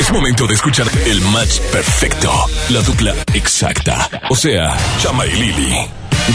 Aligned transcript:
Es 0.00 0.12
momento 0.12 0.46
de 0.46 0.54
escuchar 0.54 0.86
el 1.06 1.20
match 1.22 1.58
perfecto, 1.72 2.30
la 2.70 2.80
dupla 2.82 3.14
exacta. 3.34 4.08
O 4.30 4.36
sea, 4.36 4.76
Chama 4.98 5.26
y 5.26 5.32
Lili, 5.32 5.74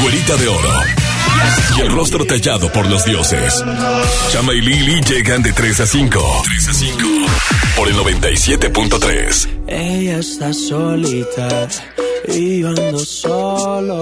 güerita 0.02 0.36
de 0.36 0.48
oro. 0.48 0.70
Y 1.78 1.82
el 1.82 1.92
rostro 1.92 2.26
tallado 2.26 2.72
por 2.72 2.88
los 2.88 3.06
dioses. 3.06 3.64
Chama 4.32 4.54
y 4.54 4.62
Lili 4.62 5.02
llegan 5.02 5.42
de 5.42 5.54
3 5.54 5.80
a 5.82 5.86
5. 5.86 6.42
3 6.44 6.68
a 6.68 6.74
5. 6.74 6.98
Por 7.76 7.88
el 7.88 7.96
97.3. 7.96 9.50
Ella 9.68 10.18
está 10.18 10.54
solita 10.54 11.68
y 12.28 12.62
yo 12.62 12.70
ando 12.70 13.00
solo. 13.00 14.02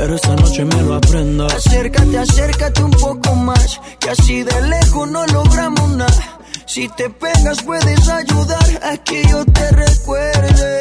Pero 0.00 0.14
esta 0.14 0.34
noche 0.34 0.64
me 0.64 0.80
lo 0.80 0.94
aprendo. 0.94 1.46
Acércate, 1.46 2.18
acércate 2.18 2.82
un 2.82 2.90
poco 2.90 3.34
más. 3.34 3.78
Que 3.98 4.08
así 4.08 4.42
de 4.42 4.60
lejos 4.62 5.10
no 5.10 5.26
logramos 5.26 5.90
nada. 5.90 6.38
Si 6.64 6.88
te 6.96 7.10
pegas 7.10 7.62
puedes 7.62 8.08
ayudar 8.08 8.80
a 8.82 8.96
que 8.96 9.22
yo 9.28 9.44
te 9.44 9.70
recuerde. 9.72 10.80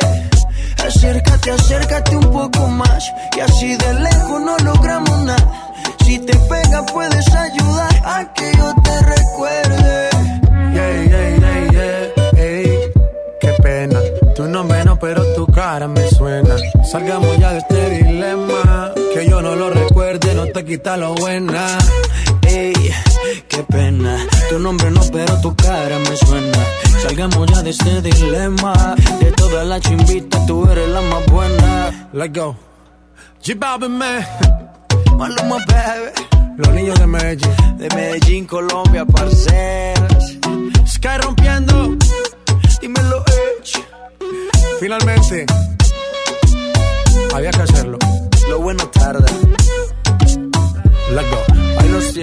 Acércate, 0.88 1.52
acércate 1.52 2.16
un 2.16 2.32
poco 2.32 2.68
más. 2.68 3.12
Que 3.34 3.42
así 3.42 3.76
de 3.76 3.94
lejos 3.96 4.42
no 4.42 4.58
logramos 4.60 5.20
nada. 5.26 5.74
Si 6.06 6.18
te 6.20 6.38
pega 6.38 6.86
puedes 6.86 7.28
ayudar 7.36 8.02
a 8.06 8.34
que 8.34 8.54
yo 8.58 8.74
te 8.86 9.02
recuerde. 9.02 10.10
Yeah, 10.74 11.04
yeah, 11.04 11.38
yeah, 11.40 11.72
yeah. 11.74 12.42
Ey, 12.42 12.80
qué 13.42 13.54
pena. 13.62 14.00
Tu 14.34 14.48
nombre 14.48 14.82
no, 14.86 14.98
pero 14.98 15.22
tu 15.36 15.46
cara 15.48 15.90
me 15.90 16.10
suena. 16.12 16.56
Salgamos 16.90 17.38
ya 17.38 17.52
de 17.52 17.58
este 17.58 17.90
dilema. 17.90 18.94
Que 19.14 19.28
yo 19.28 19.42
no 19.42 19.56
lo 19.56 19.70
recuerde, 19.70 20.36
no 20.36 20.46
te 20.48 20.64
quita 20.64 20.98
lo 20.98 21.16
buena. 21.16 21.78
Ey, 22.48 22.74
qué 23.48 23.64
pena. 23.64 24.18
Tu 24.50 24.60
nombre 24.60 24.92
no, 24.92 25.02
pero 25.12 25.40
tu 25.42 25.56
cara 25.56 25.98
me 26.00 26.16
suena. 26.16 26.58
Salgamos 27.02 27.50
ya 27.52 27.64
de 27.64 27.70
este 27.72 28.02
dilema. 28.02 28.96
De 29.20 29.32
todas 29.32 29.66
las 29.66 29.82
chimbitas, 29.82 30.46
tú 30.46 30.70
eres 30.70 30.90
la 30.90 31.02
más 31.02 31.26
buena. 31.26 32.10
Let's 32.14 32.34
go. 32.34 32.56
G 33.42 33.56
man. 33.90 34.26
Maluma, 35.18 35.58
baby. 35.68 36.12
Los 36.58 36.70
niños 36.74 37.00
de 37.00 37.08
Medellín. 37.08 37.78
De 37.78 37.90
Medellín, 37.96 38.46
Colombia, 38.46 39.06
parceras. 39.06 40.38
Sky 40.86 41.18
rompiendo. 41.22 41.98
Dímelo, 42.82 43.24
Edge. 43.28 43.84
Finalmente. 44.80 45.46
Había 47.34 47.52
que 47.52 47.62
hacerlo. 47.62 47.89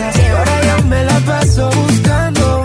Cerveza. 0.00 0.22
Y 0.22 0.26
ahora 0.26 0.56
yo 0.66 0.84
me 0.86 1.04
la 1.04 1.18
paso 1.20 1.70
buscando 1.70 2.64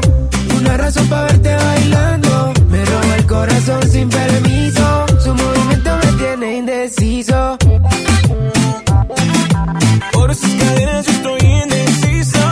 una 0.57 0.77
razón 0.77 1.07
para 1.07 1.23
verte 1.23 1.55
bailando. 1.55 2.53
Me 2.69 2.85
roba 2.85 3.15
el 3.17 3.25
corazón 3.25 3.89
sin 3.89 4.09
permiso. 4.09 5.05
Su 5.23 5.33
movimiento 5.33 5.89
me 6.03 6.11
tiene 6.13 6.57
indeciso. 6.57 7.57
Por 10.13 10.35
sus 10.35 10.53
cadenas 10.55 11.05
yo 11.05 11.11
estoy 11.11 11.39
indeciso. 11.63 12.43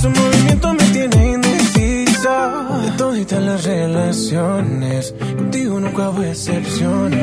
Su 0.00 0.10
movimiento 0.10 0.74
me 0.74 0.84
tiene 0.96 1.32
indeciso. 1.34 2.32
De 2.82 2.90
todas 2.96 3.44
las 3.44 3.64
relaciones, 3.64 5.14
contigo 5.36 5.80
nunca 5.80 6.10
hubo 6.10 6.22
excepciones. 6.22 7.21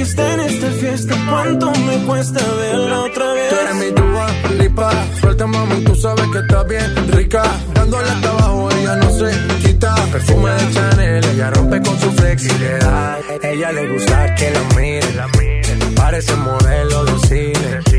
Que 0.00 0.06
en 0.06 0.40
esta 0.40 0.70
fiesta. 0.70 1.14
¿Cuánto 1.28 1.70
me 1.72 1.98
cuesta 2.06 2.40
verla 2.54 3.00
otra 3.00 3.32
vez? 3.34 3.50
Tú 3.50 3.56
eres 3.56 3.74
mi 3.74 3.94
tuba, 3.94 4.26
lipa. 4.58 4.90
Suelta, 5.20 5.46
mami, 5.46 5.84
tú 5.84 5.94
sabes 5.94 6.26
que 6.32 6.38
está 6.38 6.62
bien 6.62 7.12
rica. 7.12 7.42
Dándole 7.74 8.08
hasta 8.08 8.30
abajo, 8.30 8.70
ella 8.80 8.96
no 8.96 9.10
se 9.10 9.30
quita. 9.62 9.94
Perfume 10.10 10.52
de 10.52 10.72
Chanel, 10.72 11.24
ella 11.26 11.50
rompe 11.50 11.82
con 11.82 12.00
su 12.00 12.10
flexibilidad. 12.12 13.18
Ella 13.42 13.72
le 13.72 13.92
gusta 13.92 14.34
que 14.36 14.50
la 14.50 14.62
mire. 14.80 15.94
Parece 15.94 16.34
modelo 16.34 17.04
de 17.04 17.18
cine. 17.28 17.89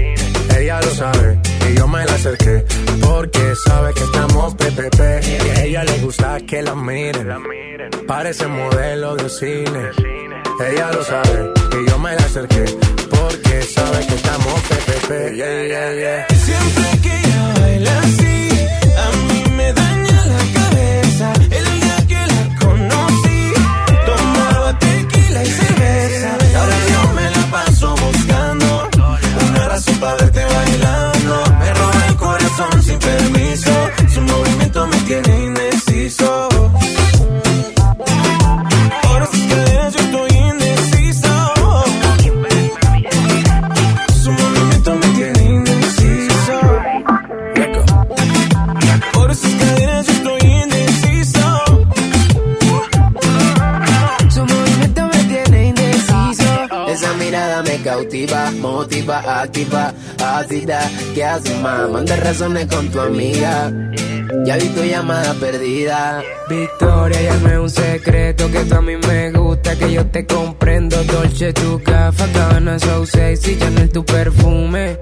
Ella 0.62 0.80
lo 0.80 0.94
sabe 0.94 1.40
y 1.72 1.76
yo 1.76 1.88
me 1.88 2.06
la 2.06 2.14
acerqué 2.14 2.64
porque 3.02 3.54
sabe 3.66 3.96
que 3.96 4.04
estamos 4.04 4.54
PPP. 4.54 5.00
Y 5.26 5.50
a 5.50 5.64
ella 5.64 5.84
le 5.86 5.98
gusta 6.02 6.40
que 6.42 6.62
la 6.62 6.76
miren. 6.76 7.28
Parece 8.06 8.46
modelo 8.46 9.16
de 9.16 9.28
cine. 9.28 9.90
Ella 10.70 10.92
lo 10.92 11.04
sabe 11.04 11.52
y 11.82 11.90
yo 11.90 11.98
me 11.98 12.12
la 12.12 12.24
acerqué 12.24 12.66
porque 13.10 13.64
sabe 13.64 14.06
que 14.06 14.14
estamos 14.14 14.54
PPP. 14.70 15.08
Siempre 16.46 16.90
que 17.02 17.18
ella 17.18 17.54
baila 17.60 18.00
así, 18.02 18.31
cautiva, 58.02 58.52
motiva, 58.60 59.42
activa, 59.42 59.94
ácida. 60.24 60.80
¿Qué 61.14 61.24
haces, 61.24 61.56
más? 61.62 61.90
Manda 61.90 62.16
razones 62.16 62.66
con 62.68 62.90
tu 62.90 63.00
amiga. 63.00 63.72
Ya 64.46 64.58
vi 64.58 64.70
tu 64.70 64.84
llamada 64.84 65.34
perdida. 65.36 66.24
Victoria, 66.50 67.22
llame 67.22 67.60
un 67.60 67.70
secreto 67.70 68.52
que 68.52 68.60
tú 68.66 68.76
a 68.76 68.82
mí 68.82 68.98
me 68.98 69.32
gusta, 69.32 69.76
que 69.76 69.92
yo 69.94 70.06
te 70.08 70.26
comprendo. 70.26 71.04
Dolce, 71.04 71.54
tu 71.54 71.80
gafa, 71.84 72.26
Cabana, 72.34 72.80
so 72.80 73.06
sexy, 73.06 73.58
Chanel, 73.58 73.90
tu 73.90 74.04
perfume. 74.04 74.98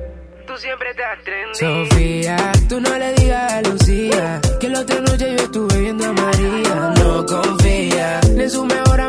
Tú 0.45 0.57
siempre 0.57 0.89
estás 0.89 1.23
trendy. 1.23 1.89
Sofía, 1.89 2.51
tú 2.67 2.81
no 2.81 2.97
le 2.97 3.13
digas 3.13 3.53
a 3.53 3.61
Lucía 3.61 4.41
que 4.59 4.67
la 4.67 4.79
otra 4.81 4.99
noche 5.01 5.35
yo 5.37 5.43
estuve 5.43 5.79
viendo 5.79 6.05
a 6.05 6.13
María. 6.13 6.93
No 6.97 7.25
confía 7.25 8.19
en 8.23 8.49
su 8.49 8.65
mejor 8.65 8.99
amiga, 8.99 9.08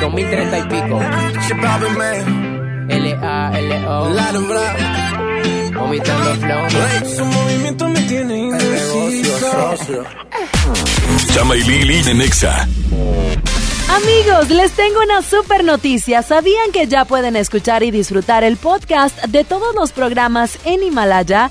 2030 0.00 0.58
y 0.58 0.62
pico. 0.62 1.00
L-A-L-O. 2.88 4.08
Vomitando 5.74 6.34
flow. 6.34 6.70
Su 7.16 7.24
movimiento 7.24 7.88
me 7.88 8.00
tiene 8.02 8.38
indeciso. 8.38 9.38
socio. 9.38 10.04
Chama 11.34 11.56
y 11.56 11.62
Lili 11.62 12.02
de 12.02 12.14
Nexa. 12.14 12.68
Amigos, 13.90 14.50
les 14.50 14.72
tengo 14.72 15.00
una 15.02 15.20
super 15.20 15.64
noticia. 15.64 16.22
¿Sabían 16.22 16.72
que 16.72 16.86
ya 16.86 17.04
pueden 17.04 17.36
escuchar 17.36 17.82
y 17.82 17.90
disfrutar 17.90 18.44
el 18.44 18.56
podcast 18.56 19.22
de 19.26 19.44
todos 19.44 19.74
los 19.74 19.92
programas 19.92 20.58
en 20.64 20.82
Himalaya? 20.82 21.50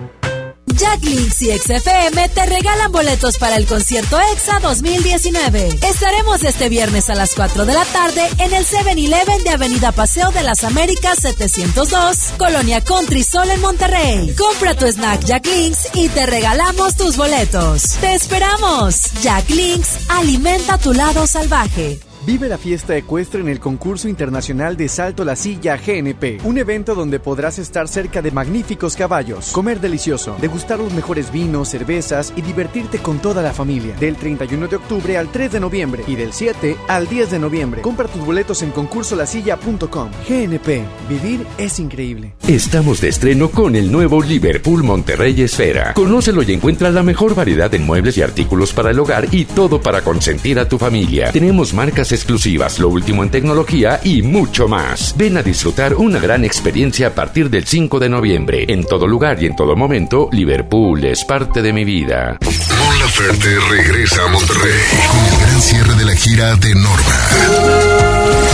Jack 0.81 1.03
Links 1.03 1.41
y 1.43 1.59
XFM 1.59 2.29
te 2.29 2.43
regalan 2.47 2.91
boletos 2.91 3.37
para 3.37 3.55
el 3.55 3.67
concierto 3.67 4.19
EXA 4.19 4.59
2019. 4.61 5.77
Estaremos 5.87 6.43
este 6.43 6.69
viernes 6.69 7.07
a 7.11 7.13
las 7.13 7.35
4 7.35 7.67
de 7.67 7.73
la 7.75 7.85
tarde 7.85 8.27
en 8.39 8.51
el 8.51 8.65
7-Eleven 8.65 9.43
de 9.43 9.51
Avenida 9.51 9.91
Paseo 9.91 10.31
de 10.31 10.41
las 10.41 10.63
Américas 10.63 11.19
702, 11.19 12.33
Colonia 12.35 12.81
Country 12.81 13.23
Sol 13.23 13.51
en 13.51 13.61
Monterrey. 13.61 14.33
Compra 14.35 14.73
tu 14.73 14.87
snack 14.87 15.23
Jack 15.23 15.45
Links 15.45 15.87
y 15.93 16.09
te 16.09 16.25
regalamos 16.25 16.95
tus 16.95 17.15
boletos. 17.15 17.83
¡Te 18.01 18.15
esperamos! 18.15 19.11
Jack 19.21 19.51
Links 19.51 19.99
alimenta 20.09 20.79
tu 20.79 20.93
lado 20.93 21.27
salvaje. 21.27 21.99
Vive 22.23 22.47
la 22.47 22.59
fiesta 22.59 22.95
ecuestre 22.95 23.41
en 23.41 23.49
el 23.49 23.59
concurso 23.59 24.07
internacional 24.07 24.77
de 24.77 24.87
Salto 24.89 25.25
la 25.25 25.35
Silla 25.35 25.75
GNP, 25.75 26.41
un 26.43 26.59
evento 26.59 26.93
donde 26.93 27.19
podrás 27.19 27.57
estar 27.57 27.87
cerca 27.87 28.21
de 28.21 28.29
magníficos 28.29 28.95
caballos, 28.95 29.51
comer 29.51 29.79
delicioso, 29.79 30.37
degustar 30.39 30.77
los 30.77 30.93
mejores 30.93 31.31
vinos, 31.31 31.69
cervezas 31.69 32.31
y 32.35 32.43
divertirte 32.43 32.99
con 32.99 33.17
toda 33.17 33.41
la 33.41 33.53
familia. 33.53 33.95
Del 33.95 34.17
31 34.17 34.67
de 34.67 34.75
octubre 34.75 35.17
al 35.17 35.31
3 35.31 35.53
de 35.53 35.59
noviembre 35.59 36.03
y 36.05 36.15
del 36.15 36.31
7 36.31 36.77
al 36.87 37.07
10 37.07 37.31
de 37.31 37.39
noviembre. 37.39 37.81
Compra 37.81 38.07
tus 38.07 38.23
boletos 38.23 38.61
en 38.61 38.69
concursolasilla.com. 38.69 40.11
GNP, 40.29 40.83
vivir 41.09 41.47
es 41.57 41.79
increíble. 41.79 42.33
Estamos 42.47 43.01
de 43.01 43.09
estreno 43.09 43.49
con 43.49 43.75
el 43.75 43.91
nuevo 43.91 44.21
Liverpool 44.21 44.83
Monterrey 44.83 45.41
Esfera. 45.41 45.95
Conócelo 45.95 46.43
y 46.43 46.53
encuentra 46.53 46.91
la 46.91 47.01
mejor 47.01 47.33
variedad 47.33 47.73
en 47.73 47.83
muebles 47.83 48.15
y 48.19 48.21
artículos 48.21 48.73
para 48.73 48.91
el 48.91 48.99
hogar 48.99 49.27
y 49.31 49.45
todo 49.45 49.81
para 49.81 50.01
consentir 50.01 50.59
a 50.59 50.69
tu 50.69 50.77
familia. 50.77 51.31
Tenemos 51.31 51.73
marcas 51.73 52.10
exclusivas, 52.11 52.79
lo 52.79 52.89
último 52.89 53.23
en 53.23 53.29
tecnología 53.29 53.99
y 54.03 54.21
mucho 54.21 54.67
más. 54.67 55.15
Ven 55.17 55.37
a 55.37 55.43
disfrutar 55.43 55.95
una 55.95 56.19
gran 56.19 56.43
experiencia 56.43 57.07
a 57.07 57.09
partir 57.11 57.49
del 57.49 57.65
5 57.65 57.99
de 57.99 58.09
noviembre. 58.09 58.65
En 58.67 58.83
todo 58.83 59.07
lugar 59.07 59.41
y 59.41 59.45
en 59.45 59.55
todo 59.55 59.75
momento, 59.75 60.29
Liverpool 60.31 61.03
es 61.05 61.23
parte 61.23 61.61
de 61.61 61.73
mi 61.73 61.85
vida. 61.85 62.37
Mon 62.41 62.99
Laferte 62.99 63.59
regresa 63.69 64.23
a 64.25 64.27
Monterrey 64.27 64.79
con 65.09 65.25
el 65.25 65.39
gran 65.39 65.61
cierre 65.61 65.95
de 65.95 66.05
la 66.05 66.15
gira 66.15 66.55
de 66.55 66.75
Norma. 66.75 67.15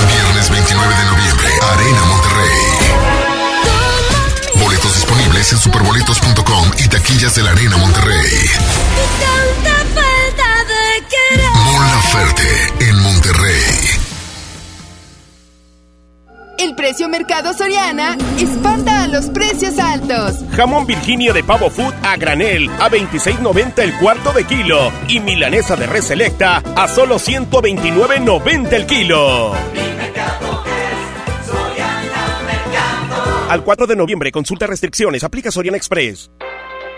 Viernes 0.07 0.49
29 0.49 0.95
de 0.95 1.05
noviembre, 1.05 1.47
Arena 1.73 2.01
Monterrey. 2.05 2.97
Boletos 4.63 4.93
disponibles 4.95 5.51
en 5.51 5.59
superboletos.com 5.59 6.71
y 6.77 6.87
taquillas 6.87 7.35
de 7.35 7.43
la 7.43 7.51
Arena 7.51 7.77
Monterrey. 7.77 8.47
Santa 11.97 12.01
Ferte, 12.01 12.89
en 12.89 13.01
Monterrey. 13.01 13.61
El 16.59 16.75
precio 16.75 17.07
mercado 17.07 17.53
Soriana 17.53 18.17
espanta 18.37 19.03
a 19.03 19.07
los 19.07 19.27
precios 19.27 19.77
altos. 19.79 20.43
Jamón 20.55 20.85
Virginia 20.85 21.33
de 21.33 21.43
pavo 21.43 21.69
food 21.69 21.93
a 22.03 22.15
granel 22.17 22.69
a 22.79 22.89
26.90 22.89 23.79
el 23.79 23.97
cuarto 23.99 24.31
de 24.33 24.43
kilo 24.43 24.91
y 25.07 25.19
milanesa 25.19 25.75
de 25.75 25.87
res 25.87 26.05
selecta 26.05 26.63
a 26.75 26.87
solo 26.87 27.17
129.90 27.17 28.73
el 28.73 28.85
kilo. 28.85 29.53
Mi 29.73 29.79
mercado 29.79 30.63
es 30.65 31.47
Soriana 31.47 32.41
mercado. 32.45 33.49
Al 33.49 33.63
4 33.63 33.87
de 33.87 33.95
noviembre 33.95 34.31
consulta 34.31 34.67
restricciones, 34.67 35.23
aplica 35.23 35.51
Soriana 35.51 35.77
Express. 35.77 36.31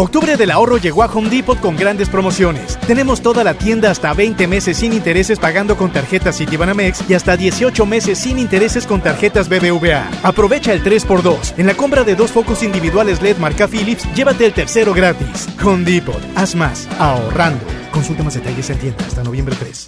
Octubre 0.00 0.38
del 0.38 0.50
ahorro 0.50 0.78
llegó 0.78 1.02
a 1.02 1.12
Home 1.12 1.28
Depot 1.28 1.60
con 1.60 1.76
grandes 1.76 2.08
promociones. 2.08 2.78
Tenemos 2.86 3.20
toda 3.20 3.44
la 3.44 3.52
tienda 3.52 3.90
hasta 3.90 4.14
20 4.14 4.46
meses 4.46 4.78
sin 4.78 4.94
intereses 4.94 5.38
pagando 5.38 5.76
con 5.76 5.92
tarjetas 5.92 6.38
Citibanamex 6.38 7.04
y 7.06 7.12
hasta 7.12 7.36
18 7.36 7.84
meses 7.84 8.18
sin 8.18 8.38
intereses 8.38 8.86
con 8.86 9.02
tarjetas 9.02 9.50
BBVA. 9.50 10.08
Aprovecha 10.22 10.72
el 10.72 10.82
3x2. 10.82 11.58
En 11.58 11.66
la 11.66 11.74
compra 11.74 12.02
de 12.02 12.14
dos 12.14 12.32
focos 12.32 12.62
individuales 12.62 13.20
LED 13.20 13.36
marca 13.36 13.68
Philips, 13.68 14.08
llévate 14.14 14.46
el 14.46 14.54
tercero 14.54 14.94
gratis. 14.94 15.46
Home 15.62 15.84
Depot, 15.84 16.22
haz 16.34 16.54
más, 16.54 16.88
ahorrando. 16.98 17.62
Consulta 17.90 18.22
más 18.22 18.32
detalles 18.32 18.70
en 18.70 18.78
tienda 18.78 19.04
hasta 19.06 19.22
noviembre 19.22 19.54
3. 19.58 19.84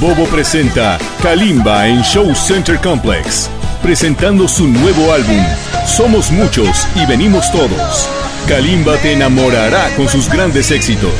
Bobo 0.00 0.26
presenta 0.26 0.98
Kalimba 1.22 1.88
en 1.88 2.02
Show 2.02 2.34
Center 2.34 2.78
Complex, 2.78 3.48
presentando 3.82 4.46
su 4.46 4.68
nuevo 4.68 5.14
álbum, 5.14 5.42
Somos 5.86 6.30
Muchos 6.30 6.86
y 6.94 7.06
Venimos 7.06 7.50
Todos. 7.50 8.23
Kalimba 8.48 8.96
te 8.98 9.12
enamorará 9.12 9.94
con 9.96 10.08
sus 10.08 10.28
grandes 10.28 10.70
éxitos. 10.70 11.12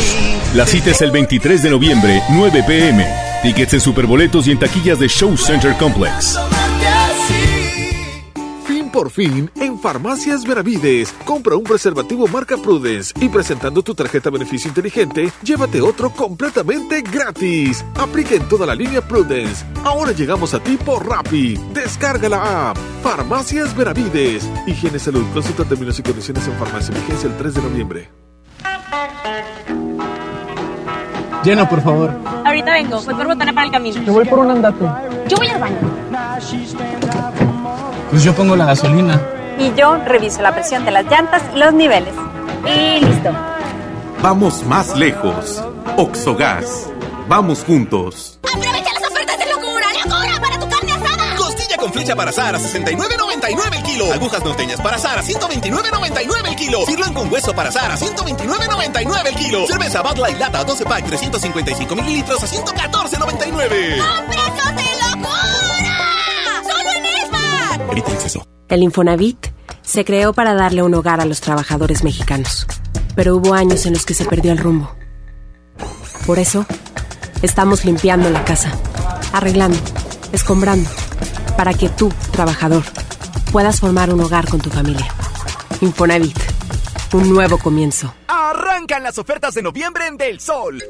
La 0.55 0.67
cita 0.67 0.91
es 0.91 1.01
el 1.01 1.11
23 1.11 1.63
de 1.63 1.71
noviembre, 1.71 2.23
9 2.31 2.63
pm. 2.67 3.07
Tickets 3.43 3.75
en 3.75 3.81
superboletos 3.81 4.47
y 4.47 4.53
en 4.53 4.59
taquillas 4.59 4.99
de 4.99 5.09
Show 5.09 5.37
Center 5.37 5.75
Complex. 5.77 6.39
Por 8.95 9.11
fin, 9.11 9.51
en 9.57 9.77
Farmacias 9.81 10.45
Veravides, 10.45 11.13
compra 11.25 11.57
un 11.57 11.65
preservativo 11.65 12.29
marca 12.29 12.57
Prudence 12.57 13.13
y 13.21 13.29
presentando 13.29 13.83
tu 13.83 13.93
tarjeta 13.93 14.31
beneficio 14.31 14.69
inteligente, 14.69 15.33
llévate 15.43 15.81
otro 15.81 16.11
completamente 16.11 17.03
gratis. 17.03 17.85
Aplica 17.97 18.37
en 18.37 18.49
toda 18.49 18.67
la 18.67 18.75
línea 18.77 19.01
Prudence. 19.01 19.67
Ahora 19.83 20.13
llegamos 20.13 20.55
a 20.55 20.61
ti 20.61 20.77
por 20.77 21.09
Rappi. 21.09 21.59
Descarga 21.73 22.29
la 22.29 22.71
app. 22.71 22.79
Farmacias 23.03 23.77
Veravides. 23.77 24.49
Higiene 24.65 25.01
Salud. 25.01 25.25
Consulta 25.35 25.65
términos 25.65 25.99
y 25.99 26.03
condiciones 26.05 26.47
en 26.47 26.55
farmacia. 26.55 26.95
Vigencia 26.95 27.29
el 27.29 27.37
3 27.37 27.55
de 27.55 27.63
noviembre. 27.63 28.11
Lleno, 31.43 31.69
por 31.69 31.83
favor. 31.83 32.13
Ahorita 32.45 32.73
vengo, 32.73 33.03
voy 33.03 33.15
por 33.17 33.27
botana 33.27 33.53
para 33.53 33.67
el 33.67 33.73
camino. 33.73 34.01
Me 34.03 34.11
voy 34.13 34.25
por 34.25 34.39
un 34.39 34.53
andate. 34.53 34.85
Yo 35.29 35.37
voy 35.37 35.49
al 35.49 35.61
baño. 35.61 35.79
Pues 38.15 38.23
yo 38.23 38.33
pongo 38.33 38.55
la 38.55 38.67
gasolina. 38.67 39.21
Y 39.59 39.75
yo 39.75 39.97
reviso 39.97 40.41
la 40.41 40.55
presión 40.55 40.85
de 40.85 40.93
las 40.93 41.05
llantas 41.07 41.43
y 41.53 41.59
los 41.59 41.75
niveles. 41.75 42.15
Y 42.65 43.05
listo. 43.05 43.33
Vamos 44.23 44.65
más 44.67 44.97
lejos. 44.97 45.61
Oxogas. 45.97 46.89
Vamos 47.27 47.65
juntos. 47.65 48.39
¡Aprovecha 48.45 48.93
las 48.95 49.11
ofertas 49.11 49.37
de 49.37 49.47
locura! 49.47 49.87
¡Locura 50.05 50.41
para 50.41 50.61
tu 50.61 50.69
carne 50.69 50.93
asada! 50.93 51.35
Costilla 51.37 51.77
con 51.77 51.93
flecha 51.93 52.15
para 52.15 52.31
asar 52.31 52.55
a 52.55 52.59
69.99 52.61 53.77
el 53.79 53.83
kilo. 53.83 54.13
Agujas 54.13 54.45
norteñas 54.45 54.81
para 54.81 54.95
asar 54.95 55.19
a 55.19 55.23
129.99 55.25 56.47
el 56.47 56.55
kilo. 56.55 56.87
Sirloin 56.87 57.15
con 57.15 57.33
hueso 57.33 57.53
para 57.53 57.71
asar 57.71 57.91
a 57.91 57.97
129.99 57.97 59.27
el 59.27 59.35
kilo. 59.35 59.67
Cerveza 59.67 60.03
Bud 60.03 60.19
Light 60.19 60.39
Lata 60.39 60.63
12 60.63 60.85
pack 60.85 61.05
355 61.07 61.97
mililitros 61.97 62.41
a 62.45 62.47
114.99. 62.47 63.99
¡Con 63.99 64.27
precios 64.27 64.77
de 64.77 65.17
locura! 65.17 65.74
El 67.91 67.99
exceso. 67.99 68.47
El 68.69 68.83
Infonavit 68.83 69.47
se 69.83 70.05
creó 70.05 70.33
para 70.33 70.55
darle 70.55 70.83
un 70.83 70.95
hogar 70.95 71.21
a 71.21 71.25
los 71.25 71.41
trabajadores 71.41 72.03
mexicanos, 72.03 72.67
pero 73.15 73.37
hubo 73.37 73.55
años 73.55 73.87
en 73.87 73.93
los 73.93 74.07
que 74.07 74.15
se 74.15 74.25
perdió 74.25 74.53
el 74.53 74.59
rumbo. 74.59 74.95
Por 76.27 76.39
eso, 76.39 76.67
estamos 77.43 77.85
limpiando 77.85 78.31
la 78.31 78.45
casa, 78.45 78.73
arreglando, 79.33 79.79
escombrando, 80.33 80.89
para 81.57 81.75
que 81.75 81.89
tú, 81.89 82.13
trabajador, 82.33 82.83
puedas 83.53 83.81
formar 83.81 84.13
un 84.13 84.21
hogar 84.21 84.49
con 84.49 84.61
tu 84.61 84.71
familia. 84.71 85.07
Infonavit, 85.81 86.39
un 87.13 87.29
nuevo 87.29 87.59
comienzo. 87.59 88.15
Arrancan 88.27 89.03
las 89.03 89.19
ofertas 89.19 89.55
de 89.55 89.63
noviembre 89.63 90.07
en 90.07 90.17
Del 90.17 90.41
Sol. 90.41 90.83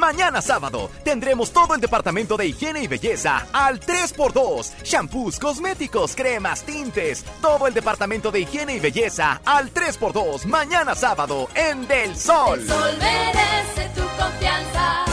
Mañana 0.00 0.40
sábado 0.40 0.90
tendremos 1.04 1.50
todo 1.50 1.74
el 1.74 1.80
departamento 1.80 2.38
de 2.38 2.46
higiene 2.46 2.82
y 2.82 2.86
belleza 2.86 3.46
al 3.52 3.80
3x2. 3.80 4.82
Shampoos, 4.82 5.38
cosméticos, 5.38 6.16
cremas, 6.16 6.62
tintes. 6.62 7.22
Todo 7.42 7.66
el 7.66 7.74
departamento 7.74 8.32
de 8.32 8.40
higiene 8.40 8.76
y 8.76 8.80
belleza 8.80 9.42
al 9.44 9.74
3x2. 9.74 10.46
Mañana 10.46 10.94
sábado 10.94 11.48
en 11.54 11.86
Del 11.86 12.16
Sol. 12.16 12.60
El 12.60 12.66
sol 12.66 12.98
merece 12.98 13.90
tu 13.94 14.00
confianza. 14.18 15.04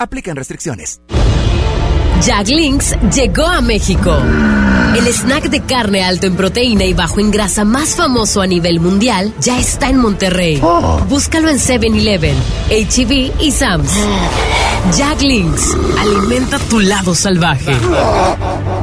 Aplican 0.00 0.34
restricciones. 0.34 1.00
Jack 2.24 2.48
Links 2.48 2.96
llegó 3.12 3.46
a 3.46 3.60
México. 3.60 4.16
El 4.96 5.08
snack 5.08 5.50
de 5.50 5.60
carne 5.62 6.04
alto 6.04 6.28
en 6.28 6.36
proteína 6.36 6.84
y 6.84 6.94
bajo 6.94 7.18
en 7.18 7.32
grasa 7.32 7.64
más 7.64 7.96
famoso 7.96 8.40
a 8.40 8.46
nivel 8.46 8.78
mundial 8.78 9.32
ya 9.40 9.58
está 9.58 9.88
en 9.88 9.98
Monterrey. 9.98 10.62
Búscalo 11.08 11.48
en 11.48 11.58
7-Eleven, 11.58 12.36
HEB 12.70 13.32
y 13.40 13.50
Sam's. 13.50 13.92
Jack 14.96 15.22
Links, 15.22 15.76
alimenta 15.98 16.60
tu 16.60 16.78
lado 16.78 17.12
salvaje. 17.14 17.72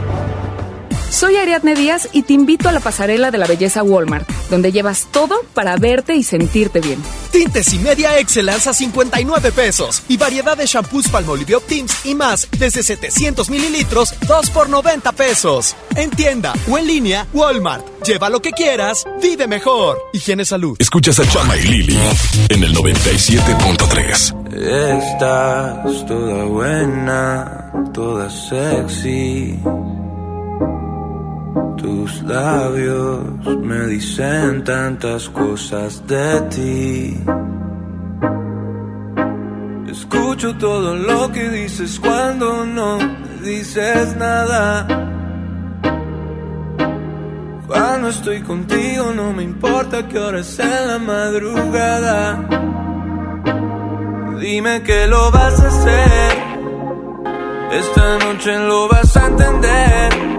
Soy 1.09 1.37
Ariadne 1.37 1.73
Díaz 1.73 2.07
y 2.13 2.21
te 2.21 2.33
invito 2.33 2.69
a 2.69 2.71
la 2.71 2.79
pasarela 2.79 3.31
de 3.31 3.39
la 3.39 3.47
belleza 3.47 3.81
Walmart, 3.81 4.29
donde 4.49 4.71
llevas 4.71 5.07
todo 5.11 5.41
para 5.53 5.75
verte 5.75 6.15
y 6.15 6.21
sentirte 6.23 6.81
bien. 6.81 7.01
Tintes 7.31 7.73
y 7.73 7.79
media 7.79 8.19
Excellence 8.19 8.69
a 8.69 8.73
59 8.73 9.51
pesos 9.51 10.03
y 10.07 10.17
variedad 10.17 10.55
de 10.55 10.67
shampoos 10.67 11.07
Palmolive 11.09 11.55
Optims 11.55 12.05
y 12.05 12.13
más 12.13 12.47
desde 12.59 12.83
700 12.83 13.49
mililitros, 13.49 14.13
2 14.27 14.49
por 14.51 14.69
90 14.69 15.11
pesos. 15.13 15.75
En 15.95 16.11
tienda 16.11 16.53
o 16.69 16.77
en 16.77 16.85
línea, 16.85 17.25
Walmart. 17.33 17.85
Lleva 18.05 18.29
lo 18.29 18.39
que 18.41 18.51
quieras, 18.51 19.03
vive 19.21 19.47
mejor. 19.47 19.97
Higiene 20.13 20.45
Salud. 20.45 20.77
Escuchas 20.79 21.19
a 21.19 21.27
Chama 21.27 21.57
y 21.57 21.63
Lili 21.63 21.99
en 22.49 22.63
el 22.63 22.75
97.3. 22.75 24.53
Estás 24.53 26.05
toda 26.05 26.43
buena, 26.45 27.71
toda 27.93 28.29
sexy. 28.29 29.59
Tus 31.77 32.21
labios 32.23 33.45
me 33.61 33.87
dicen 33.87 34.63
tantas 34.63 35.29
cosas 35.29 36.05
de 36.07 36.41
ti. 36.49 37.17
Escucho 39.89 40.55
todo 40.57 40.95
lo 40.95 41.31
que 41.31 41.49
dices 41.49 41.99
cuando 41.99 42.65
no 42.65 42.97
me 42.97 43.49
dices 43.49 44.15
nada. 44.17 44.87
Cuando 47.67 48.09
estoy 48.09 48.41
contigo 48.41 49.11
no 49.15 49.31
me 49.33 49.43
importa 49.43 50.07
qué 50.07 50.19
hora 50.19 50.39
es 50.39 50.59
en 50.59 50.87
la 50.87 50.99
madrugada. 50.99 52.47
Dime 54.39 54.81
que 54.83 55.07
lo 55.07 55.31
vas 55.31 55.59
a 55.59 55.67
hacer. 55.67 56.37
Esta 57.71 58.17
noche 58.19 58.57
lo 58.59 58.87
vas 58.87 59.17
a 59.17 59.27
entender. 59.27 60.38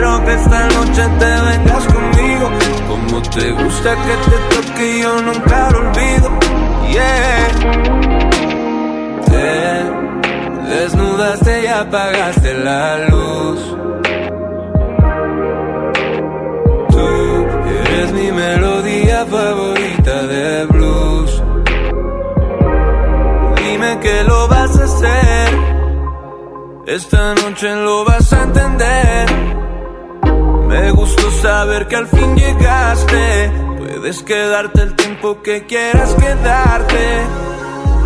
Quiero 0.00 0.24
que 0.24 0.32
esta 0.32 0.66
noche 0.68 1.02
te 1.18 1.26
vengas 1.26 1.84
conmigo. 1.84 2.50
Como 2.88 3.20
te 3.20 3.50
gusta 3.52 3.94
que 3.96 4.14
te 4.30 4.36
toque, 4.54 5.00
yo 5.02 5.20
nunca 5.20 5.70
lo 5.72 5.78
olvido. 5.80 6.30
Yeah. 6.90 7.48
Te 9.26 10.72
desnudaste 10.74 11.64
y 11.64 11.66
apagaste 11.66 12.54
la 12.54 13.08
luz. 13.10 13.76
Tú 16.88 17.46
eres 17.84 18.12
mi 18.14 18.32
melodía 18.32 19.26
favorita 19.26 20.22
de 20.22 20.64
blues. 20.64 21.42
Dime 23.56 24.00
que 24.00 24.24
lo 24.24 24.48
vas 24.48 24.80
a 24.80 24.84
hacer. 24.84 25.58
Esta 26.86 27.34
noche 27.34 27.76
lo 27.76 28.06
vas 28.06 28.32
a 28.32 28.42
entender. 28.44 29.59
Me 30.70 30.92
gustó 30.92 31.28
saber 31.42 31.88
que 31.88 31.96
al 31.96 32.06
fin 32.06 32.36
llegaste. 32.36 33.50
Puedes 33.78 34.22
quedarte 34.22 34.82
el 34.82 34.94
tiempo 34.94 35.42
que 35.42 35.66
quieras 35.66 36.14
quedarte. 36.14 37.26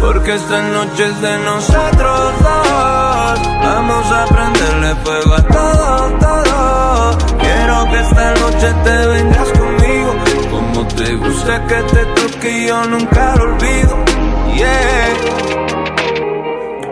Porque 0.00 0.34
esta 0.34 0.62
noche 0.62 1.04
es 1.04 1.20
de 1.20 1.38
nosotros 1.40 2.32
dos. 2.42 3.40
Vamos 3.62 4.12
a 4.12 4.24
prenderle 4.26 4.94
fuego 5.04 5.34
a 5.34 5.42
todo, 5.42 6.10
todo. 6.18 7.18
Quiero 7.38 7.84
que 7.90 8.00
esta 8.00 8.34
noche 8.34 8.74
te 8.82 9.06
vengas 9.08 9.48
conmigo. 9.58 10.14
Como 10.50 10.86
te 10.88 11.16
gusta 11.16 11.66
que 11.66 11.82
te 11.82 12.04
toque 12.06 12.66
yo 12.66 12.84
nunca 12.86 13.36
lo 13.36 13.44
olvido. 13.44 14.04
Yeah. 14.56 15.14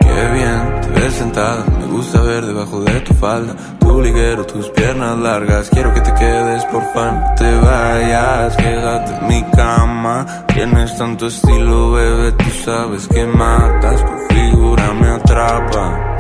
Qué 0.00 0.32
bien 0.34 0.80
te 0.82 1.00
ves 1.00 1.14
sentada. 1.14 1.81
Gusta 1.92 2.22
ver 2.22 2.46
debajo 2.46 2.80
de 2.80 3.00
tu 3.00 3.12
falda. 3.14 3.54
Tu 3.78 4.00
liguero, 4.00 4.46
tus 4.46 4.70
piernas 4.70 5.18
largas. 5.18 5.68
Quiero 5.68 5.92
que 5.92 6.00
te 6.00 6.14
quedes, 6.14 6.64
por 6.66 6.82
fan. 6.94 7.20
No 7.20 7.34
te 7.36 7.54
vayas, 7.56 8.56
quédate 8.56 9.14
en 9.14 9.26
mi 9.28 9.42
cama. 9.50 10.26
Tienes 10.54 10.96
tanto 10.96 11.26
estilo, 11.26 11.92
bebé. 11.92 12.32
Tú 12.32 12.50
sabes 12.64 13.06
que 13.08 13.26
matas. 13.26 14.00
Tu 14.06 14.34
figura 14.34 14.92
me 14.94 15.08
atrapa. 15.08 16.16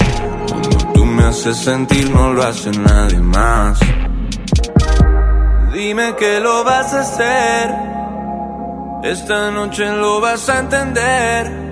Cuando 0.46 0.92
tú 0.92 1.04
me 1.06 1.24
haces 1.24 1.56
sentir, 1.56 2.10
no 2.10 2.34
lo 2.34 2.42
hace 2.42 2.70
nadie 2.70 3.18
más. 3.18 3.80
Dime 5.72 6.14
que 6.16 6.38
lo 6.40 6.64
vas 6.64 6.92
a 6.92 7.00
hacer. 7.00 7.74
Esta 9.04 9.50
noche 9.50 9.90
lo 9.90 10.20
vas 10.20 10.48
a 10.50 10.58
entender. 10.58 11.71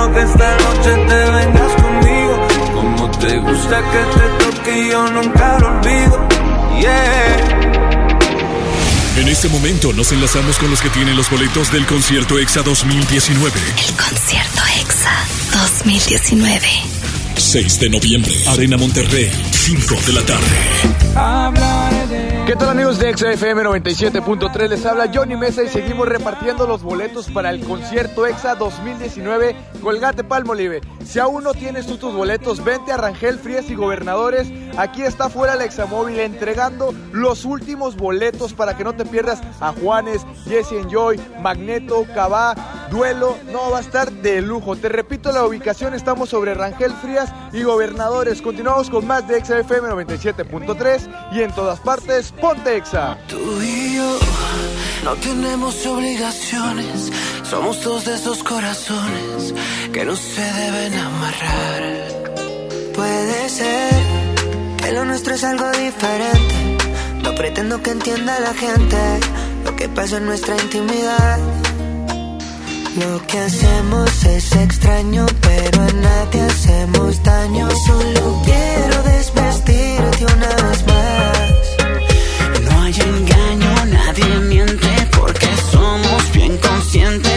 Quiero 0.00 0.14
que 0.14 0.22
esta 0.22 0.56
noche 0.56 0.90
te 1.08 1.30
vengas 1.30 1.72
conmigo. 1.82 2.48
Como 2.72 3.10
te 3.18 3.38
gusta 3.38 3.82
que 3.90 3.98
te 4.18 4.44
toque 4.44 4.88
yo 4.90 5.10
nunca 5.10 5.58
lo 5.58 5.68
olvido. 5.68 6.28
Yeah. 6.80 7.36
En 9.18 9.28
este 9.28 9.50
momento 9.50 9.92
nos 9.92 10.10
enlazamos 10.12 10.58
con 10.58 10.70
los 10.70 10.80
que 10.80 10.88
tienen 10.88 11.18
los 11.18 11.28
boletos 11.28 11.70
del 11.70 11.84
concierto 11.84 12.38
EXA 12.38 12.62
2019. 12.62 13.52
El 13.60 13.94
concierto 13.94 14.62
EXA 14.80 15.12
2019. 15.52 16.66
6 17.36 17.80
de 17.80 17.90
noviembre, 17.90 18.32
Arena 18.46 18.78
Monterrey, 18.78 19.30
5 19.50 19.96
de 20.06 20.12
la 20.14 20.22
tarde. 20.22 20.56
¿Qué 22.46 22.56
tal 22.56 22.70
amigos 22.70 22.98
de 22.98 23.16
XFM 23.16 23.62
97.3? 23.62 24.68
Les 24.68 24.84
habla 24.84 25.10
Johnny 25.12 25.36
Mesa 25.36 25.62
y 25.62 25.68
seguimos 25.68 26.08
repartiendo 26.08 26.66
los 26.66 26.82
boletos 26.82 27.30
para 27.30 27.50
el 27.50 27.60
concierto 27.64 28.26
EXA 28.26 28.56
2019 28.56 29.54
Colgate 29.80 30.24
Palmolive. 30.24 30.80
Si 31.04 31.18
aún 31.18 31.44
no 31.44 31.54
tienes 31.54 31.86
tú 31.86 31.96
tus 31.96 32.12
boletos, 32.12 32.64
vente 32.64 32.92
a 32.92 32.96
Rangel 32.96 33.38
Frías 33.38 33.70
y 33.70 33.74
Gobernadores. 33.74 34.50
Aquí 34.76 35.02
está 35.02 35.28
fuera 35.28 35.54
el 35.54 35.60
Examóvil 35.62 36.18
entregando 36.18 36.92
los 37.12 37.44
últimos 37.44 37.96
boletos 37.96 38.52
para 38.52 38.76
que 38.76 38.84
no 38.84 38.94
te 38.94 39.04
pierdas 39.04 39.40
a 39.60 39.72
Juanes, 39.72 40.26
Jesse 40.44 40.72
Enjoy, 40.72 41.20
Magneto, 41.40 42.04
Cabá, 42.14 42.54
Duelo. 42.90 43.38
No, 43.52 43.70
va 43.70 43.78
a 43.78 43.80
estar 43.80 44.10
de 44.10 44.42
lujo. 44.42 44.76
Te 44.76 44.88
repito 44.88 45.32
la 45.32 45.44
ubicación, 45.44 45.94
estamos 45.94 46.28
sobre 46.30 46.54
Rangel 46.54 46.92
Frías 46.92 47.32
y 47.52 47.62
Gobernadores. 47.62 48.42
Continuamos 48.42 48.90
con 48.90 49.06
más 49.06 49.26
de 49.28 49.44
XFM 49.44 49.88
97.3 49.88 51.32
y 51.32 51.42
en 51.42 51.52
todas 51.52 51.80
partes, 51.80 52.32
ponte 52.32 52.76
Exa. 52.76 53.16
Tú 53.28 53.38
y 53.62 53.96
yo 53.96 54.18
no 55.04 55.14
tenemos 55.14 55.86
obligaciones. 55.86 57.12
Somos 57.44 57.82
dos 57.82 58.04
de 58.04 58.14
esos 58.14 58.42
corazones 58.42 59.54
que 59.92 60.04
no 60.04 60.14
se 60.14 60.40
deben 60.40 60.94
amarrar. 60.94 62.32
Puede 62.94 63.48
ser 63.48 63.92
que 64.78 64.92
lo 64.92 65.04
nuestro 65.04 65.34
es 65.34 65.44
algo 65.44 65.70
diferente. 65.70 66.78
No 67.22 67.34
pretendo 67.34 67.82
que 67.82 67.90
entienda 67.90 68.38
la 68.40 68.54
gente 68.54 68.96
lo 69.64 69.76
que 69.76 69.88
pasa 69.88 70.18
en 70.18 70.26
nuestra 70.26 70.56
intimidad. 70.60 71.38
Lo 72.96 73.24
que 73.26 73.38
hacemos 73.38 74.24
es 74.24 74.52
extraño, 74.56 75.24
pero 75.40 75.82
a 75.82 75.92
nadie 75.92 76.42
hacemos 76.42 77.22
daño. 77.22 77.68
Solo 77.86 78.42
quiero 78.44 79.02
desvestirte 79.04 80.26
una 80.26 80.48
vez 80.48 80.86
más. 80.86 82.62
No 82.64 82.82
hay 82.82 82.94
engaño, 83.00 83.84
nadie 83.86 84.40
miente 84.48 85.08
porque 85.16 85.46
somos 85.70 86.32
bien 86.32 86.56
conscientes 86.58 87.29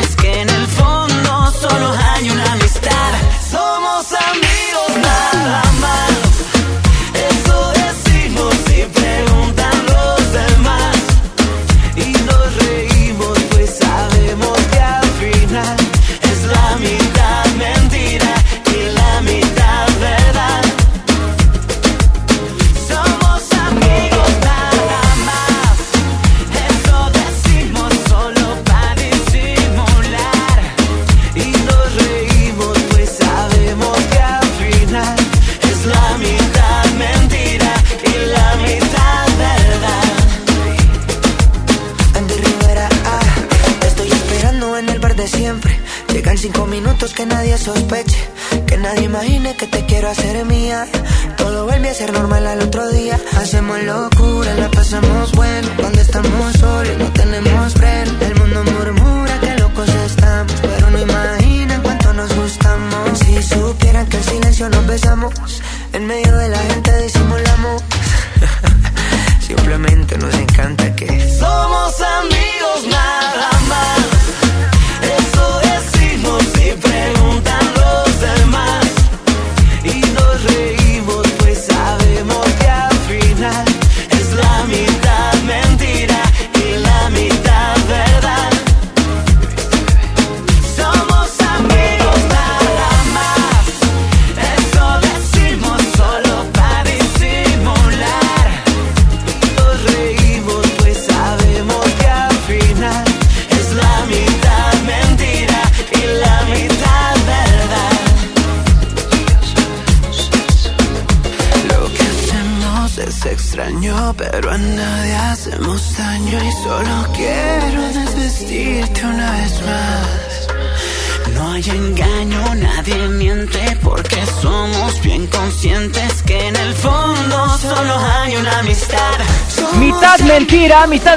hacer 50.14 50.46
mía. 50.46 50.88
Todo 51.38 51.66
vuelve 51.66 51.90
a 51.90 51.94
ser 51.94 52.14
normal 52.14 52.46
al 52.48 52.62
otro 52.62 52.88
día. 52.90 53.20
Hacemos 53.38 53.82
locura, 53.84 54.33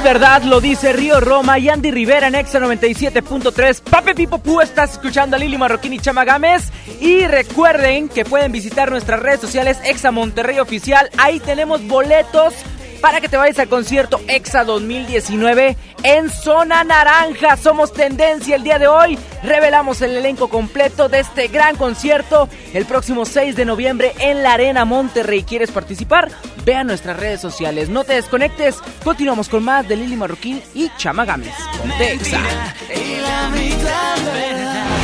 verdad, 0.07 0.45
lo 0.45 0.61
dice 0.61 0.93
Río 0.93 1.19
Roma 1.19 1.59
y 1.59 1.69
Andy 1.69 1.91
Rivera 1.91 2.29
en 2.29 2.37
Exa 2.37 2.61
97.3. 2.61 3.81
Pape 3.91 4.15
Pipo 4.15 4.39
Pú, 4.39 4.61
estás 4.61 4.93
escuchando 4.93 5.35
a 5.35 5.39
Lili 5.41 5.59
Marroquín 5.59 5.93
y 5.95 5.99
Chama 5.99 6.25
Gámez. 6.25 6.71
Y 7.01 7.27
recuerden 7.27 8.09
que 8.09 8.25
pueden 8.25 8.53
visitar 8.53 8.89
nuestras 8.89 9.19
redes 9.19 9.41
sociales 9.41 9.79
Exa 9.85 10.13
Monterrey 10.13 10.61
Oficial. 10.61 11.11
Ahí 11.19 11.41
tenemos 11.41 11.85
boletos 11.89 12.55
para 13.01 13.21
que 13.21 13.29
te 13.29 13.37
vayas 13.37 13.59
al 13.59 13.69
concierto 13.69 14.21
EXA 14.29 14.63
2019 14.65 15.77
en 16.05 16.31
Zona 16.31 16.85
Naranja. 16.85 17.57
Somos 17.57 17.93
tendencia 17.93 18.55
el 18.55 18.63
día 18.63 18.79
de 18.79 18.87
hoy. 18.87 19.19
Revelamos 19.47 20.03
el 20.03 20.17
elenco 20.17 20.49
completo 20.49 21.09
de 21.09 21.21
este 21.21 21.47
gran 21.47 21.77
concierto 21.77 22.49
el 22.75 22.85
próximo 22.85 23.25
6 23.25 23.55
de 23.55 23.65
noviembre 23.65 24.13
en 24.19 24.43
la 24.43 24.55
Arena 24.55 24.85
Monterrey. 24.85 25.45
¿Quieres 25.45 25.71
participar? 25.71 26.33
Ve 26.65 26.75
a 26.75 26.83
nuestras 26.83 27.17
redes 27.17 27.41
sociales. 27.43 27.89
No 27.89 28.03
te 28.03 28.15
desconectes. 28.15 28.79
Continuamos 29.05 29.49
con 29.49 29.63
más 29.63 29.87
de 29.87 29.95
Lili 29.95 30.17
Marroquín 30.17 30.61
y 30.75 30.91
Chama 30.97 31.25
Gámez. 31.25 31.55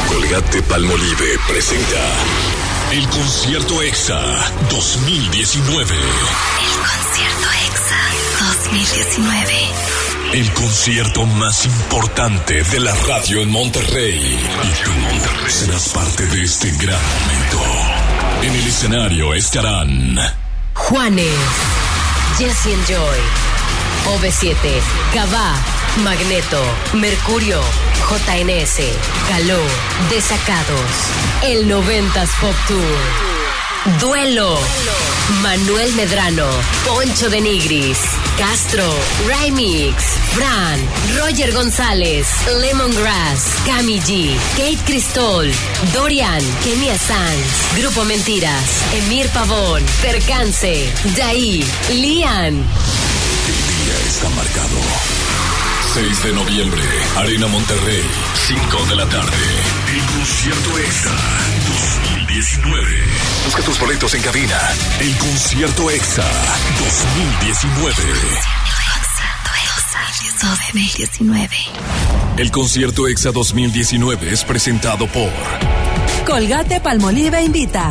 Colgate 0.09 0.62
Palmolive 0.62 1.38
presenta 1.46 2.02
el 2.90 3.09
concierto 3.11 3.81
EXA 3.81 4.20
2019. 4.70 5.94
El 5.94 6.74
concierto 6.83 7.46
EXA 7.68 8.00
2019. 8.59 10.12
El 10.32 10.50
concierto 10.54 11.26
más 11.26 11.66
importante 11.66 12.62
de 12.62 12.80
la 12.80 12.94
radio 13.06 13.42
en 13.42 13.50
Monterrey. 13.50 14.18
Y 14.18 14.82
tú 14.82 14.90
serás 15.50 15.90
parte 15.90 16.24
de 16.26 16.42
este 16.42 16.70
gran 16.70 16.98
momento. 17.20 17.60
En 18.40 18.54
el 18.54 18.66
escenario 18.66 19.34
estarán 19.34 20.18
Juanes, 20.72 21.34
Jesse 22.38 22.72
and 22.72 22.86
Joy, 22.86 23.18
OV7, 24.16 24.56
Cabá, 25.12 25.54
Magneto, 26.02 26.64
Mercurio, 26.94 27.60
JNS, 28.08 28.80
Caló, 29.28 29.60
Desacados, 30.08 30.90
el 31.42 31.70
90s 31.70 32.30
Pop 32.40 32.56
Tour, 32.68 33.41
Duelo, 34.00 34.56
Manuel 35.42 35.92
Medrano, 35.94 36.46
Poncho 36.84 37.28
de 37.28 37.40
Nigris, 37.40 37.98
Castro, 38.38 38.84
Remix, 39.26 39.96
Fran, 40.34 40.80
Roger 41.18 41.52
González, 41.52 42.28
Lemongrass, 42.60 43.56
Cami 43.66 43.98
G, 44.00 44.36
Kate 44.56 44.78
Cristol, 44.84 45.50
Dorian, 45.92 46.42
Kenia 46.62 46.96
Sanz, 46.96 47.76
Grupo 47.76 48.04
Mentiras, 48.04 48.84
Emir 48.94 49.28
Pavón, 49.30 49.82
Percance, 50.00 50.88
Daí, 51.16 51.64
Lian. 51.90 52.54
El 52.54 52.62
día 52.62 53.96
está 54.06 54.28
marcado. 54.30 54.78
6 55.94 56.22
de 56.22 56.32
noviembre, 56.34 56.82
Arena 57.16 57.48
Monterrey, 57.48 58.04
5 58.46 58.86
de 58.90 58.96
la 58.96 59.08
tarde. 59.08 59.36
El 59.92 60.06
concierto 60.16 60.78
EXA 60.78 61.16
2019. 61.68 63.31
Busca 63.44 63.62
tus 63.62 63.78
boletos 63.81 64.14
en 64.14 64.22
cabina. 64.22 64.59
El 65.00 65.16
concierto 65.18 65.90
EXA 65.90 66.24
2019. 66.78 67.96
2019. 70.40 71.57
El 72.37 72.50
concierto 72.50 73.07
EXA 73.09 73.33
2019 73.33 74.33
es 74.33 74.44
presentado 74.44 75.07
por 75.07 75.31
Colgate 76.26 76.81
Palmolive 76.81 77.42
invita. 77.42 77.90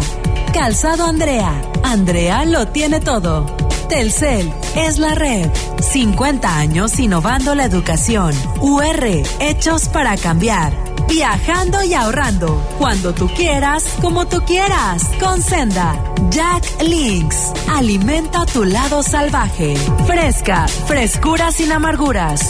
Calzado 0.54 1.06
Andrea. 1.06 1.62
Andrea 1.84 2.46
lo 2.46 2.68
tiene 2.68 3.00
todo. 3.00 3.46
Telcel 3.90 4.52
es 4.76 5.00
la 5.00 5.16
red. 5.16 5.50
50 5.82 6.58
años 6.58 7.00
innovando 7.00 7.56
la 7.56 7.66
educación. 7.66 8.34
UR, 8.62 9.06
hechos 9.40 9.90
para 9.90 10.16
cambiar. 10.18 10.90
Viajando 11.12 11.84
y 11.84 11.93
ahorrando. 11.93 12.56
Cuando 12.78 13.13
tú 13.13 13.28
quieras, 13.36 13.84
como 14.02 14.28
tú 14.28 14.39
quieras. 14.45 15.12
Con 15.19 15.41
Senda. 15.41 16.02
Jack 16.30 16.63
Links. 16.82 17.52
Alimenta 17.69 18.45
tu 18.45 18.63
lado 18.63 19.04
salvaje. 19.04 19.76
Fresca. 20.08 20.69
Frescura 20.88 21.52
sin 21.52 21.74
amarguras. 21.74 22.41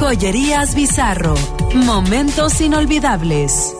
Joyerías 0.00 0.74
Bizarro. 0.74 1.34
Momentos 1.72 2.60
inolvidables. 2.60 3.76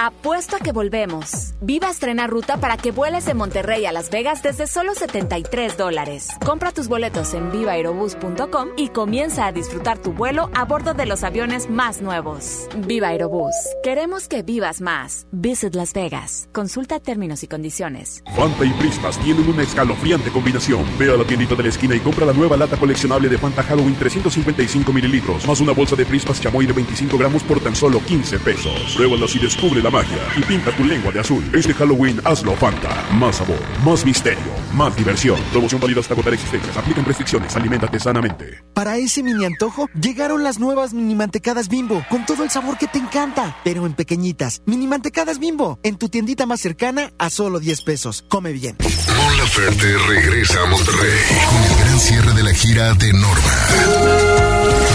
Apuesto 0.00 0.54
a 0.54 0.60
que 0.60 0.70
volvemos. 0.70 1.54
Viva 1.60 1.90
estrena 1.90 2.28
ruta 2.28 2.58
para 2.58 2.76
que 2.76 2.92
vueles 2.92 3.26
de 3.26 3.34
Monterrey 3.34 3.84
a 3.84 3.90
Las 3.90 4.10
Vegas 4.10 4.44
desde 4.44 4.68
solo 4.68 4.94
73 4.94 5.76
dólares. 5.76 6.28
Compra 6.46 6.70
tus 6.70 6.86
boletos 6.86 7.34
en 7.34 7.50
vivaerobus.com 7.50 8.68
y 8.76 8.90
comienza 8.90 9.46
a 9.46 9.50
disfrutar 9.50 9.98
tu 9.98 10.12
vuelo 10.12 10.50
a 10.54 10.64
bordo 10.66 10.94
de 10.94 11.04
los 11.04 11.24
aviones 11.24 11.68
más 11.68 12.00
nuevos. 12.00 12.68
Viva 12.86 13.08
Aerobús. 13.08 13.56
Queremos 13.82 14.28
que 14.28 14.44
vivas 14.44 14.80
más. 14.80 15.26
Visit 15.32 15.74
Las 15.74 15.92
Vegas. 15.94 16.48
Consulta 16.52 17.00
términos 17.00 17.42
y 17.42 17.48
condiciones. 17.48 18.22
Fanta 18.36 18.64
y 18.64 18.70
Prispas 18.74 19.18
tienen 19.18 19.48
una 19.48 19.64
escalofriante 19.64 20.30
combinación. 20.30 20.84
Ve 20.96 21.12
a 21.12 21.16
la 21.16 21.24
tiendita 21.24 21.56
de 21.56 21.64
la 21.64 21.70
esquina 21.70 21.96
y 21.96 22.00
compra 22.00 22.24
la 22.24 22.32
nueva 22.32 22.56
lata 22.56 22.76
coleccionable 22.76 23.28
de 23.28 23.36
Fanta 23.36 23.64
Halloween 23.64 23.96
355 23.96 24.92
mililitros, 24.92 25.44
más 25.44 25.60
una 25.60 25.72
bolsa 25.72 25.96
de 25.96 26.06
Prispas 26.06 26.40
chamoy 26.40 26.66
de 26.66 26.72
25 26.72 27.18
gramos 27.18 27.42
por 27.42 27.58
tan 27.58 27.74
solo 27.74 27.98
15 27.98 28.38
pesos. 28.38 28.94
Pruébalas 28.94 29.34
y 29.34 29.40
descubre 29.40 29.82
la 29.82 29.87
magia 29.90 30.18
y 30.36 30.42
pinta 30.42 30.70
tu 30.76 30.84
lengua 30.84 31.12
de 31.12 31.20
azul. 31.20 31.44
Este 31.52 31.74
Halloween 31.74 32.20
hazlo 32.24 32.54
Fanta. 32.56 33.06
Más 33.12 33.36
sabor, 33.36 33.60
más 33.84 34.04
misterio, 34.04 34.52
más 34.74 34.96
diversión. 34.96 35.40
Promoción 35.52 35.80
válida 35.80 36.00
hasta 36.00 36.14
agotar 36.14 36.34
existencias. 36.34 36.76
Aplican 36.76 37.04
restricciones. 37.04 37.54
Aliméntate 37.56 37.98
sanamente. 38.00 38.62
Para 38.74 38.96
ese 38.96 39.22
mini 39.22 39.44
antojo, 39.44 39.88
llegaron 40.00 40.44
las 40.44 40.58
nuevas 40.58 40.94
mini 40.94 41.14
mantecadas 41.14 41.68
bimbo, 41.68 42.04
con 42.08 42.24
todo 42.26 42.44
el 42.44 42.50
sabor 42.50 42.78
que 42.78 42.86
te 42.86 42.98
encanta, 42.98 43.56
pero 43.64 43.86
en 43.86 43.94
pequeñitas. 43.94 44.62
Mini 44.66 44.86
mantecadas 44.86 45.38
bimbo, 45.38 45.78
en 45.82 45.96
tu 45.96 46.08
tiendita 46.08 46.46
más 46.46 46.60
cercana 46.60 47.12
a 47.18 47.30
solo 47.30 47.58
10 47.60 47.82
pesos. 47.82 48.24
Come 48.28 48.52
bien. 48.52 48.76
Mon 49.16 49.36
Laferte 49.38 49.98
regresa 50.06 50.62
a 50.62 50.66
Monterrey 50.66 51.18
con 51.48 51.62
el 51.64 51.84
gran 51.84 51.98
cierre 51.98 52.32
de 52.34 52.42
la 52.42 52.54
gira 52.54 52.94
de 52.94 53.12
Norma. 53.12 53.52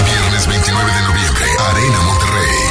Viernes 0.06 0.47
29 0.47 0.91
de 0.91 1.01
noviembre, 1.01 1.45
Arena 1.69 2.01
Monterrey. 2.01 2.62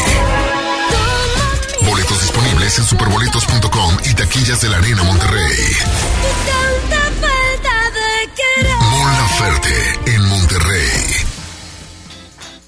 En 2.78 2.85
superboletos.com 2.85 3.96
y 4.04 4.14
taquillas 4.14 4.62
de 4.62 4.68
la 4.70 4.78
Arena 4.78 5.02
Monterrey. 5.02 5.76
En 10.06 10.28
Monterrey. 10.28 10.88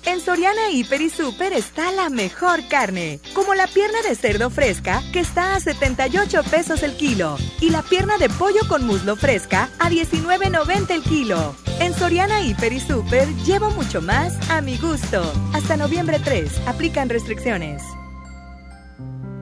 En 0.05 0.21
Soriana 0.21 0.71
Hiper 0.71 1.01
y 1.01 1.09
Super 1.09 1.53
está 1.55 1.91
la 1.93 2.11
mejor 2.11 2.69
carne, 2.69 3.21
como 3.35 3.55
la 3.55 3.67
pierna 3.67 4.03
de 4.03 4.15
cerdo 4.15 4.51
fresca 4.51 5.03
que 5.13 5.21
está 5.21 5.55
a 5.55 5.61
78 5.61 6.43
pesos 6.51 6.83
el 6.83 6.97
kilo 6.97 7.39
y 7.61 7.71
la 7.71 7.83
pierna 7.83 8.19
de 8.19 8.29
pollo 8.29 8.69
con 8.69 8.87
muslo 8.87 9.17
fresca 9.17 9.71
a 9.79 9.89
19.90 9.89 10.91
el 10.91 11.03
kilo. 11.03 11.55
En 11.81 11.95
Soriana 11.95 12.43
Hiper 12.43 12.75
y 12.75 12.81
Super 12.81 13.27
llevo 13.45 13.71
mucho 13.71 14.03
más 14.03 14.35
a 14.51 14.61
mi 14.61 14.77
gusto. 14.77 15.23
Hasta 15.55 15.77
noviembre 15.77 16.21
3, 16.23 16.53
aplican 16.67 17.09
restricciones. 17.09 17.83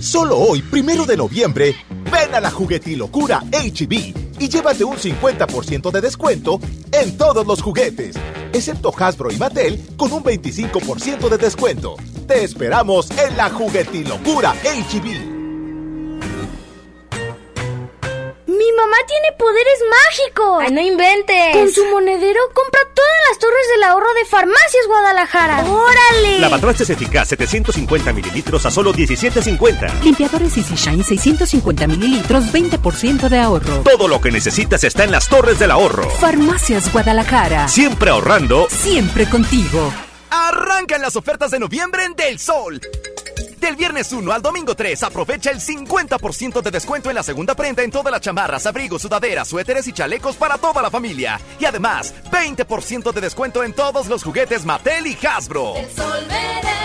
Solo 0.00 0.38
hoy, 0.38 0.62
primero 0.62 1.04
de 1.04 1.16
noviembre, 1.16 1.76
ven 2.10 2.34
a 2.34 2.40
la 2.40 2.50
juguetilocura 2.50 3.44
HB 3.52 3.92
y 4.38 4.48
llévate 4.48 4.82
un 4.82 4.96
50% 4.96 5.90
de 5.90 6.00
descuento 6.00 6.58
en 6.90 7.16
todos 7.18 7.46
los 7.46 7.60
juguetes, 7.60 8.16
excepto 8.52 8.92
Hasbro 8.96 9.30
y 9.30 9.36
Mattel 9.36 9.78
con 9.96 10.12
un 10.12 10.24
25% 10.24 11.28
de 11.28 11.36
descuento. 11.36 11.96
Te 12.26 12.42
esperamos 12.44 13.10
en 13.10 13.36
la 13.36 13.50
juguetilocura 13.50 14.54
HB. 14.64 15.29
Mamá 18.80 18.96
tiene 19.06 19.32
poderes 19.38 19.78
mágicos. 19.90 20.62
¡Ay, 20.62 20.72
no 20.72 20.80
inventes! 20.80 21.56
Con 21.56 21.70
su 21.70 21.84
monedero 21.86 22.40
compra 22.54 22.80
todas 22.94 23.16
las 23.28 23.38
torres 23.38 23.68
del 23.74 23.82
ahorro 23.84 24.12
de 24.14 24.24
Farmacias 24.24 24.86
Guadalajara. 24.86 25.64
¡Órale! 25.64 26.38
Lavatrastes 26.38 26.90
eficaz 26.90 27.28
750 27.28 28.12
mililitros 28.12 28.64
a 28.66 28.70
solo 28.70 28.92
17.50. 28.92 30.02
Limpiadores 30.02 30.56
Easy 30.56 30.74
Shine 30.74 31.04
650 31.04 31.86
mililitros, 31.86 32.44
20% 32.52 33.28
de 33.28 33.38
ahorro. 33.38 33.82
Todo 33.82 34.08
lo 34.08 34.20
que 34.20 34.30
necesitas 34.30 34.84
está 34.84 35.04
en 35.04 35.12
las 35.12 35.28
torres 35.28 35.58
del 35.58 35.70
ahorro. 35.70 36.08
Farmacias 36.10 36.92
Guadalajara. 36.92 37.68
Siempre 37.68 38.10
ahorrando. 38.10 38.68
Siempre 38.70 39.28
contigo. 39.28 39.92
Arrancan 40.30 41.02
las 41.02 41.16
ofertas 41.16 41.50
de 41.50 41.58
noviembre 41.58 42.04
en 42.04 42.14
Del 42.14 42.38
Sol. 42.38 42.80
Del 43.60 43.76
viernes 43.76 44.10
1 44.10 44.32
al 44.32 44.40
domingo 44.40 44.74
3, 44.74 45.02
aprovecha 45.02 45.50
el 45.50 45.60
50% 45.60 46.62
de 46.62 46.70
descuento 46.70 47.10
en 47.10 47.14
la 47.14 47.22
segunda 47.22 47.54
prenda 47.54 47.82
en 47.82 47.90
todas 47.90 48.10
las 48.10 48.22
chamarras, 48.22 48.64
abrigos, 48.64 49.02
sudaderas, 49.02 49.48
suéteres 49.48 49.86
y 49.86 49.92
chalecos 49.92 50.36
para 50.36 50.56
toda 50.56 50.80
la 50.80 50.90
familia. 50.90 51.38
Y 51.58 51.66
además, 51.66 52.14
20% 52.30 53.12
de 53.12 53.20
descuento 53.20 53.62
en 53.62 53.74
todos 53.74 54.06
los 54.08 54.22
juguetes 54.22 54.64
Mattel 54.64 55.06
y 55.06 55.18
Hasbro. 55.26 55.74
El. 55.76 56.79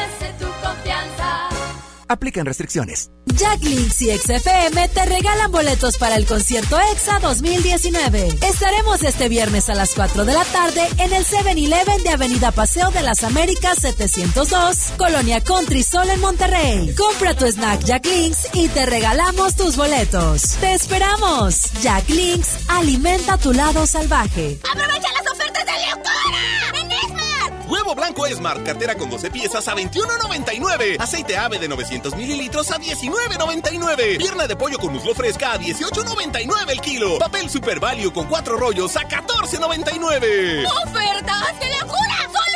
Aplican 2.08 2.46
restricciones. 2.46 3.12
Jack 3.26 3.64
Links 3.64 4.02
y 4.02 4.18
XFM 4.18 4.88
te 4.90 5.06
regalan 5.06 5.52
boletos 5.52 5.98
para 5.98 6.16
el 6.16 6.26
concierto 6.26 6.80
EXA 6.80 7.20
2019. 7.20 8.38
Estaremos 8.42 9.04
este 9.04 9.30
viernes 9.30 9.70
a 9.70 9.76
las 9.76 9.94
4 9.94 10.26
de 10.26 10.34
la 10.34 10.46
tarde 10.46 10.88
en 11.00 11.12
el 11.14 11.26
7-Eleven 11.26 12.04
de 12.04 12.10
Avenida 12.10 12.52
Paseo 12.52 12.92
de 12.92 13.02
las 13.02 13.24
Américas 13.24 13.80
702, 13.80 14.94
Colonia 14.98 15.42
Country 15.42 15.84
Sol 15.84 16.10
en 16.10 16.22
Monterrey. 16.22 16.94
Compra 16.96 17.36
tu 17.36 17.46
snack 17.46 17.84
Jack 17.84 18.06
Links 18.06 18.50
y 18.54 18.68
te 18.70 18.86
regalamos 18.86 19.56
tus 19.56 19.76
boletos. 19.76 20.56
¡Te 20.60 20.74
esperamos! 20.74 21.72
Jack 21.82 22.08
Links 22.10 22.50
alimenta 22.68 23.38
tu 23.38 23.52
lado 23.52 23.86
salvaje. 23.86 24.60
¡Aprovecha 24.72 25.08
las 25.12 25.32
ofertas 25.32 25.66
de 25.66 25.72
locura! 25.90 27.20
¡En! 27.20 27.25
Huevo 27.68 27.96
blanco 27.96 28.26
Smart, 28.28 28.64
cartera 28.64 28.96
con 28.96 29.10
12 29.10 29.32
piezas 29.32 29.68
a 29.68 29.76
21.99. 29.76 30.98
Aceite 31.00 31.38
ave 31.38 31.60
de 31.60 31.68
900 31.68 32.16
mililitros 32.16 32.72
a 32.72 32.78
19.99. 32.78 34.18
Pierna 34.18 34.48
de 34.48 34.56
pollo 34.56 34.78
con 34.78 34.94
muslo 34.94 35.14
fresca 35.14 35.54
a 35.54 35.60
18.99 35.60 36.70
el 36.70 36.82
kilo. 36.82 37.18
Papel 37.20 37.50
Super 37.50 37.80
Value 37.80 38.12
con 38.12 38.26
4 38.28 38.58
rollos 38.58 38.96
a 38.98 39.02
14.99. 39.04 40.66
¡Ofertas 40.86 41.60
de 41.60 41.70
locura! 41.80 42.18
¡Solo! 42.32 42.55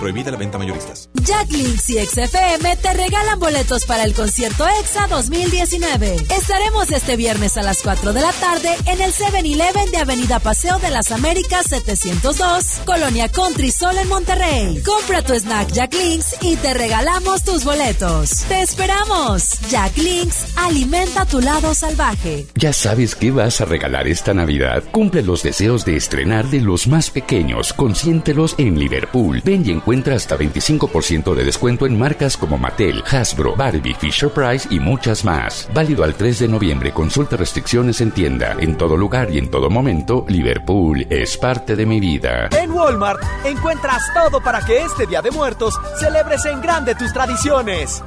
Prohibida 0.00 0.30
la 0.30 0.38
venta 0.38 0.56
mayoristas. 0.56 1.10
Jack 1.22 1.50
Links 1.50 1.90
y 1.90 1.98
XFM 2.06 2.76
te 2.76 2.94
regalan 2.94 3.38
boletos 3.38 3.84
para 3.84 4.04
el 4.04 4.14
concierto 4.14 4.66
EXA 4.80 5.08
2019. 5.08 6.16
Estaremos 6.30 6.90
este 6.90 7.16
viernes 7.16 7.58
a 7.58 7.62
las 7.62 7.82
4 7.82 8.14
de 8.14 8.20
la 8.22 8.32
tarde 8.32 8.70
en 8.86 9.02
el 9.02 9.12
7-Eleven 9.12 9.90
de 9.90 9.98
Avenida 9.98 10.38
Paseo 10.38 10.78
de 10.78 10.88
las 10.90 11.12
Américas 11.12 11.66
702, 11.66 12.80
Colonia 12.86 13.28
Country 13.28 13.70
Sol 13.70 13.98
en 13.98 14.08
Monterrey. 14.08 14.82
Compra 14.82 15.20
tu 15.20 15.34
snack 15.34 15.70
Jack 15.72 15.92
Links 15.92 16.36
y 16.40 16.56
te 16.56 16.72
regalamos 16.72 17.44
tus 17.44 17.64
boletos. 17.64 18.44
¡Te 18.48 18.62
esperamos! 18.62 19.60
Jack 19.68 19.98
Links 19.98 20.46
alimenta 20.56 21.26
tu 21.26 21.42
lado 21.42 21.74
salvaje. 21.74 22.46
¿Ya 22.54 22.72
sabes 22.72 23.14
qué 23.14 23.30
vas 23.30 23.60
a 23.60 23.66
regalar 23.66 24.08
esta 24.08 24.32
Navidad? 24.32 24.82
Cumple 24.92 25.22
los 25.22 25.42
deseos 25.42 25.84
de 25.84 25.96
estrenar 25.96 26.46
de 26.46 26.62
los 26.62 26.86
más 26.86 27.10
pequeños. 27.10 27.74
Consiéntelos 27.74 28.54
en 28.56 28.78
Liverpool. 28.78 29.42
Ven 29.44 29.66
y 29.66 29.72
encuentra 29.72 29.89
hasta 29.90 30.38
25% 30.38 31.34
de 31.34 31.44
descuento 31.44 31.84
en 31.84 31.98
marcas 31.98 32.36
como 32.36 32.56
Mattel, 32.56 33.02
Hasbro, 33.10 33.56
Barbie, 33.56 33.94
Fisher 33.94 34.30
Price 34.30 34.68
y 34.70 34.78
muchas 34.78 35.24
más. 35.24 35.68
Válido 35.74 36.04
al 36.04 36.14
3 36.14 36.38
de 36.38 36.48
noviembre. 36.48 36.92
Consulta 36.92 37.36
restricciones 37.36 38.00
en 38.00 38.12
tienda. 38.12 38.54
En 38.60 38.76
todo 38.78 38.96
lugar 38.96 39.32
y 39.32 39.38
en 39.38 39.50
todo 39.50 39.68
momento, 39.68 40.24
Liverpool 40.28 41.06
es 41.10 41.36
parte 41.36 41.74
de 41.74 41.86
mi 41.86 41.98
vida. 41.98 42.48
En 42.52 42.70
Walmart 42.70 43.20
encuentras 43.44 44.02
todo 44.14 44.40
para 44.40 44.60
que 44.60 44.84
este 44.84 45.06
Día 45.06 45.22
de 45.22 45.32
Muertos 45.32 45.74
celebres 45.98 46.44
en 46.44 46.60
grande 46.60 46.94
tus 46.94 47.12
tradiciones. 47.12 48.04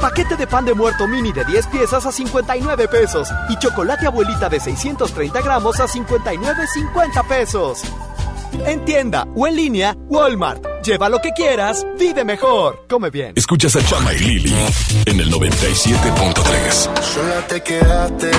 Paquete 0.00 0.36
de 0.36 0.46
pan 0.46 0.64
de 0.64 0.74
muerto 0.74 1.08
mini 1.08 1.32
de 1.32 1.44
10 1.44 1.66
piezas 1.68 2.06
a 2.06 2.12
59 2.12 2.86
pesos 2.86 3.28
y 3.48 3.58
chocolate 3.58 4.06
abuelita 4.06 4.48
de 4.48 4.60
630 4.60 5.40
gramos 5.40 5.80
a 5.80 5.88
59,50 5.88 7.26
pesos. 7.26 7.82
En 8.66 8.84
tienda 8.84 9.26
o 9.34 9.46
en 9.46 9.56
línea, 9.56 9.96
Walmart. 10.08 10.64
Lleva 10.82 11.08
lo 11.08 11.20
que 11.20 11.30
quieras, 11.32 11.86
vive 11.98 12.24
mejor. 12.24 12.84
Come 12.88 13.10
bien. 13.10 13.32
Escuchas 13.36 13.74
a 13.76 13.84
Chama 13.84 14.12
y 14.14 14.18
Lili 14.18 14.54
en 15.06 15.20
el 15.20 15.30
97.3. 15.32 17.02
Sola 17.02 17.46
te 17.48 17.60
quedaste, 17.60 18.30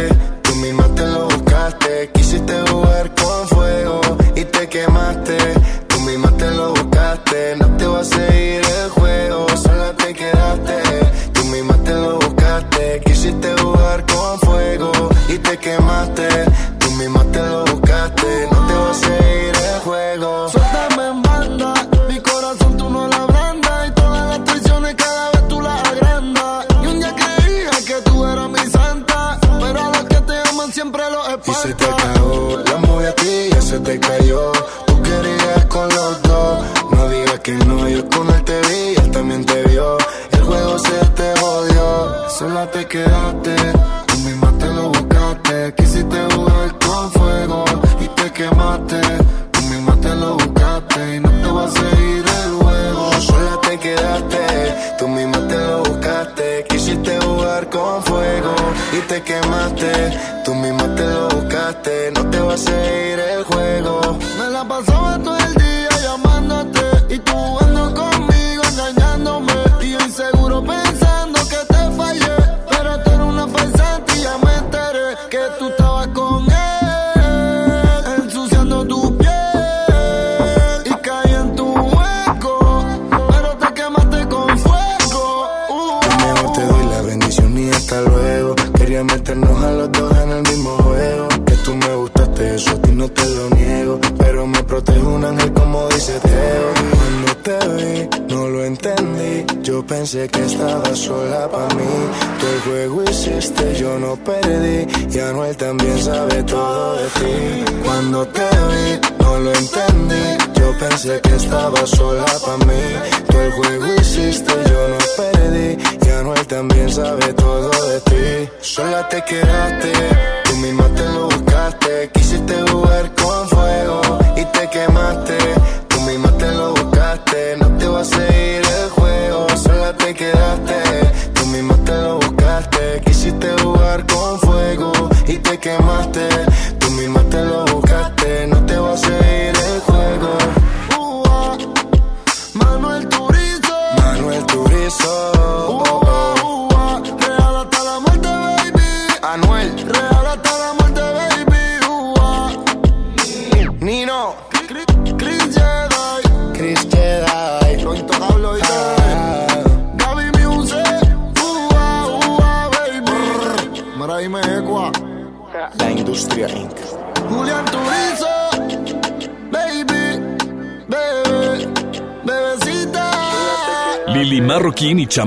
tú 0.41 0.55
misma 0.55 0.87
te 0.95 1.05
lo 1.07 1.25
buscaste. 1.25 2.09
Quisiste 2.13 2.53
jugar 2.69 3.13
con 3.15 3.47
fuego 3.49 4.01
y 4.35 4.45
te 4.45 4.67
quemaste. 4.69 5.37
Tú 5.87 5.99
misma 6.01 6.31
te 6.37 6.51
lo 6.51 6.69
buscaste, 6.69 7.55
no 7.57 7.67
te 7.77 7.87
va 7.87 7.99
a 7.99 8.03
seguir 8.03 8.61
el 8.61 8.89
juego. 8.89 8.96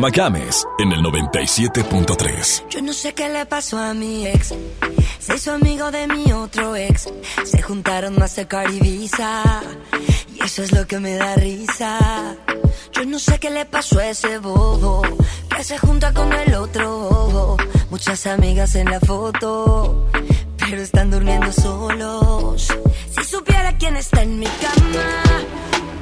Marroquín 0.01 0.09
y 0.09 0.11
Chama 0.11 0.11
Games 0.11 0.67
en 0.79 0.93
el 0.93 1.01
97.3. 1.01 2.69
Yo 2.71 2.83
no 2.83 2.93
sé 2.93 3.13
qué 3.13 3.29
le 3.29 3.45
pasó 3.47 3.79
a 3.79 3.93
mi 3.93 4.27
ex. 4.27 4.55
Se 5.19 5.37
hizo 5.37 5.53
amigo 5.53 5.91
de 5.91 6.07
mi 6.07 6.33
otro 6.33 6.75
ex. 6.75 7.09
Se 7.45 7.61
juntaron 7.61 8.19
Mastercard 8.19 8.73
y 8.73 8.81
Visa. 8.81 9.63
Y 10.35 10.43
eso 10.43 10.63
es 10.63 10.73
lo 10.73 10.87
que 10.87 10.99
me 10.99 11.15
da 11.17 11.37
risa. 11.37 12.37
Yo 12.93 13.05
no 13.05 13.19
sé 13.19 13.39
qué 13.39 13.51
le 13.51 13.67
pasó 13.67 13.99
a 13.99 14.09
ese 14.09 14.39
bobo. 14.39 15.03
Que 15.55 15.65
se 15.65 15.79
junta 15.79 16.13
con 16.15 16.33
el 16.33 16.55
otro 16.55 16.99
bobo. 16.99 17.57
Muchas 17.91 18.27
amigas 18.27 18.75
en 18.77 18.91
la 18.91 19.01
foto. 19.01 20.07
Pero 20.59 20.83
están 20.83 21.11
durmiendo 21.11 21.53
solos. 21.53 22.69
Si 23.11 23.25
supiera 23.25 23.77
quién 23.77 23.97
está 23.97 24.23
en 24.23 24.39
mi 24.39 24.47
cama. 24.47 25.23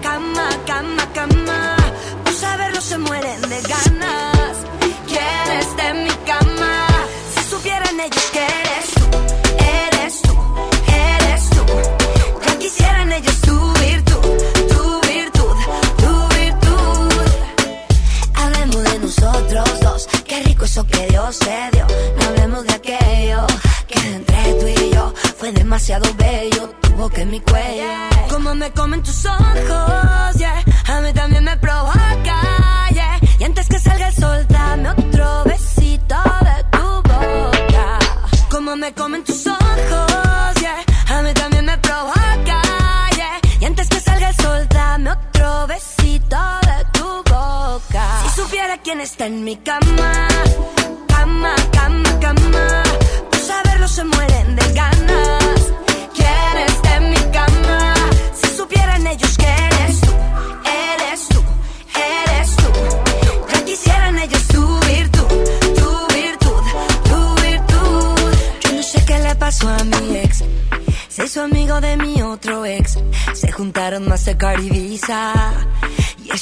Cama, 0.03 0.49
cama, 0.67 1.13
cama. 1.13 1.78
Saberlo 2.79 2.81
se 2.81 2.99
mueren 2.99 3.41
de 3.43 3.61
ganas. 3.63 4.57
¿Quién 5.07 5.59
está 5.59 5.91
en 5.91 6.05
mi 6.05 6.11
cama? 6.27 6.87
Si 7.35 7.51
supieran 7.51 8.01
ellos 8.01 8.31
que 8.33 8.68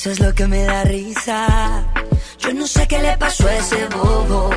eso 0.07 0.13
es 0.13 0.21
lo 0.21 0.35
que 0.37 0.47
me 0.47 0.63
da 0.63 0.85
risa. 0.85 1.85
Yo 2.39 2.55
no 2.55 2.69
sé 2.69 2.87
qué 2.87 3.01
le 3.01 3.17
pasó 3.19 3.49
a 3.49 3.57
ese 3.57 3.87
bobo. 3.87 4.51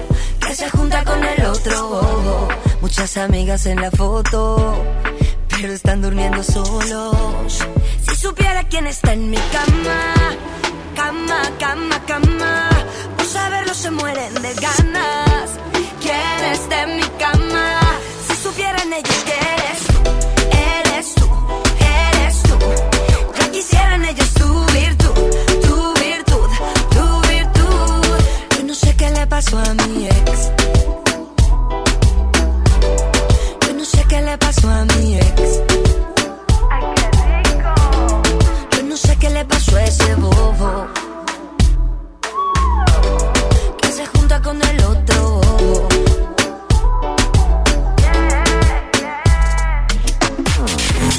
Que 0.45 0.53
se 0.53 0.69
junta 0.69 1.03
con 1.03 1.23
el 1.23 1.43
otro 1.43 1.87
bobo. 1.87 2.47
Muchas 2.81 3.17
amigas 3.17 3.65
en 3.65 3.81
la 3.81 3.89
foto. 3.89 4.85
Pero 5.47 5.73
están 5.73 6.03
durmiendo 6.03 6.43
solos. 6.43 7.65
Si 8.07 8.15
supiera 8.15 8.63
quién 8.65 8.85
está 8.85 9.13
en 9.13 9.31
mi 9.31 9.37
cama. 9.37 10.13
Cama, 10.95 11.41
cama, 11.57 12.05
cama. 12.05 12.69
Por 13.17 13.25
saberlo 13.25 13.73
se 13.73 13.89
mueren 13.89 14.35
de 14.35 14.53
ganas. 14.53 15.49
¿Quién 15.99 16.51
está 16.51 16.83
en 16.83 16.95
mi 16.97 17.07
cama? 17.17 17.79
Si 18.27 18.35
supieran 18.35 18.93
ellos 18.93 19.23
que 19.25 19.33
eres 19.33 19.88
pasó 29.49 29.71
a 29.71 29.73
mi 29.87 30.05
ex. 30.05 30.51
Yo 33.65 33.73
no 33.73 33.85
sé 33.85 34.05
qué 34.07 34.21
le 34.21 34.37
pasó 34.37 34.69
a 34.69 34.85
mi 34.85 35.15
ex. 35.15 35.61
Yo 38.75 38.83
no 38.83 38.97
sé 38.97 39.15
qué 39.17 39.29
le 39.29 39.45
pasó 39.45 39.75
a 39.75 39.83
ese 39.83 40.15
bobo. 40.15 40.87
Que 43.81 43.91
se 43.91 44.05
junta 44.07 44.41
con 44.41 44.61
el 44.61 44.83
otro 44.83 45.41
bobo. 45.41 45.87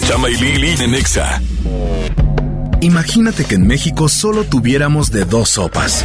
Chama 0.07 0.31
y 0.31 0.37
Lili 0.37 0.77
de 0.77 0.89
Nexa. 0.89 1.43
Imagínate 2.81 3.45
que 3.45 3.57
en 3.57 3.67
México 3.67 4.09
solo 4.09 4.45
tuviéramos 4.45 5.11
de 5.11 5.25
dos 5.25 5.51
sopas. 5.51 6.05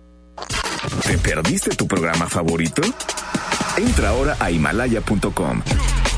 ¿Te 1.06 1.18
perdiste 1.18 1.76
tu 1.76 1.86
programa 1.86 2.28
favorito? 2.28 2.82
Entra 3.76 4.08
ahora 4.08 4.36
a 4.40 4.50
himalaya.com 4.50 5.62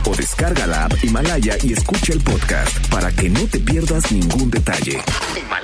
o 0.05 0.15
descarga 0.15 0.67
la 0.67 0.85
app 0.85 0.93
Himalaya 1.03 1.57
y 1.63 1.73
escucha 1.73 2.13
el 2.13 2.21
podcast 2.21 2.89
para 2.89 3.11
que 3.11 3.29
no 3.29 3.41
te 3.47 3.59
pierdas 3.59 4.11
ningún 4.13 4.51
detalle. 4.51 5.03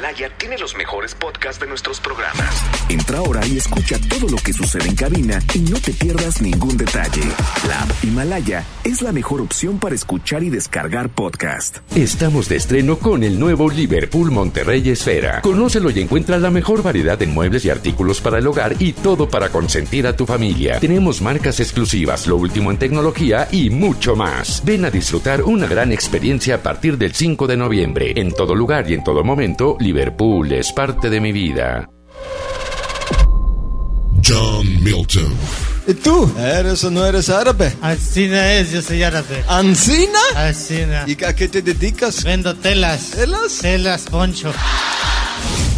Himalaya 0.04 0.28
tiene 0.36 0.58
los 0.58 0.76
mejores 0.76 1.14
podcasts 1.14 1.58
de 1.58 1.66
nuestros 1.66 1.98
programas. 1.98 2.62
Entra 2.90 3.18
ahora 3.20 3.40
y 3.46 3.56
escucha 3.56 3.96
todo 4.06 4.28
lo 4.28 4.36
que 4.36 4.52
sucede 4.52 4.86
en 4.86 4.94
cabina 4.94 5.40
y 5.54 5.60
no 5.60 5.80
te 5.80 5.92
pierdas 5.92 6.42
ningún 6.42 6.76
detalle. 6.76 7.22
La 7.66 7.80
app 7.80 8.04
Himalaya 8.04 8.64
es 8.84 9.00
la 9.00 9.12
mejor 9.12 9.40
opción 9.40 9.78
para 9.78 9.94
escuchar 9.94 10.42
y 10.42 10.50
descargar 10.50 11.08
podcast. 11.08 11.78
Estamos 11.96 12.50
de 12.50 12.56
estreno 12.56 12.98
con 12.98 13.22
el 13.22 13.40
nuevo 13.40 13.70
Liverpool 13.70 14.30
Monterrey 14.30 14.86
Esfera. 14.90 15.40
Conócelo 15.40 15.88
y 15.90 16.00
encuentra 16.00 16.36
la 16.36 16.50
mejor 16.50 16.82
variedad 16.82 17.20
en 17.22 17.32
muebles 17.32 17.64
y 17.64 17.70
artículos 17.70 18.20
para 18.20 18.36
el 18.36 18.46
hogar 18.46 18.76
y 18.80 18.92
todo 18.92 19.30
para 19.30 19.48
consentir 19.48 20.06
a 20.06 20.14
tu 20.14 20.26
familia. 20.26 20.80
Tenemos 20.80 21.22
marcas 21.22 21.60
exclusivas, 21.60 22.26
lo 22.26 22.36
último 22.36 22.70
en 22.70 22.76
tecnología 22.76 23.48
y 23.50 23.70
mucho 23.70 24.16
más. 24.16 24.62
Ven 24.66 24.84
a 24.84 24.90
disfrutar 24.90 25.42
una 25.44 25.66
gran 25.66 25.92
experiencia 25.92 26.56
a 26.56 26.62
partir 26.62 26.98
del 26.98 27.14
5 27.14 27.46
de 27.46 27.56
noviembre. 27.56 28.12
En 28.16 28.32
todo 28.32 28.54
lugar 28.54 28.90
y 28.90 28.92
en 28.92 29.02
todo 29.02 29.24
momento, 29.24 29.78
Liverpool 29.80 29.93
es 29.96 30.72
parte 30.72 31.08
de 31.08 31.20
mi 31.20 31.30
vida. 31.30 31.88
John 34.26 34.82
Milton. 34.82 35.32
¿Y 35.86 35.94
tú? 35.94 36.32
¿Eres 36.38 36.82
o 36.84 36.90
no 36.90 37.04
eres 37.04 37.28
árabe? 37.28 37.72
Ancina 37.82 38.54
es, 38.54 38.72
yo 38.72 38.82
soy 38.82 39.02
árabe. 39.02 39.44
¿Ancina? 39.46 40.18
Ancina. 40.34 41.04
¿Y 41.06 41.22
a 41.22 41.34
qué 41.36 41.48
te 41.48 41.62
dedicas? 41.62 42.24
Vendo 42.24 42.54
telas. 42.56 43.10
¿Telas? 43.10 43.58
Telas, 43.60 44.02
poncho. 44.10 44.52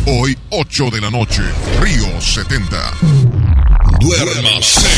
Hoy, 0.07 0.39
8 0.51 0.91
de 0.93 1.01
la 1.01 1.11
noche, 1.11 1.43
Río 1.81 2.21
70. 2.21 2.93
Duérmase. 4.01 4.89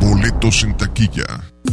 Boletos 0.00 0.62
en 0.62 0.76
taquilla. 0.76 1.24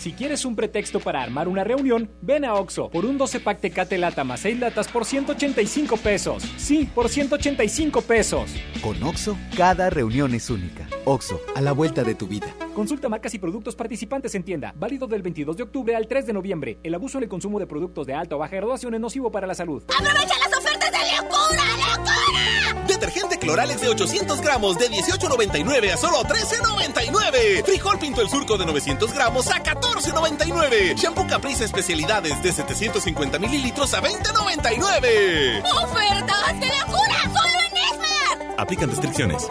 Si 0.03 0.13
quieres 0.15 0.45
un 0.45 0.57
pretexto 0.57 0.99
para 0.99 1.23
armar 1.23 1.47
una 1.47 1.63
reunión, 1.63 2.11
ven 2.23 2.45
a 2.45 2.55
Oxo 2.55 2.91
por 2.91 3.05
un 3.05 3.17
12 3.19 3.39
pack 3.39 3.61
Tecate 3.61 3.99
Lata 3.99 4.25
más 4.25 4.41
6 4.41 4.59
latas 4.59 4.89
por 4.89 5.05
185 5.05 5.97
pesos. 5.97 6.43
Sí, 6.57 6.91
por 6.93 7.09
185 7.09 8.03
pesos. 8.03 8.51
Con 8.83 9.01
Oxo, 9.05 9.39
cada 9.57 9.91
reunión 9.91 10.35
es 10.35 10.51
única. 10.51 10.89
Oxo, 11.05 11.41
a 11.55 11.61
la 11.61 11.71
vuelta 11.71 12.03
de 12.03 12.17
tu 12.17 12.27
vida. 12.27 12.49
Consulta 12.75 13.09
marcas 13.09 13.33
y 13.35 13.39
productos 13.39 13.77
participantes 13.77 14.35
en 14.35 14.43
tienda. 14.43 14.75
Válido 14.77 15.07
del 15.07 15.23
22 15.23 15.57
de 15.57 15.63
octubre 15.63 15.95
al 15.95 16.09
3 16.09 16.27
de 16.27 16.33
noviembre. 16.33 16.79
El 16.83 16.97
abuso 16.97 17.19
en 17.19 17.23
el 17.23 17.31
consumo 17.31 17.61
de 17.61 17.69
productos 17.69 18.05
de 18.05 18.15
alta 18.15 18.35
o 18.35 18.39
baja 18.41 18.57
graduación 18.57 18.95
es 18.95 19.01
nocivo 19.01 19.31
para 19.31 19.47
la 19.47 19.55
salud. 19.55 19.85
¡Aprovecha 19.97 20.35
las 20.37 20.59
ofertas 20.59 20.72
de 20.91 21.17
locura, 21.17 21.65
locura! 21.77 22.87
Detergente 22.87 23.39
Cloralex 23.39 23.81
de 23.81 23.89
800 23.89 24.41
gramos 24.41 24.79
de 24.79 24.91
18.99 24.91 25.93
a 25.93 25.97
solo 25.97 26.23
13.99. 26.23 27.65
Frijol 27.65 27.99
Pinto 27.99 28.21
el 28.21 28.29
Surco 28.29 28.59
de 28.59 28.67
900 28.67 29.13
gramos 29.13 29.49
a 29.49 29.63
14.99. 29.63 30.97
Shampoo 30.97 31.27
Caprice 31.27 31.65
especialidades 31.65 32.43
de 32.43 32.53
750 32.53 33.39
mililitros 33.39 33.95
a 33.95 34.03
20.99. 34.03 35.63
¡Ofertas 35.85 36.61
de 36.61 36.67
locura! 36.67 37.23
¡Solo 37.23 37.59
en 37.71 37.77
Esmar! 37.77 38.55
Aplican 38.59 38.91
restricciones. 38.91 39.49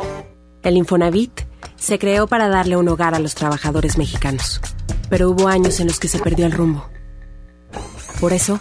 El 0.63 0.77
Infonavit 0.77 1.41
se 1.75 1.97
creó 1.97 2.27
para 2.27 2.47
darle 2.47 2.77
un 2.77 2.87
hogar 2.87 3.15
a 3.15 3.19
los 3.19 3.33
trabajadores 3.33 3.97
mexicanos, 3.97 4.61
pero 5.09 5.31
hubo 5.31 5.47
años 5.47 5.79
en 5.79 5.87
los 5.87 5.99
que 5.99 6.07
se 6.07 6.19
perdió 6.19 6.45
el 6.45 6.51
rumbo. 6.51 6.87
Por 8.19 8.33
eso, 8.33 8.59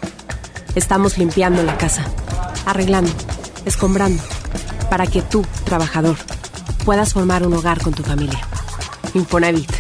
estamos 0.75 1.19
limpiando 1.19 1.63
la 1.63 1.77
casa, 1.77 2.07
arreglando, 2.67 3.13
escombrando, 3.65 4.23
para 4.89 5.07
que 5.07 5.23
tú, 5.23 5.45
trabajador, 5.65 6.17
puedas 6.85 7.13
formar 7.13 7.47
un 7.47 7.55
hogar 7.55 7.81
con 7.83 7.93
tu 7.93 8.03
familia. 8.03 8.41
Infonavit, 9.15 9.71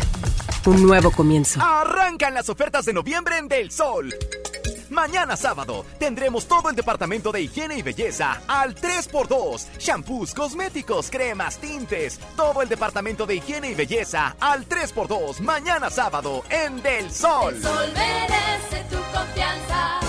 un 0.66 0.82
nuevo 0.82 1.10
comienzo. 1.10 1.60
Arrancan 1.62 2.34
las 2.34 2.48
ofertas 2.48 2.84
de 2.84 2.92
noviembre 2.92 3.38
en 3.38 3.48
Del 3.48 3.70
Sol. 3.70 4.14
Mañana 4.90 5.36
sábado 5.36 5.86
tendremos 5.98 6.46
todo 6.46 6.68
el 6.68 6.74
departamento 6.74 7.30
de 7.30 7.42
higiene 7.42 7.78
y 7.78 7.82
belleza 7.82 8.42
al 8.48 8.74
3x2. 8.74 9.78
Shampoos, 9.78 10.34
cosméticos, 10.34 11.10
cremas, 11.10 11.58
tintes. 11.58 12.18
Todo 12.36 12.60
el 12.60 12.68
departamento 12.68 13.24
de 13.24 13.36
higiene 13.36 13.70
y 13.70 13.74
belleza 13.74 14.34
al 14.40 14.68
3x2. 14.68 15.40
Mañana 15.40 15.90
sábado 15.90 16.42
en 16.50 16.82
Del 16.82 17.10
Sol. 17.12 17.54
El 17.54 17.62
sol 17.62 17.92
merece 17.94 18.84
tu 18.90 18.96
confianza. 19.16 20.00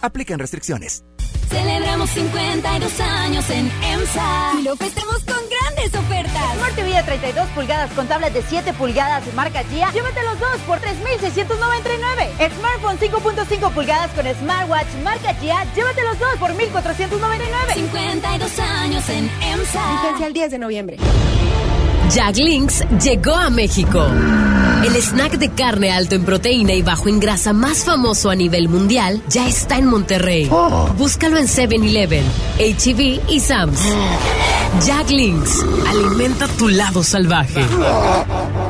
Aplican 0.00 0.38
restricciones. 0.38 1.04
Celebramos 1.50 2.10
52 2.10 3.00
años 3.00 3.50
en 3.50 3.70
EMSA 3.82 4.52
y 4.60 4.62
lo 4.62 4.76
festejamos 4.76 5.18
con 5.24 5.36
grandes 5.50 5.92
ofertas. 5.98 6.54
Smart 6.56 6.74
TV 6.76 6.94
de 6.94 7.02
32 7.02 7.48
pulgadas 7.48 7.90
con 7.92 8.06
tablet 8.06 8.32
de 8.32 8.42
7 8.42 8.72
pulgadas 8.74 9.26
de 9.26 9.32
marca 9.32 9.64
Gia. 9.64 9.90
Llévate 9.90 10.22
los 10.22 10.38
dos 10.38 10.56
por 10.66 10.78
3,699. 10.78 12.30
Smartphone 12.56 12.98
5.5 12.98 13.70
pulgadas 13.72 14.10
con 14.12 14.26
smartwatch 14.26 14.88
marca 15.02 15.34
Gia. 15.34 15.64
Llévate 15.74 16.02
los 16.04 16.18
dos 16.20 16.36
por 16.38 16.54
1,499. 16.54 17.74
52 17.74 18.58
años 18.60 19.08
en 19.08 19.30
EMSA. 19.42 20.02
Vigencia 20.02 20.26
el 20.28 20.32
10 20.32 20.50
de 20.52 20.58
noviembre. 20.58 20.96
Jack 22.10 22.36
Links 22.36 22.84
llegó 23.02 23.34
a 23.34 23.50
México. 23.50 24.06
El 24.84 24.96
snack 24.96 25.38
de 25.38 25.50
carne 25.50 25.90
alto 25.92 26.14
en 26.14 26.24
proteína 26.24 26.72
y 26.72 26.82
bajo 26.82 27.08
en 27.08 27.20
grasa 27.20 27.52
más 27.52 27.84
famoso 27.84 28.30
a 28.30 28.34
nivel 28.34 28.68
mundial 28.68 29.22
ya 29.28 29.46
está 29.46 29.76
en 29.76 29.86
Monterrey. 29.86 30.50
Búscalo 30.96 31.36
en 31.36 31.46
7-Eleven, 31.46 32.24
HEB 32.58 33.20
y 33.28 33.40
Sam's. 33.40 33.80
Jack 34.86 35.10
Links, 35.10 35.64
alimenta 35.86 36.48
tu 36.48 36.68
lado 36.68 37.02
salvaje. 37.02 37.60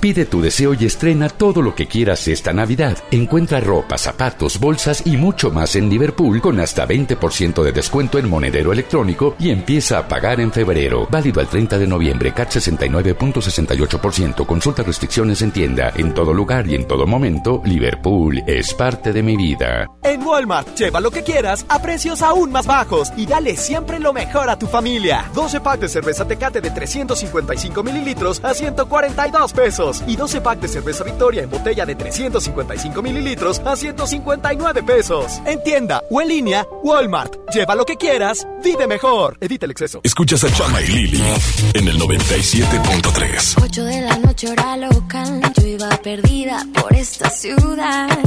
Pide 0.00 0.24
tu 0.24 0.40
deseo 0.40 0.72
y 0.72 0.86
estrena 0.86 1.28
todo 1.28 1.60
lo 1.60 1.74
que 1.74 1.86
quieras 1.86 2.26
esta 2.26 2.54
Navidad. 2.54 2.96
Encuentra 3.10 3.60
ropa, 3.60 3.98
zapatos, 3.98 4.58
bolsas 4.58 5.02
y 5.04 5.18
mucho 5.18 5.50
más 5.50 5.76
en 5.76 5.90
Liverpool 5.90 6.40
con 6.40 6.58
hasta 6.58 6.88
20% 6.88 7.62
de 7.62 7.70
descuento 7.70 8.18
en 8.18 8.30
monedero 8.30 8.72
electrónico 8.72 9.36
y 9.38 9.50
empieza 9.50 9.98
a 9.98 10.08
pagar 10.08 10.40
en 10.40 10.52
febrero. 10.52 11.06
Válido 11.10 11.40
al 11.40 11.48
30 11.48 11.78
de 11.78 11.86
noviembre, 11.86 12.32
CAT 12.32 12.48
69.68%. 12.48 14.46
Consulta 14.46 14.82
restricciones 14.82 15.42
en 15.42 15.50
tienda. 15.50 15.92
En 15.94 16.14
todo 16.14 16.32
lugar 16.32 16.66
y 16.66 16.76
en 16.76 16.88
todo 16.88 17.06
momento, 17.06 17.60
Liverpool 17.66 18.42
es 18.46 18.72
parte 18.72 19.12
de 19.12 19.22
mi 19.22 19.36
vida. 19.36 19.86
En 20.02 20.22
Walmart, 20.22 20.78
lleva 20.78 21.00
lo 21.00 21.10
que 21.10 21.22
quieras 21.22 21.66
a 21.68 21.82
precios 21.82 22.22
aún 22.22 22.50
más 22.50 22.66
bajos 22.66 23.12
y 23.18 23.26
dale 23.26 23.54
siempre 23.54 24.00
lo 24.00 24.14
mejor 24.14 24.48
a 24.48 24.58
tu 24.58 24.66
familia. 24.66 25.26
12 25.34 25.60
packs 25.60 25.80
de 25.82 25.88
cerveza 25.90 26.26
Tecate 26.26 26.62
de 26.62 26.70
355 26.70 27.82
mililitros 27.82 28.42
a 28.42 28.54
142 28.54 29.52
pesos 29.52 29.89
y 30.06 30.16
12 30.16 30.40
packs 30.40 30.62
de 30.62 30.68
cerveza 30.68 31.04
Victoria 31.04 31.42
en 31.42 31.50
botella 31.50 31.84
de 31.84 31.94
355 31.94 33.02
mililitros 33.02 33.60
a 33.64 33.76
159 33.76 34.82
pesos. 34.82 35.40
En 35.46 35.62
tienda 35.62 36.02
o 36.10 36.20
en 36.20 36.28
línea, 36.28 36.66
Walmart. 36.82 37.34
Lleva 37.52 37.74
lo 37.74 37.84
que 37.84 37.96
quieras, 37.96 38.46
vive 38.62 38.86
mejor. 38.86 39.36
Evita 39.40 39.66
el 39.66 39.72
exceso. 39.72 40.00
Escuchas 40.02 40.44
a 40.44 40.52
Chama 40.52 40.80
y 40.82 40.86
Lili 40.86 41.22
en 41.74 41.88
el 41.88 41.98
97.3. 41.98 43.62
8 43.62 43.84
de 43.84 44.00
la 44.02 44.16
noche 44.18 44.48
hora 44.50 44.76
local, 44.76 45.40
yo 45.56 45.66
iba 45.66 45.88
perdida 46.02 46.64
por 46.74 46.94
esta 46.94 47.28
ciudad. 47.30 48.18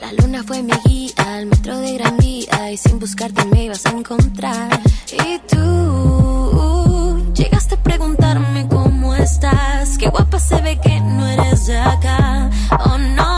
La 0.00 0.12
luna 0.12 0.42
fue 0.44 0.62
mi 0.62 0.72
guía, 0.84 1.12
al 1.16 1.46
metro 1.46 1.78
de 1.78 1.94
gran 1.94 2.16
día 2.18 2.70
y 2.72 2.76
sin 2.76 2.98
buscarte 2.98 3.44
me 3.46 3.64
ibas 3.64 3.84
a 3.86 3.90
encontrar. 3.90 4.80
Y 5.12 5.38
tú 5.48 7.32
llegaste 7.34 7.74
a 7.74 7.82
preguntarme 7.82 8.68
cómo 8.68 9.14
estás, 9.14 9.98
qué 9.98 10.08
guapa 10.08 10.38
se 10.38 10.60
ve 10.62 10.78
que 10.80 11.00
no 11.00 11.26
eres 11.26 11.66
de 11.66 11.78
acá. 11.78 12.50
Oh 12.86 12.98
no 12.98 13.37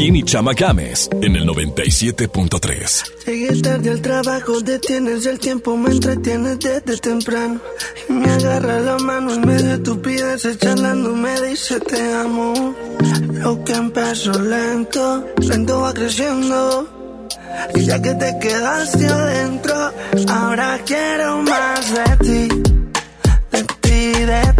Joaquín 0.00 0.16
y 0.16 0.22
Chama 0.22 0.54
Games 0.54 1.10
en 1.20 1.36
el 1.36 1.46
97.3. 1.46 3.26
Llegué 3.26 3.60
tarde 3.60 3.90
al 3.90 4.00
trabajo, 4.00 4.60
detienes 4.62 5.26
el 5.26 5.38
tiempo, 5.38 5.76
me 5.76 5.90
entretienes 5.90 6.58
desde 6.58 6.96
temprano. 6.96 7.60
Y 8.08 8.12
me 8.14 8.30
agarra 8.30 8.80
la 8.80 8.96
mano 8.96 9.34
en 9.34 9.40
medio 9.42 9.66
de 9.66 9.74
estupideces, 9.74 10.58
charlando 10.58 11.14
me 11.14 11.38
dice 11.42 11.78
te 11.80 12.14
amo. 12.14 12.74
Lo 13.34 13.62
que 13.62 13.72
empezó 13.74 14.32
lento, 14.40 15.26
lento 15.36 15.80
va 15.82 15.92
creciendo. 15.92 16.88
Y 17.74 17.84
ya 17.84 18.00
que 18.00 18.14
te 18.14 18.38
quedaste 18.40 19.06
adentro, 19.06 19.92
ahora 20.28 20.80
quiero 20.86 21.42
más 21.42 21.94
de 21.94 22.16
ti, 22.24 22.48
de 23.52 23.64
ti, 23.82 24.12
de 24.24 24.54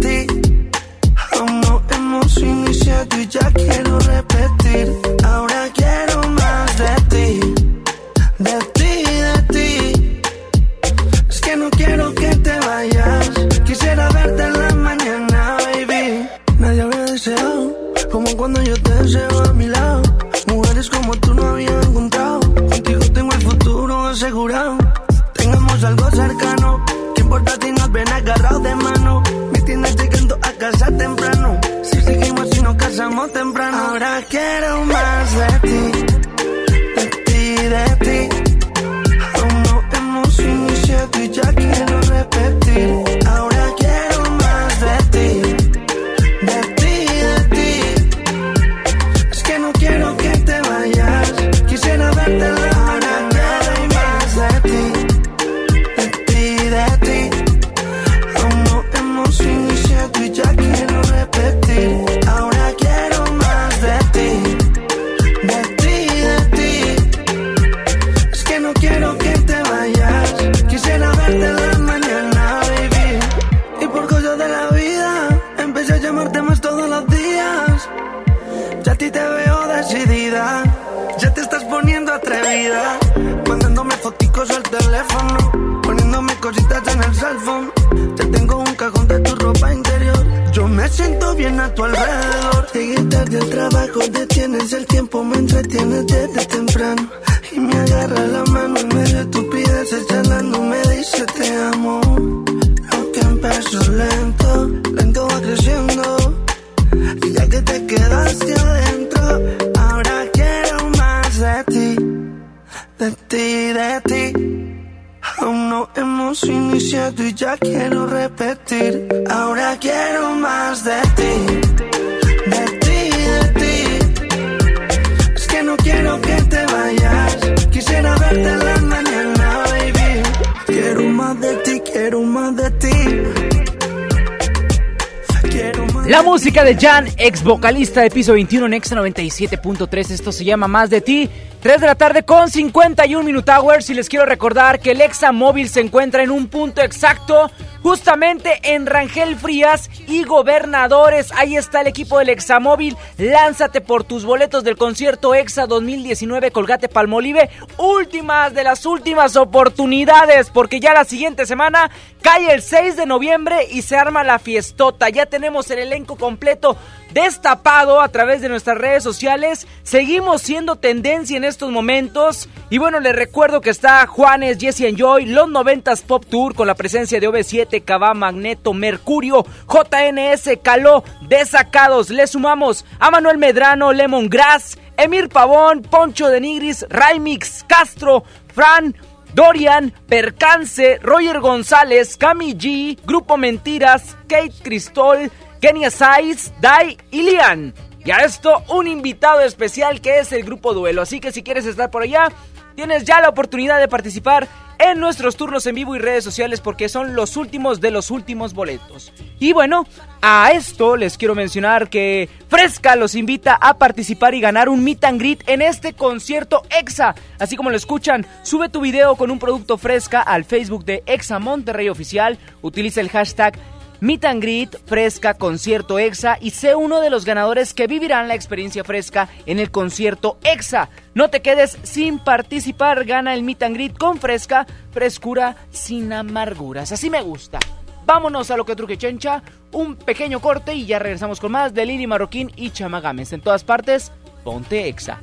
La 136.07 136.23
música 136.23 136.63
de 136.63 136.75
Jan, 136.75 137.07
ex 137.17 137.43
vocalista 137.43 138.01
de 138.01 138.09
piso 138.09 138.33
21 138.33 138.65
en 138.65 138.73
Exa 138.73 138.95
97.3. 138.95 140.11
Esto 140.11 140.31
se 140.31 140.43
llama 140.43 140.67
Más 140.67 140.89
de 140.89 140.99
ti. 140.99 141.29
3 141.61 141.79
de 141.79 141.87
la 141.87 141.95
tarde 141.95 142.23
con 142.23 142.49
51 142.49 143.23
Minute 143.23 143.51
Hours. 143.51 143.89
Y 143.89 143.93
les 143.93 144.09
quiero 144.09 144.25
recordar 144.25 144.79
que 144.79 144.91
el 144.91 144.99
Exa 144.99 145.31
móvil 145.31 145.69
se 145.69 145.79
encuentra 145.79 146.21
en 146.23 146.31
un 146.31 146.47
punto 146.47 146.81
exacto 146.81 147.49
justamente 147.83 148.59
en 148.63 148.85
Rangel 148.85 149.35
Frías 149.35 149.89
y 150.07 150.23
Gobernadores. 150.23 151.31
Ahí 151.33 151.55
está 151.55 151.81
el 151.81 151.87
equipo 151.87 152.19
del 152.19 152.29
Examóvil. 152.29 152.97
Lánzate 153.17 153.81
por 153.81 154.03
tus 154.03 154.25
boletos 154.25 154.63
del 154.63 154.77
concierto 154.77 155.35
Exa 155.35 155.67
2019 155.67 156.51
Colgate 156.51 156.89
Palmolive. 156.89 157.49
Últimas 157.77 158.53
de 158.53 158.63
las 158.63 158.85
últimas 158.85 159.35
oportunidades, 159.35 160.49
porque 160.49 160.79
ya 160.79 160.93
la 160.93 161.05
siguiente 161.05 161.45
semana 161.45 161.91
cae 162.21 162.53
el 162.53 162.61
6 162.61 162.95
de 162.95 163.05
noviembre 163.05 163.67
y 163.71 163.81
se 163.81 163.97
arma 163.97 164.23
la 164.23 164.39
fiestota. 164.39 165.09
Ya 165.09 165.25
tenemos 165.25 165.69
el 165.71 165.79
elenco 165.79 166.15
completo 166.15 166.77
destapado 167.13 168.01
a 168.01 168.09
través 168.09 168.41
de 168.41 168.49
nuestras 168.49 168.77
redes 168.77 169.03
sociales. 169.03 169.67
Seguimos 169.83 170.41
siendo 170.41 170.75
tendencia 170.75 171.37
en 171.37 171.43
estos 171.43 171.71
momentos. 171.71 172.49
Y 172.69 172.77
bueno, 172.77 172.99
les 172.99 173.15
recuerdo 173.15 173.61
que 173.61 173.69
está 173.69 174.05
Juanes, 174.07 174.57
Jesse 174.59 174.81
Enjoy, 174.81 175.25
los 175.25 175.47
90s 175.47 176.03
Pop 176.03 176.25
Tour 176.25 176.55
con 176.55 176.67
la 176.67 176.75
presencia 176.75 177.19
de 177.19 177.29
OV7, 177.29 177.83
Cabá, 177.83 178.13
Magneto, 178.13 178.73
Mercurio, 178.73 179.45
JNS, 179.67 180.59
Caló, 180.61 181.03
Desacados. 181.27 182.09
Le 182.09 182.27
sumamos 182.27 182.85
a 182.99 183.11
Manuel 183.11 183.37
Medrano, 183.37 183.91
Lemon 183.91 184.29
Grass, 184.29 184.77
Emir 184.97 185.29
Pavón, 185.29 185.81
Poncho 185.81 186.29
de 186.29 186.39
Nigris, 186.39 186.85
Raimix, 186.89 187.65
Castro, 187.67 188.23
Fran, 188.53 188.95
Dorian, 189.33 189.93
Percance, 190.07 190.99
Roger 191.01 191.39
González, 191.39 192.17
Cami 192.17 192.53
G, 192.53 192.99
Grupo 193.05 193.37
Mentiras, 193.37 194.17
Kate 194.27 194.53
Cristol, 194.61 195.31
Kenia 195.61 195.91
Saiz, 195.91 196.51
Dai 196.59 196.97
y 197.11 197.21
Lian. 197.21 197.75
Y 198.03 198.09
a 198.09 198.17
esto 198.17 198.63
un 198.69 198.87
invitado 198.87 199.41
especial 199.41 200.01
que 200.01 200.17
es 200.17 200.31
el 200.31 200.43
Grupo 200.43 200.73
Duelo. 200.73 201.03
Así 201.03 201.19
que 201.19 201.31
si 201.31 201.43
quieres 201.43 201.67
estar 201.67 201.91
por 201.91 202.01
allá, 202.01 202.29
tienes 202.75 203.05
ya 203.05 203.21
la 203.21 203.29
oportunidad 203.29 203.79
de 203.79 203.87
participar 203.87 204.47
en 204.79 204.99
nuestros 204.99 205.35
turnos 205.35 205.67
en 205.67 205.75
vivo 205.75 205.95
y 205.95 205.99
redes 205.99 206.23
sociales 206.23 206.61
porque 206.61 206.89
son 206.89 207.13
los 207.13 207.37
últimos 207.37 207.79
de 207.79 207.91
los 207.91 208.09
últimos 208.09 208.55
boletos. 208.55 209.13
Y 209.37 209.53
bueno, 209.53 209.85
a 210.23 210.51
esto 210.51 210.97
les 210.97 211.15
quiero 211.19 211.35
mencionar 211.35 211.91
que 211.91 212.27
Fresca 212.47 212.95
los 212.95 213.13
invita 213.13 213.53
a 213.53 213.77
participar 213.77 214.33
y 214.33 214.41
ganar 214.41 214.67
un 214.67 214.83
meet 214.83 215.03
and 215.03 215.19
greet 215.19 215.47
en 215.47 215.61
este 215.61 215.93
concierto 215.93 216.63
EXA. 216.71 217.13
Así 217.37 217.55
como 217.55 217.69
lo 217.69 217.77
escuchan, 217.77 218.25
sube 218.41 218.69
tu 218.69 218.81
video 218.81 219.15
con 219.15 219.29
un 219.29 219.37
producto 219.37 219.77
Fresca 219.77 220.21
al 220.21 220.43
Facebook 220.43 220.85
de 220.85 221.03
EXA 221.05 221.37
Monterrey 221.37 221.87
Oficial, 221.87 222.39
utiliza 222.63 222.99
el 223.01 223.09
hashtag 223.09 223.59
Meet 224.01 224.25
and 224.25 224.41
Greet, 224.41 224.77
Fresca, 224.87 225.35
Concierto 225.35 225.99
EXA 225.99 226.39
y 226.41 226.49
sé 226.49 226.73
uno 226.73 227.01
de 227.01 227.11
los 227.11 227.23
ganadores 227.23 227.75
que 227.75 227.85
vivirán 227.85 228.27
la 228.27 228.33
experiencia 228.33 228.83
fresca 228.83 229.29
en 229.45 229.59
el 229.59 229.69
concierto 229.69 230.39
EXA. 230.43 230.89
No 231.13 231.29
te 231.29 231.43
quedes 231.43 231.77
sin 231.83 232.17
participar, 232.17 233.05
gana 233.05 233.35
el 233.35 233.43
Meet 233.43 233.61
and 233.61 233.75
Greet 233.75 233.97
con 233.99 234.17
Fresca, 234.17 234.65
frescura 234.91 235.55
sin 235.69 236.11
amarguras. 236.13 236.91
Así 236.91 237.11
me 237.11 237.21
gusta. 237.21 237.59
Vámonos 238.07 238.49
a 238.49 238.57
lo 238.57 238.65
que 238.65 238.75
truque 238.75 238.97
chencha, 238.97 239.43
un 239.71 239.95
pequeño 239.95 240.41
corte 240.41 240.73
y 240.73 240.87
ya 240.87 240.97
regresamos 240.97 241.39
con 241.39 241.51
más 241.51 241.71
de 241.75 241.85
Lili 241.85 242.07
Marroquín 242.07 242.51
y 242.55 242.71
Chamagames. 242.71 243.33
En 243.33 243.41
todas 243.41 243.63
partes, 243.63 244.11
ponte 244.43 244.87
EXA. 244.87 245.21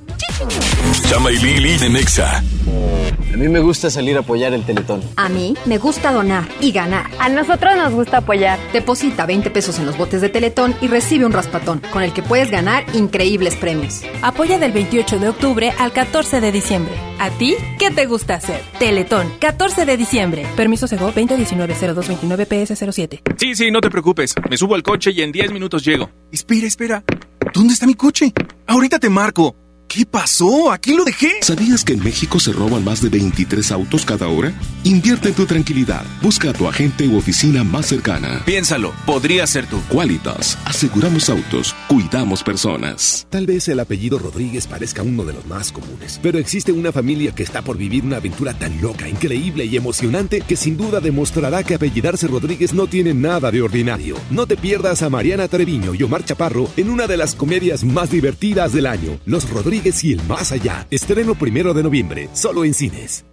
Chama 1.09 1.33
y 1.33 1.39
Lili 1.39 1.85
en 1.85 1.97
Exa. 1.97 2.39
A 2.39 3.37
mí 3.37 3.49
me 3.49 3.61
gusta 3.61 3.91
salir 3.91 4.17
a 4.17 4.21
apoyar 4.21 4.53
el 4.55 4.65
Teletón. 4.65 5.03
A 5.17 5.29
mí 5.29 5.55
me 5.67 5.79
gusta 5.79 6.13
donar 6.13 6.49
y 6.61 6.73
ganar. 6.73 7.07
A 7.19 7.29
nosotros 7.29 7.77
nos 7.77 7.93
gusta 7.93 8.19
apoyar. 8.19 8.59
Deposita 8.73 9.27
20 9.27 9.51
pesos 9.51 9.79
en 9.79 9.87
los 9.87 9.97
botes 9.99 10.21
de 10.21 10.29
Teletón 10.29 10.75
y 10.81 10.89
recibe 10.89 11.27
un 11.27 11.33
raspatón, 11.33 11.83
con 11.93 12.03
el 12.03 12.13
que 12.13 12.23
puedes 12.23 12.51
ganar 12.51 12.85
increíbles 12.95 13.57
premios. 13.57 14.03
Apoya 14.23 14.59
del 14.59 14.73
28 14.73 15.19
de 15.19 15.29
octubre 15.29 15.73
al 15.79 15.93
14 15.93 16.41
de 16.41 16.53
diciembre. 16.53 16.95
¿A 17.19 17.31
ti 17.31 17.57
qué 17.79 17.91
te 17.91 18.07
gusta 18.07 18.35
hacer? 18.35 18.61
Teletón, 18.79 19.31
14 19.41 19.85
de 19.85 19.97
diciembre. 19.97 20.47
Permiso 20.57 20.87
Sego 20.87 21.13
2019-0229 21.13 22.47
PS07. 22.47 23.21
Sí, 23.37 23.55
sí, 23.55 23.71
no 23.71 23.81
te 23.81 23.91
preocupes. 23.91 24.35
Me 24.49 24.57
subo 24.57 24.75
al 24.75 24.83
coche 24.83 25.11
y 25.13 25.23
en 25.23 25.33
10 25.33 25.53
minutos 25.53 25.85
llego. 25.85 26.11
Espera, 26.33 26.67
espera. 26.67 27.05
¿Dónde 27.53 27.75
está 27.75 27.87
mi 27.87 27.95
coche? 27.95 28.33
Ahorita 28.67 28.99
te 28.99 29.09
marco. 29.09 29.55
¿Qué 29.89 30.05
pasó? 30.05 30.71
¿A 30.71 30.77
quién 30.77 30.99
lo 30.99 31.05
dejé? 31.05 31.31
¿Sabías 31.41 31.83
que 31.83 31.95
en 31.95 32.05
México 32.05 32.39
se 32.39 32.53
roban 32.53 32.85
más 32.85 33.01
de 33.01 33.09
23 33.09 33.73
autos 33.73 34.05
cada 34.05 34.29
hora? 34.29 34.53
Invierte 34.85 35.31
en 35.31 35.35
tu 35.35 35.47
tranquilidad. 35.47 36.05
Busca 36.21 36.51
a 36.51 36.53
tu 36.53 36.69
agente 36.69 37.09
u 37.09 37.17
oficina 37.17 37.65
más 37.65 37.87
cercana. 37.87 38.43
Piénsalo, 38.45 38.93
podría 39.07 39.47
ser 39.47 39.67
tú. 39.67 39.81
Qualitas. 39.89 40.59
Aseguramos 40.67 41.31
autos. 41.31 41.75
Cuidamos 41.89 42.43
personas. 42.43 43.27
Tal 43.31 43.47
vez 43.47 43.67
el 43.69 43.81
apellido 43.81 44.19
Rodríguez 44.19 44.67
parezca 44.67 45.03
uno 45.03 45.25
de 45.25 45.33
los 45.33 45.47
más 45.47 45.73
comunes, 45.73 46.21
pero 46.23 46.39
existe 46.39 46.71
una 46.71 46.93
familia 46.93 47.35
que 47.35 47.43
está 47.43 47.63
por 47.63 47.79
vivir 47.79 48.05
una 48.05 48.19
aventura 48.19 48.53
tan 48.53 48.83
loca, 48.83 49.09
increíble 49.09 49.65
y 49.65 49.79
emocionante 49.79 50.43
que 50.43 50.57
sin 50.57 50.77
duda 50.77 51.01
demostrará 51.01 51.63
que 51.63 51.77
apellidarse 51.77 52.27
Rodríguez 52.27 52.75
no 52.75 52.89
tiene 52.89 53.15
nada 53.15 53.51
de 53.51 53.63
ordinario. 53.63 54.17
No 54.31 54.47
te 54.47 54.59
pierdas 54.59 55.01
a 55.01 55.09
Mariana 55.09 55.49
Treviño 55.49 55.95
y 55.95 56.03
Omar 56.03 56.27
Chaparro 56.27 56.69
en 56.77 56.91
una 56.91 57.07
de 57.07 57.17
las 57.17 57.35
comedias 57.35 57.85
más 57.85 58.11
divertidas 58.11 58.75
del 58.75 58.87
año, 58.87 59.19
Los 59.25 59.49
Rodríguez 59.49 59.78
y 59.85 60.13
el 60.13 60.23
más 60.27 60.53
allá. 60.53 60.87
Estreno 60.91 61.35
primero 61.35 61.73
de 61.75 61.83
noviembre, 61.83 62.29
solo 62.33 62.65
en 62.65 62.75
cines. 62.75 63.25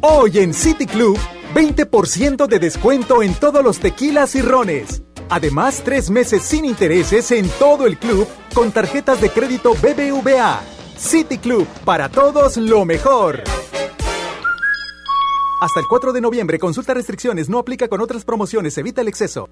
Hoy 0.00 0.38
en 0.38 0.54
City 0.54 0.86
Club, 0.86 1.18
20% 1.54 2.46
de 2.46 2.58
descuento 2.58 3.22
en 3.22 3.34
todos 3.34 3.62
los 3.62 3.78
tequilas 3.78 4.34
y 4.34 4.42
rones. 4.42 5.02
Además, 5.28 5.82
tres 5.84 6.10
meses 6.10 6.42
sin 6.42 6.64
intereses 6.64 7.30
en 7.30 7.48
todo 7.58 7.86
el 7.86 7.98
club 7.98 8.26
con 8.54 8.70
tarjetas 8.70 9.20
de 9.20 9.30
crédito 9.30 9.74
BBVA. 9.74 10.62
City 10.96 11.38
Club, 11.38 11.66
para 11.84 12.08
todos 12.08 12.56
lo 12.56 12.84
mejor. 12.84 13.42
Hasta 15.60 15.80
el 15.80 15.86
4 15.88 16.12
de 16.12 16.20
noviembre, 16.20 16.58
consulta 16.58 16.94
restricciones, 16.94 17.48
no 17.48 17.58
aplica 17.58 17.88
con 17.88 18.00
otras 18.00 18.24
promociones, 18.24 18.76
evita 18.76 19.00
el 19.00 19.08
exceso. 19.08 19.48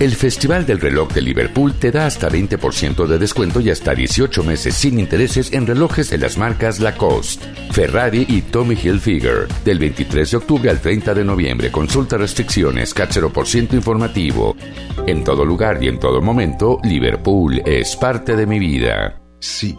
El 0.00 0.16
Festival 0.16 0.66
del 0.66 0.80
Reloj 0.80 1.12
de 1.12 1.22
Liverpool 1.22 1.72
te 1.74 1.92
da 1.92 2.06
hasta 2.06 2.28
20% 2.28 3.06
de 3.06 3.16
descuento 3.16 3.60
y 3.60 3.70
hasta 3.70 3.94
18 3.94 4.42
meses 4.42 4.74
sin 4.74 4.98
intereses 4.98 5.52
en 5.52 5.68
relojes 5.68 6.10
de 6.10 6.18
las 6.18 6.36
marcas 6.36 6.80
Lacoste, 6.80 7.46
Ferrari 7.70 8.26
y 8.28 8.42
Tommy 8.42 8.74
Hilfiger. 8.74 9.46
Del 9.64 9.78
23 9.78 10.32
de 10.32 10.36
octubre 10.36 10.70
al 10.70 10.80
30 10.80 11.14
de 11.14 11.24
noviembre, 11.24 11.70
consulta 11.70 12.16
restricciones, 12.16 12.92
ciento 13.44 13.76
informativo. 13.76 14.56
En 15.06 15.22
todo 15.22 15.44
lugar 15.44 15.82
y 15.82 15.86
en 15.86 16.00
todo 16.00 16.20
momento, 16.20 16.80
Liverpool 16.82 17.62
es 17.64 17.94
parte 17.94 18.34
de 18.34 18.46
mi 18.46 18.58
vida. 18.58 19.20
Sí. 19.38 19.78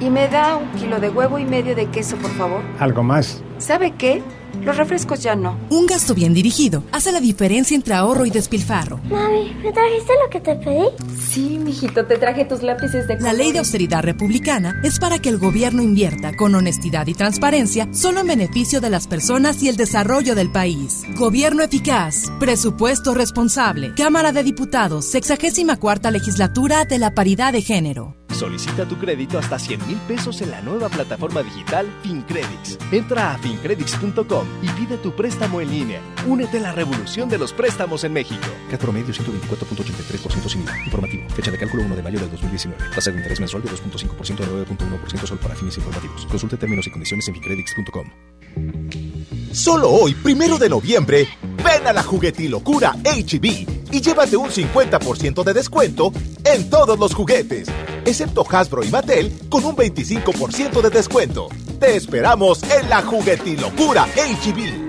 Y 0.00 0.10
me 0.10 0.28
da 0.28 0.56
un 0.56 0.68
kilo 0.78 1.00
de 1.00 1.08
huevo 1.08 1.38
y 1.38 1.44
medio 1.44 1.74
de 1.74 1.86
queso, 1.86 2.16
por 2.16 2.30
favor. 2.32 2.60
¿Algo 2.78 3.02
más? 3.02 3.42
¿Sabe 3.58 3.94
qué? 3.96 4.22
Los 4.62 4.76
refrescos 4.76 5.22
ya 5.22 5.34
no. 5.34 5.58
Un 5.70 5.86
gasto 5.86 6.14
bien 6.14 6.32
dirigido 6.32 6.84
hace 6.92 7.12
la 7.12 7.20
diferencia 7.20 7.74
entre 7.74 7.94
ahorro 7.94 8.24
y 8.24 8.30
despilfarro. 8.30 8.98
Mami, 9.10 9.54
¿me 9.62 9.72
trajiste 9.72 10.12
lo 10.22 10.30
que 10.30 10.40
te 10.40 10.54
pedí? 10.54 10.86
Sí, 11.18 11.58
mijito, 11.58 12.06
te 12.06 12.18
traje 12.18 12.44
tus 12.44 12.62
lápices 12.62 13.08
de 13.08 13.16
color. 13.16 13.32
La 13.32 13.36
ley 13.36 13.52
de 13.52 13.58
austeridad 13.58 14.02
republicana 14.02 14.80
es 14.84 14.98
para 14.98 15.18
que 15.18 15.28
el 15.28 15.38
gobierno 15.38 15.82
invierta 15.82 16.36
con 16.36 16.54
honestidad 16.54 17.06
y 17.06 17.14
transparencia 17.14 17.88
solo 17.92 18.20
en 18.20 18.28
beneficio 18.28 18.80
de 18.80 18.90
las 18.90 19.06
personas 19.06 19.62
y 19.62 19.68
el 19.68 19.76
desarrollo 19.76 20.34
del 20.34 20.52
país. 20.52 21.02
Gobierno 21.16 21.62
eficaz, 21.62 22.30
presupuesto 22.38 23.14
responsable, 23.14 23.92
Cámara 23.94 24.32
de 24.32 24.44
Diputados, 24.44 25.06
64 25.06 26.10
legislatura 26.10 26.84
de 26.84 26.98
la 26.98 27.14
paridad 27.14 27.52
de 27.52 27.62
género. 27.62 28.14
Solicita 28.34 28.84
tu 28.84 28.96
crédito 28.96 29.38
hasta 29.38 29.58
100 29.60 29.86
mil 29.86 29.96
pesos 30.08 30.42
en 30.42 30.50
la 30.50 30.60
nueva 30.60 30.88
plataforma 30.88 31.42
digital 31.42 31.86
FinCredits. 32.02 32.78
Entra 32.90 33.32
a 33.32 33.38
fincredits.com 33.44 34.46
y 34.62 34.68
pide 34.70 34.96
tu 34.96 35.12
préstamo 35.12 35.60
en 35.60 35.70
línea. 35.70 36.00
Únete 36.26 36.56
a 36.58 36.62
la 36.62 36.72
revolución 36.72 37.28
de 37.28 37.36
los 37.36 37.52
préstamos 37.52 38.02
en 38.04 38.14
México. 38.14 38.46
CAT 38.70 38.80
promedio 38.80 39.12
124.83% 39.12 40.48
sin 40.48 40.62
IVA. 40.62 40.72
Informativo. 40.86 41.28
Fecha 41.30 41.50
de 41.50 41.58
cálculo 41.58 41.82
1 41.84 41.96
de 41.96 42.02
mayo 42.02 42.18
del 42.18 42.30
2019. 42.30 42.82
Tasa 42.94 43.10
de 43.10 43.18
interés 43.18 43.40
mensual 43.40 43.62
de 43.62 43.68
2.5% 43.68 44.40
a 44.40 44.46
9.1% 44.66 45.26
solo 45.26 45.40
para 45.40 45.54
fines 45.54 45.76
informativos. 45.76 46.24
Consulte 46.26 46.56
términos 46.56 46.86
y 46.86 46.90
condiciones 46.90 47.28
en 47.28 47.34
fincredits.com. 47.34 49.43
Solo 49.54 49.88
hoy, 49.88 50.14
primero 50.14 50.58
de 50.58 50.68
noviembre, 50.68 51.28
ven 51.62 51.86
a 51.86 51.92
la 51.92 52.02
juguetilocura 52.02 52.96
HB 53.04 53.92
y 53.92 54.00
llévate 54.00 54.36
un 54.36 54.50
50% 54.50 55.44
de 55.44 55.54
descuento 55.54 56.12
en 56.42 56.68
todos 56.68 56.98
los 56.98 57.14
juguetes, 57.14 57.68
excepto 58.04 58.44
Hasbro 58.50 58.82
y 58.82 58.88
Mattel 58.88 59.32
con 59.48 59.64
un 59.64 59.76
25% 59.76 60.82
de 60.82 60.90
descuento. 60.90 61.48
Te 61.78 61.94
esperamos 61.94 62.64
en 62.64 62.90
la 62.90 63.02
juguetilocura 63.02 64.08
HB. 64.16 64.83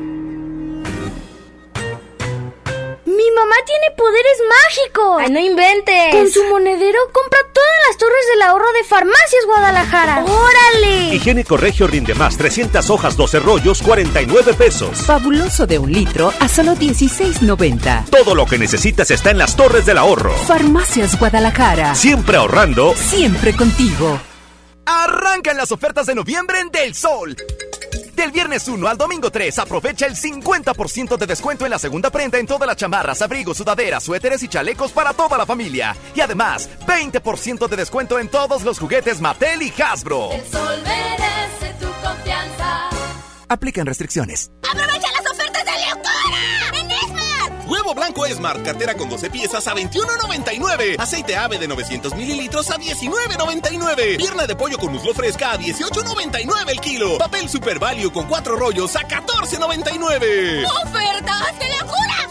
Mi 3.16 3.32
mamá 3.32 3.56
tiene 3.66 3.92
poderes 3.96 4.38
mágicos. 4.66 5.22
¡Ay, 5.22 5.30
no 5.32 5.40
inventes! 5.40 6.12
Con 6.12 6.30
su 6.30 6.44
monedero 6.46 7.00
compra 7.14 7.40
todas 7.54 7.74
las 7.88 7.98
torres 7.98 8.26
del 8.34 8.42
ahorro 8.42 8.72
de 8.74 8.84
Farmacias 8.84 9.46
Guadalajara. 9.46 10.26
¡Órale! 10.26 11.16
Higiénico 11.16 11.56
Regio 11.56 11.88
rinde 11.88 12.14
más 12.14 12.36
300 12.38 12.90
hojas 12.90 13.16
12 13.16 13.40
rollos 13.40 13.82
49 13.82 14.54
pesos. 14.56 14.98
Fabuloso 15.06 15.66
de 15.66 15.80
un 15.80 15.92
litro 15.92 16.34
a 16.40 16.48
solo 16.50 16.74
16.90. 16.74 18.10
Todo 18.10 18.36
lo 18.36 18.46
que 18.46 18.58
necesitas 18.58 19.10
está 19.12 19.32
en 19.32 19.38
las 19.38 19.56
torres 19.56 19.86
del 19.86 19.98
ahorro. 19.98 20.36
Farmacias 20.36 21.18
Guadalajara. 21.18 21.96
Siempre 21.96 22.36
ahorrando. 22.36 22.96
Siempre 22.96 23.56
contigo. 23.56 24.20
Arrancan 24.86 25.58
las 25.58 25.72
ofertas 25.72 26.06
de 26.06 26.16
noviembre 26.16 26.60
en 26.60 26.70
Del 26.70 26.94
Sol. 26.94 27.36
Del 28.16 28.32
viernes 28.32 28.68
1 28.68 28.88
al 28.88 28.98
domingo 28.98 29.30
3, 29.30 29.60
aprovecha 29.60 30.06
el 30.06 30.16
50% 30.16 31.18
de 31.18 31.26
descuento 31.28 31.66
en 31.66 31.72
la 31.72 31.80
segunda 31.80 32.10
prenda 32.10 32.40
en 32.40 32.48
todas 32.48 32.66
las 32.66 32.78
chamarras, 32.78 33.22
abrigos, 33.22 33.58
sudaderas, 33.58 34.04
suéteres 34.04 34.42
y 34.42 34.48
chalecos 34.48 34.92
para 34.94 35.14
toda 35.14 35.38
la 35.38 35.46
familia. 35.46 35.96
Y 36.16 36.22
además, 36.22 36.70
20% 36.88 37.68
de 37.68 37.76
descuento 37.76 38.18
en 38.18 38.30
todos 38.30 38.64
los 38.64 38.80
juguetes 38.80 39.20
Mattel 39.20 39.62
y 39.64 39.74
Hasbro. 39.82 40.32
El 40.32 40.46
sol 40.46 40.82
merece 40.84 41.74
tu 41.80 41.88
confianza. 42.02 42.90
Aplican 43.50 43.86
restricciones. 43.86 44.50
¡Aprovecha 44.64 45.12
las 45.12 45.32
ofertas 45.32 45.66
de 45.66 45.72
locura! 45.90 46.15
¡En 47.66 47.72
Esmart! 47.72 47.72
Huevo 47.72 47.94
blanco 47.94 48.26
Smart, 48.28 48.64
cartera 48.64 48.96
con 48.96 49.10
12 49.10 49.30
piezas 49.30 49.68
a 49.68 49.76
21.99. 49.76 50.96
Aceite 51.00 51.36
ave 51.36 51.58
de 51.58 51.68
900 51.68 52.16
mililitros 52.16 52.70
a 52.72 52.78
19.99. 52.78 54.18
Pierna 54.18 54.48
de 54.48 54.56
pollo 54.56 54.78
con 54.78 54.92
muslo 54.92 55.14
fresca 55.14 55.52
a 55.52 55.60
18.99 55.60 56.70
el 56.70 56.80
kilo. 56.80 57.18
Papel 57.18 57.50
Super 57.50 57.80
Value 57.80 58.12
con 58.12 58.28
4 58.28 58.56
rollos 58.56 58.96
a 58.96 59.02
14.99. 59.02 60.66
¡Ofertas 60.84 61.60
de 61.60 61.66
en 61.66 61.72
Esmart! 61.72 62.25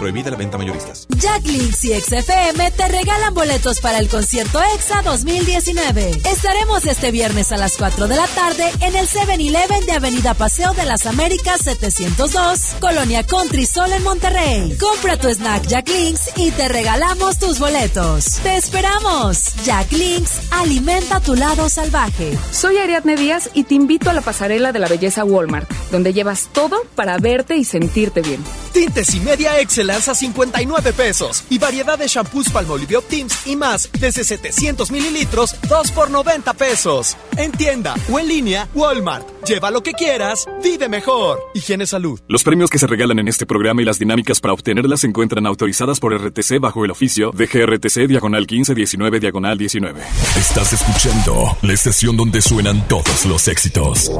Prohibida 0.00 0.30
la 0.30 0.38
venta 0.38 0.56
mayoristas. 0.56 1.06
Jack 1.10 1.44
Links 1.44 1.84
y 1.84 2.00
XFM 2.00 2.70
te 2.70 2.88
regalan 2.88 3.34
boletos 3.34 3.80
para 3.80 3.98
el 3.98 4.08
concierto 4.08 4.58
EXA 4.74 5.02
2019. 5.02 6.22
Estaremos 6.24 6.86
este 6.86 7.10
viernes 7.10 7.52
a 7.52 7.58
las 7.58 7.76
4 7.76 8.08
de 8.08 8.16
la 8.16 8.26
tarde 8.28 8.64
en 8.80 8.96
el 8.96 9.06
7-Eleven 9.06 9.84
de 9.84 9.92
Avenida 9.92 10.32
Paseo 10.32 10.72
de 10.72 10.86
las 10.86 11.04
Américas 11.04 11.60
702, 11.64 12.76
Colonia 12.80 13.26
Country 13.26 13.66
Sol 13.66 13.92
en 13.92 14.02
Monterrey. 14.02 14.74
Compra 14.78 15.18
tu 15.18 15.28
snack 15.28 15.66
Jack 15.66 15.90
Links 15.90 16.30
y 16.36 16.50
te 16.52 16.68
regalamos 16.68 17.38
tus 17.38 17.58
boletos. 17.58 18.38
¡Te 18.42 18.56
esperamos! 18.56 19.54
Jack 19.66 19.92
Links 19.92 20.40
alimenta 20.50 21.20
tu 21.20 21.34
lado 21.34 21.68
salvaje. 21.68 22.38
Soy 22.52 22.78
Ariadne 22.78 23.16
Díaz 23.16 23.50
y 23.52 23.64
te 23.64 23.74
invito 23.74 24.08
a 24.08 24.14
la 24.14 24.22
pasarela 24.22 24.72
de 24.72 24.78
la 24.78 24.88
belleza 24.88 25.26
Walmart, 25.26 25.70
donde 25.90 26.14
llevas 26.14 26.48
todo 26.54 26.86
para 26.94 27.18
verte 27.18 27.56
y 27.56 27.64
sentirte 27.64 28.22
bien. 28.22 28.42
Tintes 28.72 29.14
y 29.14 29.20
media 29.20 29.58
Excellence 29.90 30.10
a 30.10 30.14
59 30.14 30.92
pesos. 30.92 31.44
Y 31.50 31.58
variedad 31.58 31.98
de 31.98 32.06
shampoos 32.06 32.48
Palmolive 32.50 32.96
Optims 32.96 33.46
y 33.46 33.56
más 33.56 33.90
desde 33.98 34.22
700 34.24 34.90
mililitros, 34.90 35.56
2 35.68 35.90
por 35.92 36.10
90 36.10 36.54
pesos. 36.54 37.16
En 37.36 37.50
tienda 37.52 37.94
o 38.10 38.18
en 38.18 38.28
línea, 38.28 38.68
Walmart. 38.74 39.26
Lleva 39.46 39.70
lo 39.70 39.82
que 39.82 39.92
quieras, 39.92 40.46
vive 40.62 40.88
mejor. 40.88 41.40
Higiene 41.54 41.86
Salud. 41.86 42.20
Los 42.28 42.44
premios 42.44 42.70
que 42.70 42.78
se 42.78 42.86
regalan 42.86 43.18
en 43.18 43.28
este 43.28 43.46
programa 43.46 43.82
y 43.82 43.84
las 43.84 43.98
dinámicas 43.98 44.40
para 44.40 44.54
obtenerlas 44.54 45.00
se 45.00 45.08
encuentran 45.08 45.46
autorizadas 45.46 45.98
por 45.98 46.14
RTC 46.14 46.60
bajo 46.60 46.84
el 46.84 46.90
oficio 46.90 47.32
de 47.32 47.46
GRTC 47.46 48.06
Diagonal 48.06 48.42
1519 48.42 49.18
Diagonal 49.18 49.58
19. 49.58 50.02
Estás 50.36 50.72
escuchando 50.72 51.56
la 51.62 51.72
estación 51.72 52.16
donde 52.16 52.42
suenan 52.42 52.86
todos 52.86 53.24
los 53.26 53.48
éxitos. 53.48 54.12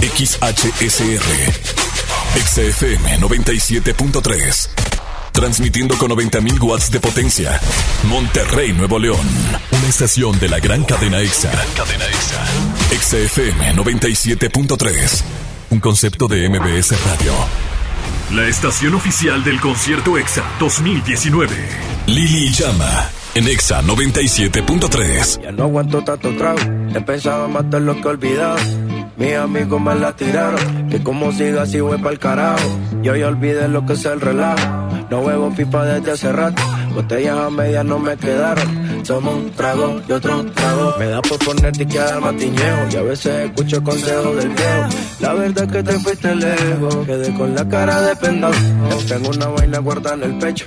XHSR. 0.00 1.22
XFM 2.34 3.18
97.3. 3.18 4.91
Transmitiendo 5.32 5.96
con 5.96 6.10
90.000 6.10 6.62
watts 6.62 6.90
de 6.90 7.00
potencia. 7.00 7.58
Monterrey, 8.04 8.72
Nuevo 8.72 8.98
León. 8.98 9.26
Una 9.70 9.88
estación 9.88 10.38
de 10.38 10.48
la 10.48 10.60
gran 10.60 10.84
cadena 10.84 11.20
EXA. 11.20 11.50
Cadena 11.74 12.04
EXA. 12.06 12.44
XFM 13.00 13.74
97.3. 13.74 15.22
Un 15.70 15.80
concepto 15.80 16.28
de 16.28 16.48
MBS 16.48 16.92
Radio. 17.06 17.32
La 18.32 18.46
estación 18.46 18.94
oficial 18.94 19.42
del 19.42 19.60
concierto 19.60 20.18
EXA 20.18 20.44
2019. 20.58 21.56
Lili 22.06 22.52
Llama. 22.52 23.21
En 23.34 23.48
EXA 23.48 23.80
97.3. 23.80 25.42
Ya 25.42 25.52
no 25.52 25.64
aguanto 25.64 26.04
tanto 26.04 26.36
trago. 26.36 26.58
He 26.94 27.00
pensado 27.00 27.48
matar 27.48 27.80
lo 27.80 27.94
que 27.94 28.02
he 28.02 28.08
olvidado. 28.08 28.58
Mis 29.16 29.34
amigos 29.34 29.80
me 29.80 29.94
la 29.94 30.14
tiraron. 30.14 30.90
Que 30.90 31.02
como 31.02 31.32
siga 31.32 31.62
así 31.62 31.80
voy 31.80 31.96
pa'l 31.96 32.18
carajo. 32.18 32.68
Yo 33.02 33.16
ya 33.16 33.28
olvidé 33.28 33.68
lo 33.68 33.86
que 33.86 33.94
es 33.94 34.04
el 34.04 34.20
relajo. 34.20 34.62
No 35.10 35.20
huevo 35.20 35.50
pipa 35.54 35.82
desde 35.86 36.12
hace 36.12 36.30
rato. 36.30 36.62
Botellas 36.94 37.38
a 37.38 37.48
medias 37.48 37.86
no 37.86 37.98
me 37.98 38.18
quedaron. 38.18 39.02
Somos 39.02 39.34
un 39.34 39.50
trago 39.52 40.02
y 40.06 40.12
otro 40.12 40.44
trago. 40.52 40.94
Me 40.98 41.06
da 41.06 41.22
por 41.22 41.38
ponerte 41.38 41.84
y 41.84 41.86
quedar 41.86 42.20
matiñejo. 42.20 42.80
Y 42.92 42.96
a 42.96 43.02
veces 43.02 43.46
escucho 43.46 43.82
consejos 43.82 44.36
del 44.36 44.50
viejo. 44.50 44.88
La 45.20 45.32
verdad 45.32 45.64
es 45.64 45.72
que 45.72 45.82
te 45.82 45.98
fuiste 46.00 46.34
lejos. 46.34 46.96
Quedé 47.06 47.32
con 47.32 47.54
la 47.54 47.66
cara 47.66 48.02
de 48.02 48.14
pendado. 48.14 48.54
Tengo 49.08 49.30
una 49.30 49.46
vaina 49.46 49.78
guardada 49.78 50.16
en 50.16 50.22
el 50.24 50.38
pecho. 50.38 50.66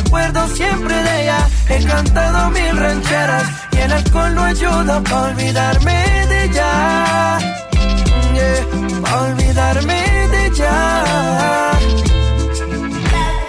acuerdo 0.00 0.48
siempre 0.48 0.94
de 0.94 1.22
ella. 1.22 1.48
He 1.68 1.84
cantado 1.84 2.50
mil 2.50 2.76
rancheras 2.76 3.44
y 3.72 3.76
el 3.78 3.92
alcohol 3.92 4.34
no 4.34 4.42
ayuda 4.42 5.00
para 5.02 5.22
olvidarme 5.30 6.26
de 6.30 6.44
ella. 6.44 7.38
Yeah, 8.34 9.18
olvidarme 9.22 10.00
de 10.32 10.46
ella. 10.46 10.74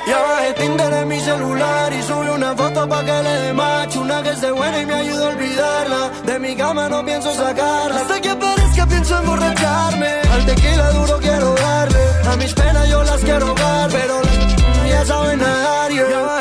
Ya 0.08 0.20
bajé 0.20 0.54
Tinder 0.54 0.93
en 0.93 1.08
mi 1.08 1.20
celular 1.22 1.93
y 1.93 2.02
subí 2.04 2.28
una 2.28 2.54
foto 2.56 2.89
pa' 2.89 3.04
que 3.06 3.24
le 3.24 3.34
dé 3.43 3.54
match 3.54 3.95
Una 3.95 4.22
que 4.24 4.32
esté 4.32 4.52
buena 4.52 4.82
y 4.82 4.86
me 4.86 4.93
ayuda 4.93 5.26
a 5.26 5.30
olvidarla 5.30 6.12
De 6.26 6.39
mi 6.39 6.54
cama 6.58 6.89
no 6.89 7.06
pienso 7.06 7.34
sacarla 7.34 8.02
Hasta 8.02 8.20
que 8.20 8.30
aparezca 8.30 8.86
pienso 8.88 9.18
emborracharme 9.20 10.12
Al 10.34 10.45
tequila 10.47 10.91
duro 10.91 11.18
quiero 11.20 11.56
darle 11.56 12.04
A 12.30 12.36
mis 12.36 12.54
penas 12.54 12.89
yo 12.89 13.04
las 13.04 13.22
quiero 13.22 13.47
ahogar 13.47 13.89
Pero 13.89 14.22
ya 14.89 15.06
saben 15.06 15.39
nadar 15.39 15.91
yeah 15.91 16.41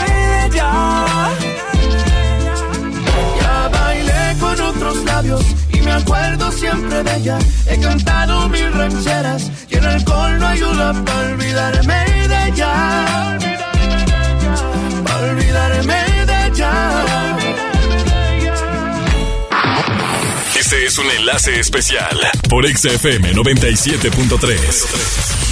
y 5.71 5.81
me 5.81 5.91
acuerdo 5.91 6.51
siempre 6.51 7.03
de 7.03 7.17
ella. 7.17 7.37
He 7.67 7.79
cantado 7.79 8.49
mil 8.49 8.73
rancheras 8.73 9.51
y 9.69 9.75
el 9.75 9.85
alcohol 9.85 10.39
no 10.39 10.47
ayuda 10.47 10.93
para 11.05 11.33
olvidarme 11.33 12.05
de 12.27 12.47
ella. 12.47 13.37
Para 15.05 15.31
olvidarme 15.31 16.25
de 16.25 16.47
ella. 16.47 17.05
Este 20.59 20.85
es 20.85 20.97
un 20.97 21.11
enlace 21.11 21.59
especial 21.59 22.17
por 22.49 22.67
XFM 22.67 23.31
97.3. 23.33 25.50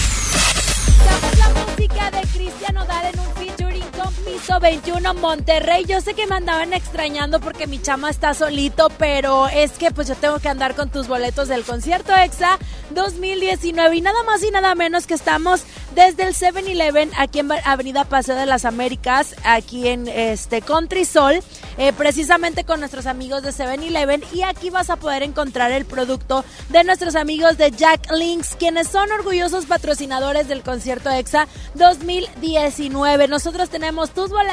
21 4.60 5.14
Monterrey. 5.16 5.86
Yo 5.86 6.02
sé 6.02 6.14
que 6.14 6.28
me 6.28 6.36
andaban 6.36 6.74
extrañando 6.74 7.40
porque 7.40 7.68
mi 7.68 7.82
chama 7.82 8.10
está 8.10 8.34
solito, 8.34 8.90
pero 8.98 9.48
es 9.48 9.72
que 9.74 9.92
pues 9.92 10.08
yo 10.08 10.16
tengo 10.16 10.40
que 10.40 10.50
andar 10.50 10.76
con 10.76 10.90
tus 10.90 11.08
boletos 11.08 11.48
del 11.48 11.64
concierto 11.64 12.16
EXA 12.16 12.60
2019 12.92 13.96
y 13.96 14.02
nada 14.02 14.22
más 14.24 14.44
y 14.44 14.52
nada 14.52 14.76
menos 14.76 15.08
que 15.08 15.14
estamos 15.14 15.64
desde 15.96 16.24
el 16.24 16.34
7-Eleven 16.36 17.12
aquí 17.18 17.40
en 17.40 17.52
Avenida 17.66 18.06
Paseo 18.06 18.36
de 18.36 18.46
las 18.46 18.66
Américas, 18.66 19.36
aquí 19.44 19.88
en 19.88 20.08
este 20.08 20.62
Country 20.62 21.06
Sol, 21.06 21.42
eh, 21.78 21.94
precisamente 21.94 22.64
con 22.64 22.80
nuestros 22.80 23.06
amigos 23.06 23.44
de 23.44 23.52
7-Eleven 23.52 24.24
y 24.34 24.44
aquí 24.44 24.70
vas 24.70 24.90
a 24.90 24.98
poder 24.98 25.24
encontrar 25.24 25.72
el 25.72 25.86
producto 25.86 26.44
de 26.70 26.84
nuestros 26.84 27.16
amigos 27.16 27.58
de 27.58 27.72
Jack 27.72 28.12
Links, 28.12 28.56
quienes 28.58 28.88
son 28.88 29.12
orgullosos 29.12 29.66
patrocinadores 29.66 30.48
del 30.48 30.64
concierto 30.64 31.10
EXA 31.10 31.48
2019. 31.76 33.28
Nosotros 33.28 33.70
tenemos 33.70 34.12
tus 34.12 34.30
boletos, 34.30 34.49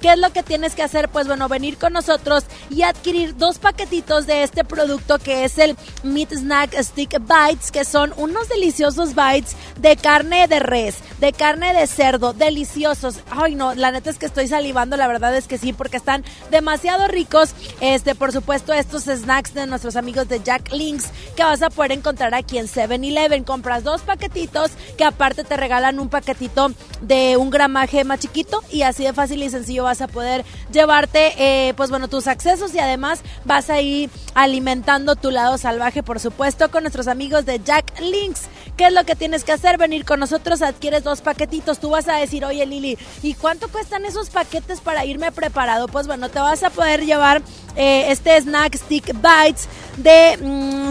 ¿qué 0.00 0.12
es 0.12 0.18
lo 0.18 0.32
que 0.32 0.42
tienes 0.42 0.74
que 0.74 0.82
hacer? 0.82 1.08
Pues 1.08 1.26
bueno, 1.26 1.48
venir 1.48 1.76
con 1.76 1.92
nosotros 1.92 2.44
y 2.70 2.82
adquirir 2.82 3.36
dos 3.36 3.58
paquetitos 3.58 4.26
de 4.26 4.42
este 4.42 4.64
producto 4.64 5.18
que 5.18 5.44
es 5.44 5.58
el 5.58 5.76
Meat 6.02 6.32
Snack 6.32 6.74
Stick 6.80 7.18
Bites, 7.20 7.70
que 7.70 7.84
son 7.84 8.12
unos 8.16 8.48
deliciosos 8.48 9.14
bites 9.14 9.56
de 9.80 9.96
carne 9.96 10.46
de 10.46 10.60
res, 10.60 10.98
de 11.20 11.32
carne 11.32 11.74
de 11.74 11.86
cerdo, 11.86 12.32
deliciosos. 12.32 13.16
Ay, 13.30 13.54
no, 13.54 13.74
la 13.74 13.90
neta 13.90 14.10
es 14.10 14.18
que 14.18 14.26
estoy 14.26 14.48
salivando, 14.48 14.96
la 14.96 15.08
verdad 15.08 15.34
es 15.36 15.48
que 15.48 15.58
sí, 15.58 15.72
porque 15.72 15.96
están 15.96 16.24
demasiado 16.50 17.08
ricos. 17.08 17.54
Este, 17.80 18.14
por 18.14 18.32
supuesto, 18.32 18.72
estos 18.72 19.04
snacks 19.04 19.54
de 19.54 19.66
nuestros 19.66 19.96
amigos 19.96 20.28
de 20.28 20.40
Jack 20.42 20.72
Links 20.72 21.10
que 21.36 21.42
vas 21.42 21.62
a 21.62 21.70
poder 21.70 21.92
encontrar 21.92 22.34
aquí 22.34 22.58
en 22.58 22.66
7-Eleven. 22.66 23.44
Compras 23.44 23.84
dos 23.84 24.02
paquetitos 24.02 24.70
que 24.96 25.04
aparte 25.04 25.44
te 25.44 25.56
regalan 25.56 25.98
un 25.98 26.08
paquetito 26.08 26.72
de 27.00 27.36
un 27.36 27.50
gramaje 27.50 28.04
más 28.04 28.20
chiquito 28.20 28.62
y 28.70 28.82
así 28.82 29.04
de 29.04 29.12
fácil 29.12 29.23
y 29.30 29.50
sencillo 29.50 29.84
vas 29.84 30.00
a 30.00 30.08
poder 30.08 30.44
llevarte, 30.72 31.32
eh, 31.38 31.74
pues 31.74 31.90
bueno, 31.90 32.08
tus 32.08 32.26
accesos 32.26 32.74
y 32.74 32.78
además 32.78 33.22
vas 33.44 33.70
a 33.70 33.80
ir 33.80 34.10
alimentando 34.34 35.16
tu 35.16 35.30
lado 35.30 35.58
salvaje, 35.58 36.02
por 36.02 36.20
supuesto, 36.20 36.70
con 36.70 36.82
nuestros 36.82 37.08
amigos 37.08 37.46
de 37.46 37.60
Jack 37.62 38.00
Links. 38.00 38.42
¿Qué 38.76 38.86
es 38.86 38.92
lo 38.92 39.04
que 39.04 39.14
tienes 39.14 39.44
que 39.44 39.52
hacer? 39.52 39.78
Venir 39.78 40.04
con 40.04 40.18
nosotros, 40.18 40.60
adquieres 40.60 41.04
dos 41.04 41.20
paquetitos. 41.20 41.78
Tú 41.78 41.90
vas 41.90 42.08
a 42.08 42.16
decir, 42.16 42.44
oye 42.44 42.66
Lili, 42.66 42.98
¿y 43.22 43.34
cuánto 43.34 43.68
cuestan 43.68 44.04
esos 44.04 44.30
paquetes 44.30 44.80
para 44.80 45.04
irme 45.04 45.30
preparado? 45.30 45.86
Pues 45.86 46.06
bueno, 46.06 46.28
te 46.28 46.40
vas 46.40 46.62
a 46.64 46.70
poder 46.70 47.04
llevar 47.04 47.42
eh, 47.76 48.06
este 48.10 48.40
Snack 48.40 48.76
Stick 48.76 49.14
Bites 49.14 49.68
de 49.96 50.36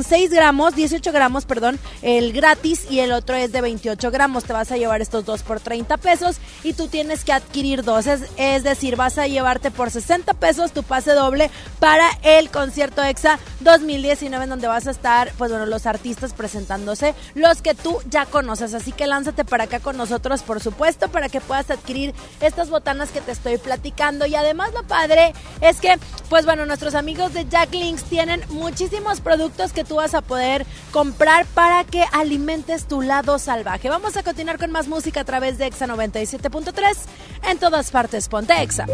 6 0.08 0.30
mm, 0.30 0.34
gramos, 0.34 0.76
18 0.76 1.12
gramos, 1.12 1.46
perdón, 1.46 1.80
el 2.02 2.34
gratis 2.34 2.86
y 2.90 3.00
el 3.00 3.12
otro 3.12 3.36
es 3.36 3.52
de 3.52 3.62
28 3.62 4.12
gramos. 4.12 4.44
Te 4.44 4.54
vas 4.54 4.72
a 4.72 4.78
llevar 4.78 5.02
estos 5.02 5.26
dos 5.26 5.44
por 5.44 5.60
30 5.60 5.98
pesos 5.98 6.38
y 6.64 6.74
tú 6.74 6.88
tienes 6.88 7.24
que 7.24 7.34
adquirir 7.34 7.84
dos. 7.84 8.08
Es, 8.08 8.24
es 8.38 8.64
decir, 8.64 8.96
vas 8.96 9.18
a 9.18 9.28
llevarte 9.28 9.72
por 9.72 9.92
60 9.92 10.34
pesos 10.36 10.72
tu 10.72 10.84
pase 10.84 11.12
doble 11.12 11.50
para 11.80 12.10
el 12.24 12.50
concierto 12.50 13.04
EXA 13.04 13.40
2019 13.62 14.44
en 14.44 14.50
donde 14.50 14.68
vas 14.68 14.88
a 14.88 14.92
estar, 14.92 15.32
pues 15.38 15.52
bueno, 15.52 15.66
los 15.66 15.86
artistas 15.86 16.34
presentándose, 16.34 17.14
los 17.36 17.62
que 17.62 17.74
tú 17.74 18.00
ya 18.10 18.26
conoces. 18.26 18.74
Así 18.74 18.92
que 18.92 19.08
lánzate 19.08 19.46
para 19.46 19.66
acá 19.66 19.80
con 19.80 19.98
nosotros, 19.98 20.44
por 20.44 20.60
supuesto, 20.62 21.10
para 21.10 21.30
que 21.30 21.42
puedas 21.42 21.70
adquirir 21.70 22.14
estas 22.42 22.70
botanas 22.70 23.10
que 23.12 23.22
te 23.22 23.32
estoy 23.32 23.58
platicando. 23.58 24.26
Y 24.26 24.36
además 24.36 24.74
lo 24.74 24.84
padre 24.84 25.34
es 25.62 25.80
que, 25.80 25.98
pues 26.30 26.46
bueno, 26.46 26.66
nuestros 26.74 26.96
amigos 26.96 27.36
de 27.36 27.48
Jack 27.48 27.72
Links 27.72 28.04
tienen 28.06 28.42
muchísimos 28.50 29.22
productos 29.22 29.74
que 29.74 29.84
tú 29.84 29.98
vas 29.98 30.16
a 30.16 30.22
poder 30.22 30.66
comprar 30.92 31.46
para 31.46 31.84
que 31.84 32.04
alimentes 32.12 32.88
tu 32.88 33.04
lado 33.04 33.38
salvaje. 33.38 33.90
Vamos 33.90 34.18
a 34.18 34.24
continuar 34.24 34.58
con 34.58 34.72
más 34.72 34.88
música 34.88 35.22
a 35.22 35.24
través 35.24 35.60
de 35.60 35.68
Exa 35.68 35.86
97.3 35.86 36.74
en 37.52 37.60
todas 37.60 37.92
partes. 37.92 38.28
Ponte 38.28 38.60
Exa. 38.60 38.88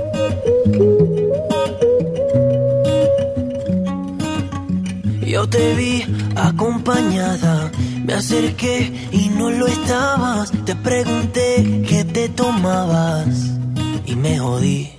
Yo 5.22 5.48
te 5.48 5.74
vi 5.76 6.06
acompañada, 6.36 7.72
me 8.04 8.14
acerqué 8.14 9.08
y 9.14 9.30
no 9.30 9.52
lo 9.52 9.68
estabas. 9.68 10.52
Te 10.66 10.76
pregunté 10.76 11.86
qué 11.88 12.04
te 12.04 12.28
tomabas 12.28 13.30
y 14.06 14.18
me 14.18 14.38
jodí. 14.38 14.99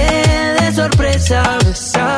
Surpresa, 0.81 1.43
besar. 1.63 2.10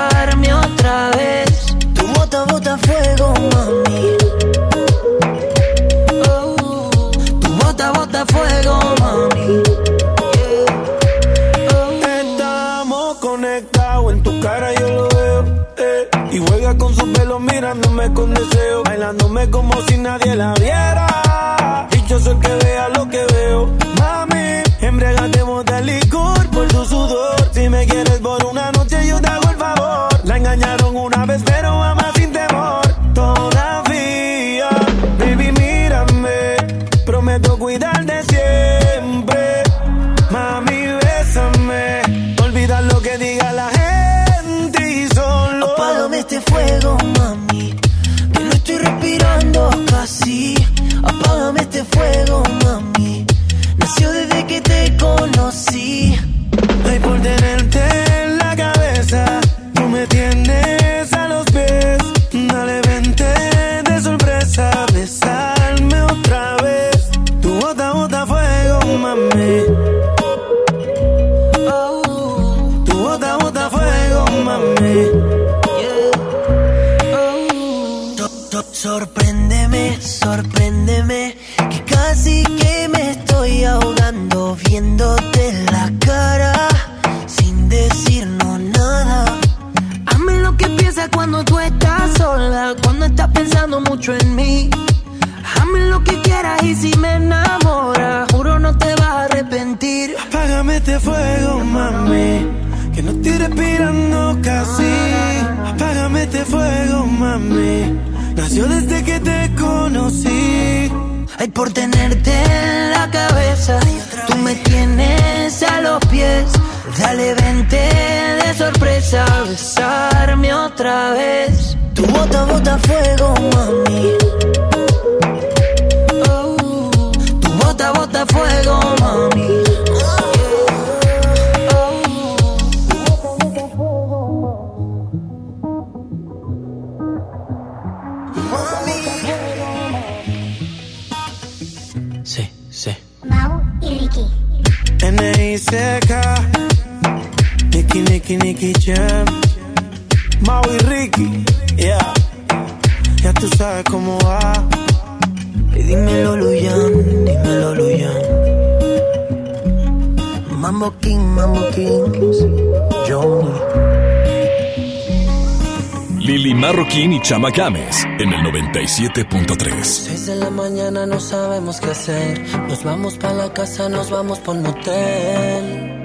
Chama 167.24 167.52
Games 167.52 168.04
en 168.20 168.34
el 168.34 168.42
97.3. 168.42 169.84
Seis 169.86 170.26
de 170.26 170.36
la 170.36 170.50
mañana 170.50 171.06
no 171.06 171.22
sabemos 171.22 171.80
qué 171.80 171.92
hacer. 171.92 172.42
Nos 172.68 172.84
vamos 172.84 173.18
para 173.18 173.34
la 173.34 173.54
casa, 173.54 173.88
nos 173.88 174.10
vamos 174.10 174.40
por 174.40 174.58
motel. 174.58 176.04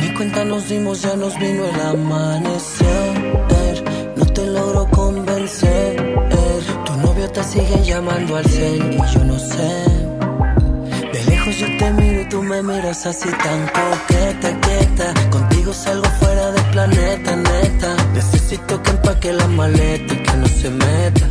Ni 0.00 0.12
cuenta 0.14 0.44
nos 0.44 0.68
dimos, 0.68 1.02
ya 1.02 1.14
nos 1.14 1.38
vino 1.38 1.64
el 1.66 1.80
amanecer. 1.80 3.84
No 4.16 4.26
te 4.26 4.44
logro 4.44 4.88
convencer. 4.90 6.18
Tu 6.84 6.96
novio 6.96 7.30
te 7.30 7.44
sigue 7.44 7.84
llamando 7.84 8.34
al 8.34 8.44
cel 8.44 8.92
y 8.92 9.14
yo 9.14 9.24
no 9.24 9.38
sé. 9.38 9.97
Te 11.78 11.92
miro 11.92 12.22
y 12.22 12.24
tú 12.28 12.42
me 12.42 12.60
miras 12.60 13.06
así 13.06 13.28
tan 13.30 13.60
coqueta, 13.68 14.60
quieta. 14.60 15.14
Contigo 15.30 15.72
salgo 15.72 16.08
fuera 16.20 16.50
del 16.50 16.64
planeta, 16.72 17.36
neta. 17.36 17.96
Necesito 18.14 18.82
que 18.82 18.90
empaque 18.90 19.32
la 19.32 19.46
maleta 19.46 20.12
y 20.14 20.18
que 20.18 20.36
no 20.36 20.48
se 20.48 20.70
meta. 20.70 21.26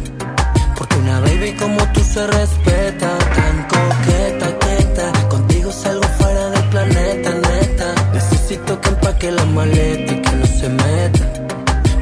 Porque 0.78 0.96
una 0.96 1.20
baby 1.20 1.52
como 1.60 1.80
tú 1.92 2.00
se 2.00 2.26
respeta. 2.28 3.10
Tan 3.36 3.68
coqueta, 3.74 4.58
quieta. 4.60 5.28
Contigo 5.28 5.70
salgo 5.70 6.08
fuera 6.18 6.50
del 6.52 6.64
planeta, 6.70 7.30
neta. 7.34 7.88
Necesito 8.14 8.80
que 8.80 8.90
empaque 8.90 9.32
la 9.32 9.46
maleta 9.46 10.14
y 10.14 10.22
que 10.22 10.32
no 10.32 10.46
se 10.46 10.70
meta. 10.70 11.26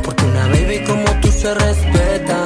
Porque 0.04 0.24
una 0.24 0.48
baby 0.50 0.84
como 0.86 1.20
tú 1.22 1.32
se 1.32 1.52
respeta. 1.52 2.46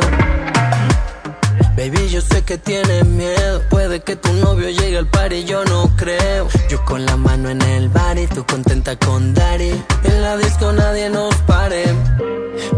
Baby, 1.75 2.09
yo 2.09 2.19
sé 2.19 2.43
que 2.43 2.57
tienes 2.57 3.05
miedo. 3.05 3.61
Puede 3.69 4.01
que 4.01 4.17
tu 4.17 4.33
novio 4.33 4.69
llegue 4.69 4.97
al 4.97 5.07
par 5.07 5.31
y 5.31 5.45
yo 5.45 5.63
no 5.63 5.68
creo. 6.17 6.47
Yo 6.69 6.83
con 6.85 7.05
la 7.05 7.17
mano 7.17 7.49
en 7.49 7.61
el 7.61 7.89
bar 7.89 8.17
y 8.17 8.27
tú 8.27 8.45
contenta 8.45 8.95
con 8.97 9.33
Dari. 9.33 9.71
En 10.03 10.21
la 10.21 10.37
disco 10.37 10.71
nadie 10.71 11.09
nos 11.09 11.35
pare. 11.47 11.83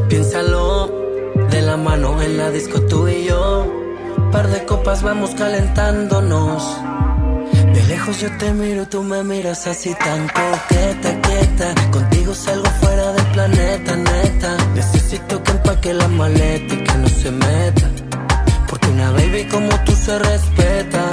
Piénsalo, 0.09 0.91
de 1.49 1.61
la 1.61 1.77
mano 1.77 2.21
en 2.21 2.37
la 2.37 2.49
disco 2.51 2.81
tú 2.81 3.07
y 3.07 3.25
yo. 3.25 3.71
Par 4.31 4.47
de 4.49 4.65
copas 4.65 5.03
vamos 5.03 5.31
calentándonos. 5.31 6.63
De 7.73 7.83
lejos 7.87 8.19
yo 8.19 8.29
te 8.37 8.51
miro, 8.53 8.87
tú 8.87 9.03
me 9.03 9.23
miras 9.23 9.67
así 9.67 9.93
tan 9.95 10.27
coqueta, 10.27 11.21
quieta. 11.21 11.67
Contigo 11.91 12.33
salgo 12.33 12.69
fuera 12.81 13.13
del 13.13 13.25
planeta, 13.27 13.95
neta. 13.95 14.57
Necesito 14.75 15.43
que 15.43 15.51
empaque 15.51 15.93
la 15.93 16.07
maleta 16.07 16.73
y 16.73 16.83
que 16.83 16.97
no 16.97 17.07
se 17.07 17.31
meta. 17.31 17.87
Porque 18.69 18.87
una 18.87 19.11
baby 19.11 19.47
como 19.49 19.69
tú 19.85 19.93
se 19.93 20.17
respeta. 20.19 21.09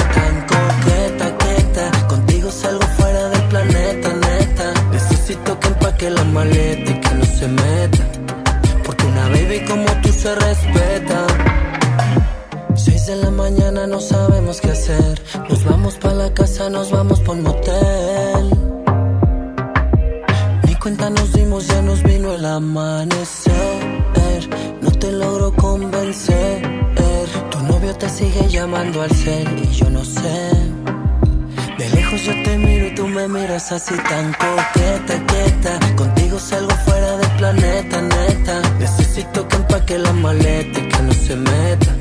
Salgo 2.50 2.86
fuera 2.98 3.28
del 3.28 3.42
planeta, 3.44 4.08
neta. 4.14 4.72
Necesito 4.92 5.58
que 5.60 5.68
empaque 5.68 6.10
la 6.10 6.24
maleta 6.24 6.90
y 6.90 7.00
que 7.00 7.14
no 7.14 7.24
se 7.24 7.48
meta. 7.48 8.04
Porque 8.84 9.06
una 9.06 9.28
baby 9.28 9.64
como 9.68 9.86
tú 10.02 10.08
se 10.12 10.34
respeta. 10.34 11.26
Seis 12.74 13.06
de 13.06 13.16
la 13.16 13.30
mañana 13.30 13.86
no 13.86 14.00
sabemos 14.00 14.60
qué 14.60 14.70
hacer. 14.70 15.22
Nos 15.48 15.64
vamos 15.64 15.96
para 15.96 16.14
la 16.14 16.34
casa, 16.34 16.70
nos 16.70 16.90
vamos 16.90 17.20
por 17.20 17.36
motel. 17.36 18.50
Ni 20.64 20.74
cuenta 20.76 21.10
nos 21.10 21.32
dimos, 21.32 21.66
ya 21.66 21.82
nos 21.82 22.02
vino 22.02 22.32
el 22.32 22.44
amanecer. 22.44 23.54
No 24.80 24.90
te 24.92 25.12
logro 25.12 25.52
convencer. 25.54 26.62
Tu 27.50 27.58
novio 27.64 27.94
te 27.96 28.08
sigue 28.08 28.48
llamando 28.48 29.02
al 29.02 29.10
cel 29.10 29.48
y 29.62 29.74
yo 29.74 29.90
no 29.90 30.04
sé. 30.04 30.50
De 31.78 31.88
lejos 31.90 32.20
yo 32.24 32.32
te 32.42 32.58
miro 32.58 32.88
y 32.88 32.94
tú 32.96 33.06
me 33.06 33.28
miras 33.28 33.70
así 33.70 33.94
tan 33.94 34.32
coqueta, 34.32 35.14
quieta. 35.28 35.78
Contigo 35.94 36.36
salgo 36.40 36.74
fuera 36.84 37.16
del 37.18 37.30
planeta, 37.36 38.02
neta. 38.02 38.62
Necesito 38.80 39.46
que 39.46 39.56
empaque 39.56 39.96
la 39.96 40.12
maleta 40.12 40.80
y 40.80 40.88
que 40.88 41.02
no 41.02 41.12
se 41.12 41.36
meta. 41.36 41.94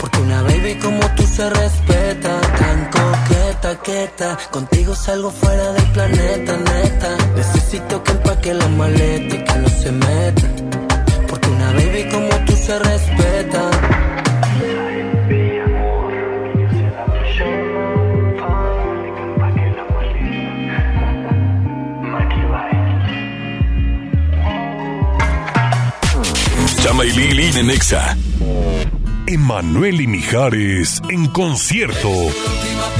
Porque 0.00 0.18
una 0.22 0.40
baby 0.44 0.78
como 0.82 1.00
tú 1.16 1.22
se 1.26 1.50
respeta. 1.50 2.40
Tan 2.40 2.90
coqueta, 2.96 3.78
quieta. 3.82 4.38
Contigo 4.50 4.94
salgo 4.94 5.30
fuera 5.30 5.72
del 5.72 5.86
planeta, 5.92 6.56
neta. 6.56 7.16
Necesito 7.36 8.02
que 8.02 8.12
empaque 8.12 8.54
la 8.54 8.68
maleta 8.68 9.36
y 9.36 9.44
que 9.44 9.54
no 9.58 9.68
se 9.68 9.92
meta. 9.92 10.48
Porque 11.28 11.48
una 11.50 11.72
baby 11.72 12.08
como 12.10 12.30
tú 12.46 12.56
se 12.56 12.78
respeta. 12.78 13.70
Chama 26.84 27.04
y 27.06 27.12
Lili 27.12 27.50
de 27.50 27.62
Nexa. 27.62 28.14
Emanuel 29.26 30.02
y 30.02 30.06
Mijares 30.06 31.00
en 31.08 31.26
concierto. 31.28 32.10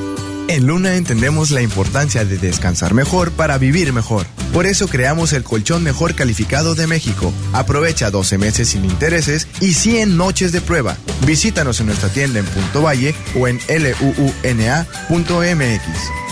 En 0.49 0.67
Luna 0.67 0.95
entendemos 0.95 1.51
la 1.51 1.61
importancia 1.61 2.25
de 2.25 2.39
descansar 2.39 2.95
mejor 2.95 3.33
para 3.33 3.59
vivir 3.59 3.93
mejor. 3.93 4.27
Por 4.53 4.67
eso 4.67 4.87
creamos 4.87 5.33
el 5.33 5.43
colchón 5.43 5.83
mejor 5.83 6.15
calificado 6.15 6.77
de 6.77 6.87
México. 6.87 7.33
Aprovecha 7.53 8.13
12 8.13 8.39
meses 8.39 8.69
sin 8.69 8.85
intereses 8.85 9.49
y 9.61 9.75
100 9.75 10.17
noches 10.17 10.53
de 10.53 10.61
prueba. 10.61 10.97
Visítanos 11.27 11.81
en 11.81 11.87
nuestra 11.87 12.11
tienda 12.11 12.39
en 12.39 12.47
Punto 12.47 12.83
Valle 12.83 13.15
o 13.39 13.49
en 13.49 13.59
luuna.mx. 15.09 16.26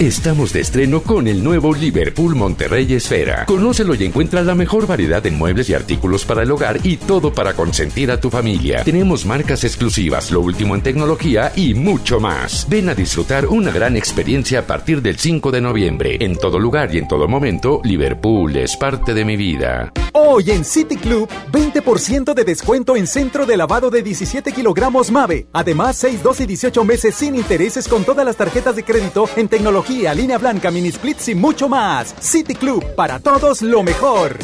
Estamos 0.00 0.54
de 0.54 0.60
estreno 0.60 1.02
con 1.02 1.28
el 1.28 1.44
nuevo 1.44 1.74
Liverpool 1.74 2.34
Monterrey 2.34 2.90
Esfera. 2.94 3.44
Conócelo 3.44 3.94
y 3.94 4.04
encuentra 4.04 4.40
la 4.40 4.54
mejor 4.54 4.86
variedad 4.86 5.22
de 5.22 5.30
muebles 5.30 5.68
y 5.68 5.74
artículos 5.74 6.24
para 6.24 6.42
el 6.42 6.50
hogar 6.50 6.80
y 6.84 6.96
todo 6.96 7.34
para 7.34 7.52
consentir 7.52 8.10
a 8.10 8.18
tu 8.18 8.30
familia. 8.30 8.82
Tenemos 8.82 9.26
marcas 9.26 9.62
exclusivas, 9.62 10.30
lo 10.30 10.40
último 10.40 10.74
en 10.74 10.80
tecnología 10.80 11.52
y 11.54 11.74
mucho 11.74 12.18
más. 12.18 12.66
Ven 12.70 12.88
a 12.88 12.94
disfrutar 12.94 13.46
una 13.46 13.70
gran 13.72 13.94
experiencia 13.94 14.60
a 14.60 14.66
partir 14.66 15.02
del 15.02 15.18
5 15.18 15.50
de 15.50 15.60
noviembre. 15.60 16.16
En 16.18 16.34
todo 16.34 16.58
lugar 16.58 16.94
y 16.94 16.96
en 16.96 17.06
todo 17.06 17.28
momento, 17.28 17.82
Liverpool 17.84 18.56
es 18.56 18.78
parte 18.78 19.12
de 19.12 19.26
mi 19.26 19.36
vida. 19.36 19.92
Hoy 20.12 20.50
en 20.50 20.64
City 20.64 20.96
Club, 20.96 21.28
20% 21.52 22.34
de 22.34 22.44
descuento 22.44 22.96
en 22.96 23.06
centro 23.06 23.46
de 23.46 23.56
lavado 23.56 23.90
de 23.90 24.02
17 24.02 24.50
kilogramos 24.52 25.10
MAVE. 25.10 25.46
Además, 25.52 25.96
6, 25.98 26.22
12 26.22 26.42
y 26.42 26.46
18 26.46 26.84
meses 26.84 27.14
sin 27.14 27.36
intereses 27.36 27.86
con 27.86 28.02
todas 28.02 28.24
las 28.24 28.36
tarjetas 28.36 28.74
de 28.74 28.82
crédito 28.82 29.28
en 29.36 29.48
tecnología, 29.48 29.89
línea 29.90 30.38
blanca, 30.38 30.70
mini 30.70 30.90
splits 30.92 31.28
y 31.28 31.34
mucho 31.34 31.68
más. 31.68 32.14
City 32.20 32.54
Club, 32.54 32.84
para 32.94 33.18
todos 33.18 33.62
lo 33.62 33.82
mejor. 33.82 34.38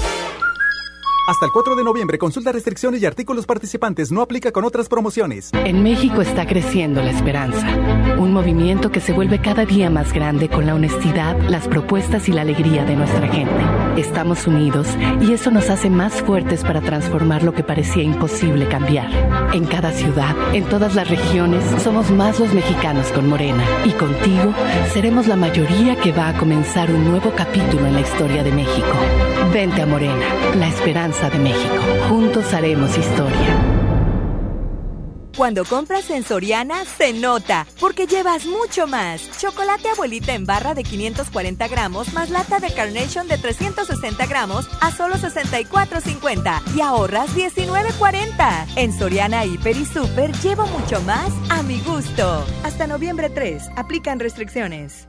Hasta 1.27 1.45
el 1.45 1.51
4 1.51 1.75
de 1.75 1.83
noviembre, 1.83 2.19
consulta 2.19 2.53
restricciones 2.53 3.03
y 3.03 3.07
artículos 3.07 3.47
participantes. 3.47 4.13
No 4.13 4.23
aplica 4.23 4.53
con 4.53 4.65
otras 4.65 4.89
promociones. 4.89 5.51
En 5.55 5.83
México 5.83 6.23
está 6.23 6.47
creciendo 6.47 7.03
la 7.03 7.11
esperanza. 7.11 7.67
Un 8.17 8.33
movimiento 8.33 8.93
que 8.93 9.01
se 9.01 9.13
vuelve 9.13 9.41
cada 9.41 9.65
día 9.65 9.91
más 9.91 10.13
grande 10.13 10.49
con 10.49 10.67
la 10.67 10.77
honestidad, 10.77 11.37
las 11.49 11.67
propuestas 11.67 12.29
y 12.29 12.33
la 12.33 12.43
alegría 12.43 12.85
de 12.85 12.95
nuestra 12.95 13.27
gente. 13.27 14.01
Estamos 14.01 14.47
unidos 14.47 14.87
y 15.21 15.33
eso 15.33 15.51
nos 15.51 15.69
hace 15.69 15.91
más 15.91 16.23
fuertes 16.23 16.63
para 16.63 16.81
transformar 16.81 17.43
lo 17.43 17.53
que 17.53 17.65
parecía 17.65 18.05
imposible 18.05 18.69
cambiar. 18.69 19.11
En 19.53 19.65
cada 19.65 19.91
ciudad, 19.91 20.33
en 20.55 20.63
todas 20.67 20.95
las 20.95 21.09
regiones, 21.09 21.65
somos 21.83 22.09
más 22.13 22.39
los 22.39 22.55
mexicanos 22.55 23.09
con 23.09 23.29
Morena. 23.29 23.65
Y 23.85 23.91
contigo, 23.91 24.55
seremos 24.93 25.27
la 25.27 25.35
mayoría 25.35 25.97
que 25.97 26.13
va 26.13 26.29
a 26.29 26.39
comenzar 26.39 26.89
un 26.89 27.05
nuevo 27.05 27.33
capítulo 27.35 27.85
en 27.85 27.95
la 27.95 28.01
historia 28.03 28.45
de 28.45 28.53
México. 28.53 28.95
Vente 29.53 29.83
a 29.83 29.87
Morena, 29.87 30.27
la 30.57 30.69
esperanza 30.69 31.16
de 31.23 31.39
México. 31.39 31.83
Juntos 32.09 32.53
haremos 32.53 32.97
historia. 32.97 33.57
Cuando 35.35 35.65
compras 35.65 36.11
en 36.11 36.25
Soriana, 36.25 36.85
se 36.85 37.15
nota, 37.15 37.67
porque 37.81 38.07
llevas 38.07 38.45
mucho 38.45 38.87
más. 38.87 39.31
Chocolate 39.39 39.89
abuelita 39.89 40.35
en 40.35 40.45
barra 40.45 40.75
de 40.75 40.83
540 40.83 41.69
gramos 41.69 42.13
más 42.13 42.29
lata 42.29 42.59
de 42.59 42.73
Carnation 42.73 43.29
de 43.29 43.39
360 43.39 44.27
gramos 44.27 44.69
a 44.81 44.91
solo 44.91 45.17
64,50 45.17 46.75
y 46.75 46.83
ahorras 46.83 47.35
19,40. 47.35 48.67
En 48.77 48.93
Soriana, 48.93 49.47
Hiper 49.47 49.77
y 49.77 49.87
Super 49.87 50.33
llevo 50.39 50.67
mucho 50.67 51.01
más 51.03 51.33
a 51.49 51.63
mi 51.63 51.81
gusto. 51.81 52.45
Hasta 52.63 52.87
noviembre 52.87 53.31
3, 53.31 53.71
aplican 53.77 54.21
restricciones. 54.21 55.09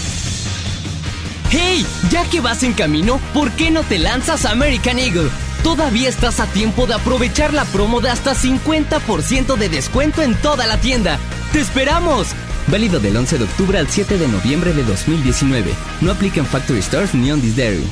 ¡Hey! 1.51 1.85
Ya 2.09 2.23
que 2.29 2.39
vas 2.39 2.63
en 2.63 2.71
camino, 2.71 3.19
¿por 3.33 3.51
qué 3.51 3.71
no 3.71 3.83
te 3.83 3.99
lanzas 3.99 4.45
American 4.45 4.97
Eagle? 4.97 5.29
Todavía 5.63 6.07
estás 6.07 6.39
a 6.39 6.47
tiempo 6.47 6.87
de 6.87 6.93
aprovechar 6.93 7.53
la 7.53 7.65
promo 7.65 7.99
de 7.99 8.09
hasta 8.09 8.33
50% 8.33 9.57
de 9.57 9.67
descuento 9.67 10.21
en 10.21 10.33
toda 10.35 10.65
la 10.65 10.79
tienda. 10.79 11.19
¡Te 11.51 11.59
esperamos! 11.59 12.27
Válido 12.67 13.01
del 13.01 13.17
11 13.17 13.37
de 13.37 13.43
octubre 13.43 13.77
al 13.77 13.89
7 13.89 14.17
de 14.17 14.29
noviembre 14.29 14.73
de 14.73 14.83
2019. 14.83 15.73
No 15.99 16.11
aplica 16.13 16.39
en 16.39 16.45
Factory 16.45 16.81
Stores 16.81 17.13
ni 17.13 17.31
on 17.31 17.41
this 17.41 17.57
dairy. 17.57 17.85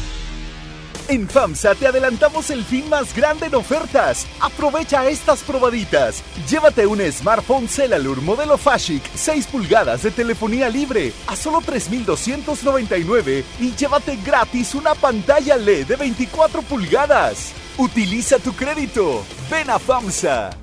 En 1.10 1.28
FAMSA 1.28 1.74
te 1.74 1.88
adelantamos 1.88 2.52
el 2.52 2.64
fin 2.64 2.88
más 2.88 3.16
grande 3.16 3.48
en 3.48 3.56
ofertas. 3.56 4.28
Aprovecha 4.40 5.10
estas 5.10 5.42
probaditas. 5.42 6.24
Llévate 6.48 6.86
un 6.86 7.02
smartphone 7.12 7.68
Celalur 7.68 8.22
modelo 8.22 8.60
Fashic 8.60 9.02
6 9.16 9.48
pulgadas 9.48 10.04
de 10.04 10.12
telefonía 10.12 10.70
libre 10.70 11.12
a 11.26 11.36
solo 11.36 11.62
3,299 11.62 13.44
y 13.60 13.72
llévate 13.72 14.20
gratis 14.24 14.76
una 14.76 14.94
pantalla 14.94 15.58
LED 15.58 15.88
de 15.88 15.96
24 15.96 16.62
pulgadas. 16.62 17.54
Utiliza 17.80 18.38
tu 18.38 18.54
crédito. 18.54 19.24
Ven 19.50 19.72
a 19.72 19.80
FAMSA. 19.80 20.59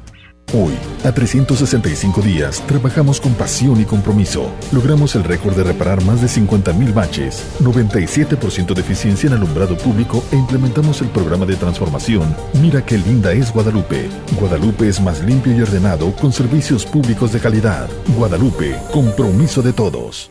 Hoy, 0.55 0.75
a 1.05 1.13
365 1.13 2.23
días, 2.23 2.63
trabajamos 2.67 3.21
con 3.21 3.35
pasión 3.35 3.81
y 3.81 3.85
compromiso. 3.85 4.53
Logramos 4.71 5.17
el 5.17 5.25
récord 5.25 5.57
de 5.57 5.65
reparar 5.65 6.05
más 6.05 6.21
de 6.23 6.29
50.000 6.29 6.95
baches, 6.95 7.45
97% 7.61 8.73
de 8.73 8.81
eficiencia 8.81 9.27
en 9.27 9.33
alumbrado 9.33 9.77
público 9.77 10.23
e 10.31 10.37
implementamos 10.37 11.03
el 11.03 11.09
programa 11.09 11.47
de 11.47 11.57
transformación 11.57 12.35
Mira 12.61 12.85
qué 12.85 12.97
linda 12.97 13.33
es 13.33 13.53
Guadalupe. 13.53 14.09
Guadalupe 14.39 14.89
es 14.89 15.01
más 15.01 15.21
limpio 15.23 15.57
y 15.57 15.63
ordenado 15.63 16.13
con 16.13 16.33
servicios 16.33 16.87
públicos 16.87 17.33
de 17.33 17.41
calidad. 17.41 17.89
Guadalupe, 18.17 18.77
compromiso 18.93 19.63
de 19.63 19.73
todos. 19.73 20.31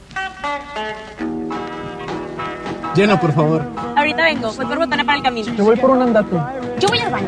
Llena, 2.96 3.20
por 3.20 3.34
favor. 3.34 3.64
Ahorita 3.98 4.24
vengo, 4.24 4.54
voy 4.54 4.66
por 4.66 4.78
botana 4.78 5.04
para 5.04 5.18
el 5.18 5.24
camino. 5.24 5.54
Te 5.54 5.62
voy 5.62 5.76
por 5.76 5.90
un 5.90 6.02
andate. 6.02 6.38
Yo 6.80 6.88
voy 6.88 7.00
al 7.00 7.12
baño. 7.12 7.28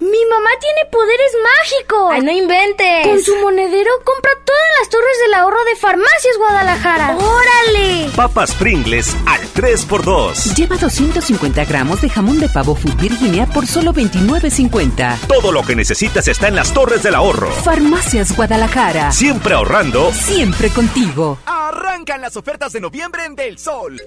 ¡Mi 0.00 0.24
mamá 0.26 0.50
tiene 0.60 0.88
poderes 0.92 1.32
mágicos! 1.42 2.10
¡Ay, 2.12 2.20
no 2.22 2.30
inventes! 2.30 3.06
Con 3.06 3.20
su 3.20 3.34
monedero 3.36 3.90
compra 4.04 4.30
todas 4.44 4.62
las 4.78 4.88
torres 4.88 5.18
del 5.24 5.34
ahorro 5.34 5.64
de 5.64 5.74
Farmacias 5.74 6.36
Guadalajara. 6.38 7.16
¡Órale! 7.16 8.08
Papas 8.14 8.54
Pringles 8.54 9.16
al 9.26 9.40
3x2. 9.54 10.54
Lleva 10.54 10.76
250 10.76 11.64
gramos 11.64 12.00
de 12.00 12.10
jamón 12.10 12.38
de 12.38 12.48
pavo 12.48 12.76
Food 12.76 12.94
Virginia 13.00 13.46
por 13.46 13.66
solo 13.66 13.92
29.50. 13.92 15.18
Todo 15.26 15.50
lo 15.50 15.62
que 15.64 15.74
necesitas 15.74 16.28
está 16.28 16.46
en 16.46 16.54
las 16.54 16.72
torres 16.72 17.02
del 17.02 17.16
ahorro. 17.16 17.50
Farmacias 17.50 18.36
Guadalajara. 18.36 19.10
Siempre 19.10 19.54
ahorrando. 19.54 20.12
Siempre 20.12 20.70
contigo. 20.70 21.38
Arrancan 21.44 22.20
las 22.20 22.36
ofertas 22.36 22.72
de 22.72 22.80
noviembre 22.80 23.24
en 23.24 23.34
Del 23.34 23.58
Sol. 23.58 24.00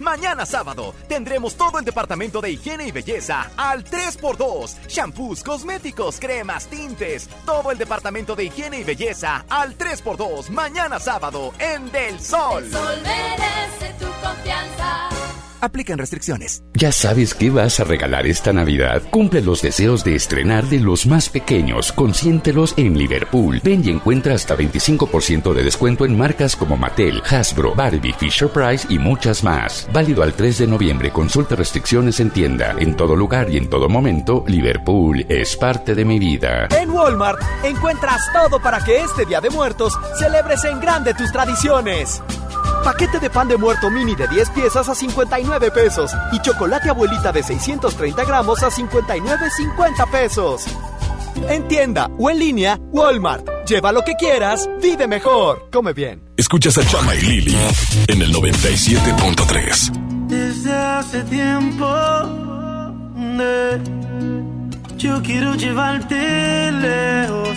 Mañana 0.00 0.46
sábado 0.46 0.94
tendremos 1.08 1.54
todo 1.56 1.78
el 1.78 1.84
departamento 1.84 2.40
de 2.40 2.52
higiene 2.52 2.86
y 2.86 2.90
belleza 2.90 3.50
al 3.54 3.84
3x2. 3.84 4.88
Shampoos, 4.88 5.44
cosméticos, 5.44 6.18
cremas, 6.18 6.66
tintes. 6.68 7.28
Todo 7.44 7.70
el 7.70 7.76
departamento 7.76 8.34
de 8.34 8.44
higiene 8.44 8.80
y 8.80 8.84
belleza 8.84 9.44
al 9.50 9.76
3x2. 9.76 10.48
Mañana 10.48 10.98
sábado 10.98 11.52
en 11.58 11.92
Del 11.92 12.18
Sol. 12.18 12.64
El 12.64 12.72
sol 12.72 12.98
merece 13.02 13.94
tu. 13.98 14.09
Aplican 15.60 15.98
restricciones. 15.98 16.62
¿Ya 16.74 16.92
sabes 16.92 17.34
qué 17.34 17.50
vas 17.50 17.80
a 17.80 17.84
regalar 17.84 18.26
esta 18.26 18.52
Navidad? 18.52 19.02
Cumple 19.10 19.42
los 19.42 19.62
deseos 19.62 20.04
de 20.04 20.14
estrenar 20.14 20.64
de 20.66 20.80
los 20.80 21.06
más 21.06 21.28
pequeños. 21.28 21.92
Consiéntelos 21.92 22.74
en 22.76 22.96
Liverpool. 22.96 23.60
Ven 23.62 23.82
y 23.84 23.90
encuentra 23.90 24.34
hasta 24.34 24.56
25% 24.56 25.52
de 25.52 25.62
descuento 25.62 26.04
en 26.04 26.16
marcas 26.16 26.56
como 26.56 26.76
Mattel, 26.76 27.22
Hasbro, 27.28 27.74
Barbie, 27.74 28.14
Fisher 28.14 28.48
Price 28.48 28.86
y 28.88 28.98
muchas 28.98 29.44
más. 29.44 29.88
Válido 29.92 30.22
al 30.22 30.34
3 30.34 30.58
de 30.58 30.66
noviembre. 30.66 31.10
Consulta 31.10 31.56
restricciones 31.56 32.20
en 32.20 32.30
tienda. 32.30 32.74
En 32.78 32.96
todo 32.96 33.16
lugar 33.16 33.50
y 33.50 33.56
en 33.56 33.68
todo 33.68 33.88
momento, 33.88 34.44
Liverpool 34.46 35.26
es 35.28 35.56
parte 35.56 35.94
de 35.94 36.04
mi 36.04 36.18
vida. 36.18 36.68
En 36.70 36.90
Walmart 36.90 37.40
encuentras 37.64 38.20
todo 38.32 38.60
para 38.60 38.82
que 38.84 38.98
este 39.02 39.26
Día 39.26 39.40
de 39.40 39.50
Muertos 39.50 39.98
celebres 40.18 40.64
en 40.64 40.80
grande 40.80 41.14
tus 41.14 41.30
tradiciones. 41.32 42.22
Paquete 42.84 43.18
de 43.20 43.28
pan 43.30 43.46
de 43.48 43.56
muerto 43.56 43.90
mini 43.90 44.14
de 44.14 44.26
10 44.28 44.50
piezas 44.50 44.88
a 44.88 44.94
59 44.94 45.70
pesos 45.70 46.12
y 46.32 46.40
chocolate 46.40 46.88
abuelita 46.90 47.30
de 47.32 47.42
630 47.42 48.24
gramos 48.24 48.62
a 48.62 48.70
59,50 48.70 50.10
pesos. 50.10 50.64
En 51.48 51.68
tienda 51.68 52.10
o 52.18 52.30
en 52.30 52.38
línea, 52.38 52.78
Walmart. 52.92 53.46
Lleva 53.66 53.92
lo 53.92 54.02
que 54.02 54.14
quieras, 54.14 54.68
vive 54.82 55.06
mejor. 55.06 55.68
Come 55.70 55.92
bien. 55.92 56.22
Escuchas 56.36 56.76
a 56.78 56.86
Chama 56.86 57.14
y 57.14 57.20
Lili 57.20 57.56
en 58.08 58.22
el 58.22 58.32
97.3. 58.34 59.92
Desde 60.28 60.72
hace 60.74 61.22
tiempo 61.24 61.86
de- 63.36 63.80
yo 64.96 65.20
quiero 65.22 65.54
llevarte 65.54 66.72
lejos. 66.72 67.56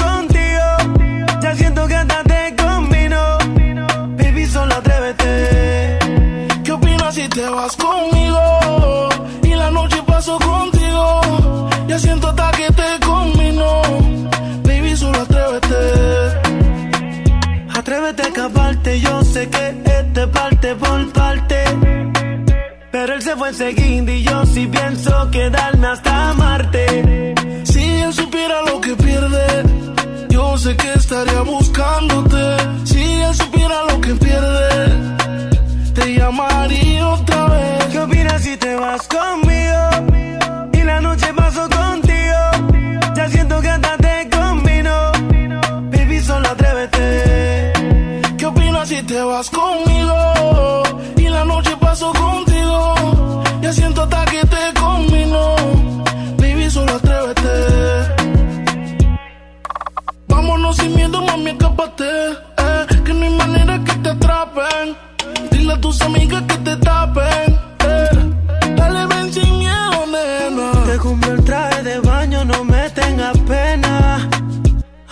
yo 18.83 19.23
sé 19.23 19.47
que 19.49 19.83
este 19.85 20.27
parte 20.27 20.75
por 20.75 21.13
parte. 21.13 21.63
Pero 22.91 23.13
él 23.13 23.21
se 23.21 23.35
fue 23.35 23.49
enseguida 23.49 24.11
y 24.11 24.23
yo 24.23 24.45
sí 24.45 24.67
pienso 24.67 25.29
quedarme 25.31 25.87
hasta 25.87 26.33
Marte. 26.33 27.33
Si 27.63 27.83
él 27.83 28.13
supiera 28.13 28.61
lo 28.63 28.81
que 28.81 28.95
pierde, 28.95 29.63
yo 30.29 30.57
sé 30.57 30.75
que 30.75 30.93
estaría 30.93 31.41
buscándote. 31.41 32.57
Si 32.85 33.01
él 33.01 33.35
supiera 33.35 33.85
lo 33.89 34.01
que 34.01 34.15
pierde, 34.15 34.30
escápate. 61.51 62.31
Eh, 62.57 62.85
que 63.05 63.13
no 63.13 63.25
hay 63.25 63.35
manera 63.35 63.79
que 63.83 63.93
te 64.03 64.09
atrapen. 64.09 64.95
Dile 65.51 65.73
a 65.73 65.81
tus 65.81 66.01
amigas 66.01 66.43
que 66.47 66.57
te 66.57 66.75
tapen. 66.77 67.59
Eh, 67.79 68.09
dale, 68.75 69.05
ven 69.07 69.33
sin 69.33 69.59
miedo, 69.59 70.05
nena. 70.13 70.71
Te 70.85 70.97
compro 70.97 71.31
el 71.33 71.43
traje 71.43 71.83
de 71.83 71.99
baño, 71.99 72.45
no 72.45 72.63
me 72.63 72.89
tengas 72.91 73.37
pena. 73.39 74.29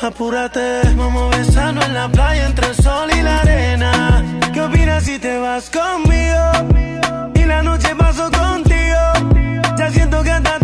Apúrate, 0.02 0.82
vamos 0.96 1.34
a 1.34 1.38
besarnos 1.38 1.86
en 1.86 1.94
la 1.94 2.08
playa 2.10 2.46
entre 2.48 2.68
el 2.68 2.76
sol 2.76 3.10
y 3.18 3.22
la 3.22 3.40
arena. 3.40 4.24
¿Qué 4.54 4.62
opinas 4.62 5.04
si 5.04 5.20
te 5.20 5.38
vas 5.40 5.70
conmigo? 5.70 7.32
Y 7.36 7.44
la 7.44 7.62
noche 7.64 7.96
paso 7.96 8.32
contigo. 8.32 9.02
Ya 9.78 9.92
siento 9.92 10.24
que 10.24 10.32
hasta 10.32 10.60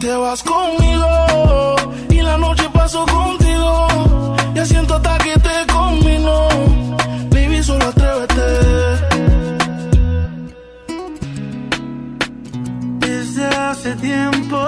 te 0.00 0.16
vas 0.16 0.42
conmigo? 0.42 1.76
Y 2.08 2.20
la 2.22 2.36
noche 2.38 2.64
paso 2.72 3.04
contigo. 3.06 3.86
Ya 4.54 4.64
siento 4.64 4.94
hasta 4.94 5.18
que 5.18 5.34
te 5.38 5.72
combino. 5.72 6.48
Baby, 7.30 7.62
solo 7.62 7.84
atrévete. 7.86 8.48
Desde 13.06 13.46
hace 13.46 13.94
tiempo 13.96 14.58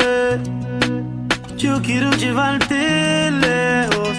eh, 0.00 0.38
yo 1.56 1.80
quiero 1.82 2.10
llevarte 2.12 3.30
lejos. 3.30 4.16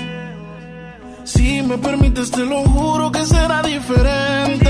Si 1.24 1.62
me 1.62 1.78
permites, 1.78 2.32
te 2.32 2.44
lo 2.44 2.64
juro 2.64 3.12
que 3.12 3.24
será 3.26 3.62
diferente. 3.62 4.70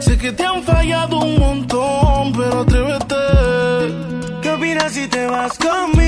Sé 0.00 0.18
que 0.18 0.32
te 0.32 0.44
han 0.44 0.62
fallado 0.62 1.18
un 1.18 1.38
montón, 1.38 2.03
si 5.50 5.58
te 5.58 5.68
vas 5.68 5.78
conmigo? 5.78 6.03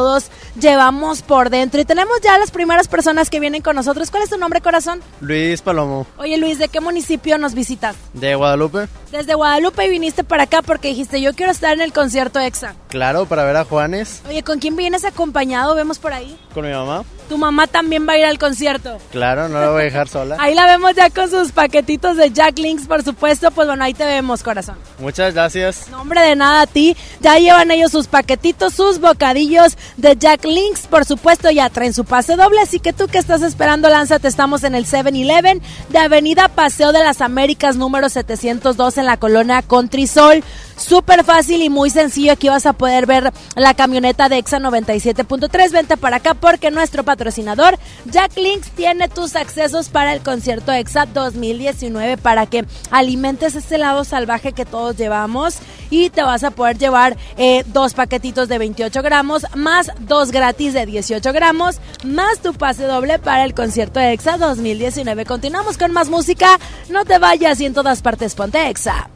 llevamos 0.59 1.21
por 1.21 1.49
dentro. 1.49 1.79
Y 1.81 1.85
tenemos 1.85 2.19
ya 2.21 2.37
las 2.37 2.51
primeras 2.51 2.87
personas 2.87 3.29
que 3.29 3.39
vienen 3.39 3.61
con 3.61 3.75
nosotros. 3.75 4.11
¿Cuál 4.11 4.23
es 4.23 4.29
tu 4.29 4.37
nombre, 4.37 4.61
corazón? 4.61 5.01
Luis 5.21 5.61
Palomo, 5.61 6.05
Oye, 6.17 6.37
Luis, 6.37 6.59
¿de 6.59 6.67
qué 6.67 6.79
municipio 6.81 7.37
nos 7.37 7.53
visitas? 7.53 7.95
de 8.13 8.35
Guadalupe. 8.35 8.87
Desde 9.11 9.33
Guadalupe 9.33 9.85
y 9.85 9.89
viniste 9.89 10.23
para 10.23 10.43
acá 10.43 10.61
porque 10.61 10.89
dijiste, 10.89 11.19
yo 11.21 11.33
quiero 11.33 11.51
estar 11.51 11.73
en 11.73 11.81
el 11.81 11.93
concierto 11.93 12.39
EXA. 12.39 12.75
Claro, 12.89 13.25
para 13.25 13.43
ver 13.43 13.57
a 13.57 13.65
Juanes 13.65 14.21
Oye, 14.27 14.43
¿con 14.43 14.59
quién 14.59 14.75
vienes 14.75 15.03
acompañado? 15.05 15.73
Vemos 15.75 15.97
por 15.99 16.13
ahí. 16.13 16.37
con 16.53 16.65
mi 16.65 16.71
mamá. 16.71 17.03
Tu 17.27 17.37
mamá 17.37 17.67
también 17.67 18.07
va 18.07 18.13
a 18.13 18.17
ir 18.17 18.25
al 18.25 18.39
concierto. 18.39 18.97
Claro, 19.11 19.49
no 19.49 19.59
la 19.61 19.69
voy 19.69 19.81
a 19.81 19.83
dejar 19.85 20.07
sola. 20.07 20.35
Ahí 20.39 20.55
la 20.55 20.65
vemos 20.65 20.95
ya 20.95 21.09
con 21.11 21.29
sus 21.29 21.51
paquetitos 21.51 22.17
de 22.17 22.31
Jack 22.31 22.57
Links, 22.57 22.87
por 22.87 23.03
supuesto. 23.03 23.51
Pues 23.51 23.67
bueno, 23.67 23.83
ahí 23.83 23.93
te 23.93 24.03
vemos, 24.05 24.41
corazón. 24.41 24.75
Muchas 24.97 25.35
gracias. 25.35 25.89
Nombre 25.89 26.21
de 26.21 26.35
nada 26.35 26.61
a 26.61 26.67
ti. 26.67 26.97
Ya 27.19 27.37
llevan 27.37 27.69
ellos 27.69 27.91
sus 27.91 28.07
paquetitos, 28.07 28.73
sus 28.73 28.99
bocadillos 28.99 29.77
de 29.97 30.15
Jack 30.17 30.45
Links, 30.45 30.87
por 30.87 31.05
supuesto, 31.05 31.49
ya 31.51 31.69
traen 31.69 31.93
su 31.93 32.05
pase 32.05 32.35
doble. 32.35 32.59
Así 32.61 32.79
que 32.79 32.93
tú 32.93 33.07
que 33.07 33.17
estás 33.17 33.41
esperando, 33.41 33.89
lánzate. 33.89 34.27
Estamos 34.27 34.63
en 34.63 34.75
el 34.75 34.85
7-Eleven 34.85 35.61
de 35.89 35.97
Avenida 35.97 36.47
Paseo 36.47 36.91
de 36.91 36.99
las 36.99 37.21
Américas, 37.21 37.75
número 37.75 38.09
702 38.09 38.97
en 38.97 39.05
la 39.05 39.17
colonia 39.17 39.61
Contrisol. 39.61 40.43
Súper 40.79 41.25
fácil 41.25 41.61
y 41.61 41.69
muy 41.69 41.89
sencillo. 41.89 42.31
Aquí 42.31 42.47
vas 42.47 42.65
a 42.65 42.73
poder 42.73 43.05
ver 43.05 43.33
la 43.55 43.73
camioneta 43.73 44.29
de 44.29 44.37
Exa 44.37 44.59
97.3. 44.59 45.71
Vente 45.71 45.97
para 45.97 46.17
acá 46.17 46.33
porque 46.33 46.71
nuestro 46.71 47.03
patrocinador 47.03 47.77
Jack 48.05 48.37
Links 48.37 48.71
tiene 48.71 49.09
tus 49.09 49.35
accesos 49.35 49.89
para 49.89 50.13
el 50.13 50.21
concierto 50.21 50.71
Exa 50.71 51.05
2019 51.05 52.17
para 52.17 52.45
que 52.45 52.65
alimentes 52.91 53.55
ese 53.55 53.77
lado 53.77 54.05
salvaje 54.05 54.53
que 54.53 54.65
todos 54.65 54.95
llevamos 54.95 55.57
y 55.89 56.09
te 56.11 56.23
vas 56.23 56.43
a 56.43 56.51
poder 56.51 56.77
llevar 56.77 57.17
eh, 57.37 57.63
dos 57.67 57.93
paquetitos 57.93 58.47
de 58.47 58.57
28 58.57 59.01
gramos 59.01 59.45
más 59.55 59.91
dos 59.99 60.31
gratis 60.31 60.73
de 60.73 60.85
18 60.85 61.33
gramos 61.33 61.79
más 62.05 62.39
tu 62.39 62.53
pase 62.53 62.85
doble 62.85 63.19
para 63.19 63.43
el 63.43 63.53
concierto 63.53 63.99
Exa 63.99 64.37
2019. 64.37 65.25
Continuamos 65.25 65.77
con 65.77 65.91
más 65.91 66.09
música. 66.09 66.57
No 66.89 67.03
te 67.03 67.17
vayas 67.19 67.59
y 67.59 67.65
en 67.65 67.73
todas 67.73 68.01
partes 68.01 68.33
ponte 68.33 68.69
Exa. 68.69 69.09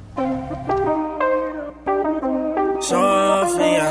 Sofía. 2.84 3.90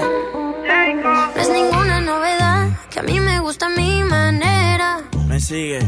No 1.35 1.41
es 1.41 1.49
ninguna 1.49 2.01
novedad 2.03 2.69
que 2.91 3.01
a 3.01 3.03
mí 3.03 3.21
me 3.21 3.41
gusta 3.41 3.71
mi 3.71 4.03
manera. 4.05 4.99
Me 5.27 5.41
sigue. 5.41 5.79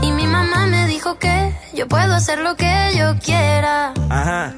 Y 0.00 0.12
mi 0.12 0.26
mamá 0.28 0.66
me 0.66 0.86
dijo 0.86 1.18
que 1.18 1.52
yo 1.74 1.88
puedo 1.88 2.14
hacer 2.14 2.38
lo 2.38 2.54
que 2.54 2.92
yo 2.96 3.18
quiera. 3.18 3.92
Ajá. 4.08 4.54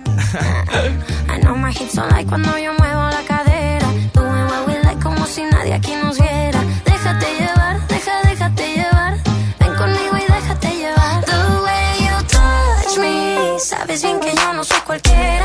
I 1.34 1.40
know 1.40 1.56
my 1.56 1.70
hips 1.70 1.94
son 1.94 2.10
like 2.10 2.28
cuando 2.28 2.58
yo 2.58 2.74
muevo 2.74 3.08
la 3.08 3.22
cadera. 3.26 3.86
Doing 4.12 4.46
what 4.50 4.68
we 4.68 4.74
like 4.84 5.02
como 5.02 5.24
si 5.24 5.42
nadie 5.44 5.72
aquí 5.72 5.94
nos 5.96 6.18
viera. 6.18 6.60
Déjate 6.84 7.26
llevar, 7.40 7.86
deja, 7.88 8.22
déjate 8.28 8.74
llevar. 8.76 9.14
Ven 9.58 9.74
conmigo 9.76 10.16
y 10.18 10.30
déjate 10.30 10.68
llevar. 10.76 11.24
The 11.24 11.40
way 11.64 12.04
you 12.04 12.26
touch 12.28 12.98
me. 12.98 13.58
Sabes 13.58 14.02
bien 14.02 14.20
que 14.20 14.34
yo 14.34 14.52
no 14.52 14.62
soy 14.62 14.80
cualquiera. 14.80 15.41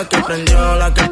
La 0.00 0.08
que 0.08 0.18
prendió, 0.22 0.76
la 0.76 0.94
que 0.94 1.09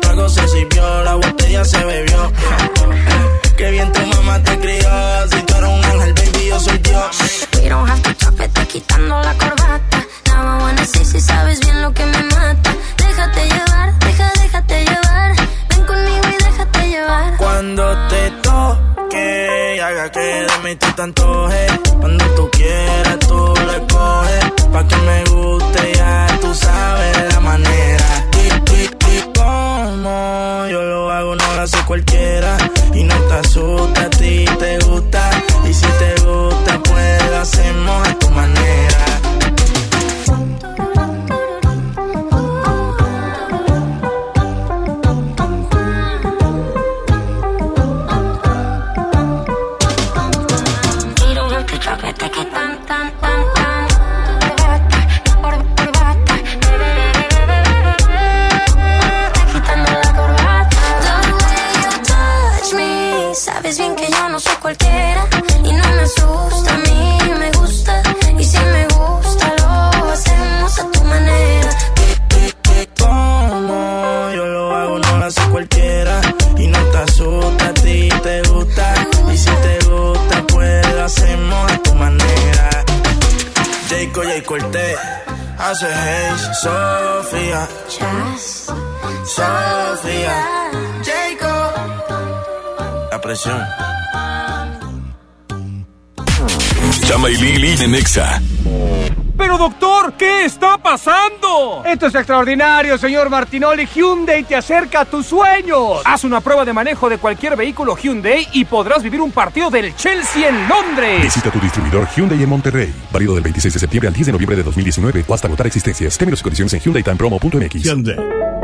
Esto 101.99 102.07
es 102.07 102.15
extraordinario, 102.15 102.97
señor 102.97 103.29
Martinoli. 103.29 103.85
Hyundai 103.93 104.45
te 104.45 104.55
acerca 104.55 105.01
a 105.01 105.05
tus 105.05 105.27
sueños. 105.27 106.01
Haz 106.05 106.23
una 106.23 106.41
prueba 106.41 106.65
de 106.65 106.73
manejo 106.73 107.09
de 107.09 107.19
cualquier 107.19 107.57
vehículo 107.57 107.97
Hyundai 107.97 108.47
y 108.53 108.65
podrás 108.67 109.03
vivir 109.03 109.21
un 109.21 109.33
partido 109.33 109.69
del 109.69 109.97
Chelsea 109.97 110.49
en 110.49 110.69
Londres. 110.69 111.23
Visita 111.23 111.51
tu 111.51 111.59
distribuidor 111.59 112.07
Hyundai 112.15 112.41
en 112.41 112.49
Monterrey. 112.49 112.95
Válido 113.11 113.35
del 113.35 113.43
26 113.43 113.75
de 113.75 113.81
septiembre 113.81 114.07
al 114.07 114.15
10 114.15 114.27
de 114.27 114.33
noviembre 114.33 114.57
de 114.57 114.63
2019 114.63 115.25
o 115.27 115.35
hasta 115.35 115.49
agotar 115.49 115.67
existencias. 115.67 116.17
Términos 116.17 116.39
y 116.39 116.43
condiciones 116.45 116.73
en 116.75 116.81
HyundaiTimePromo.mx. 116.83 118.58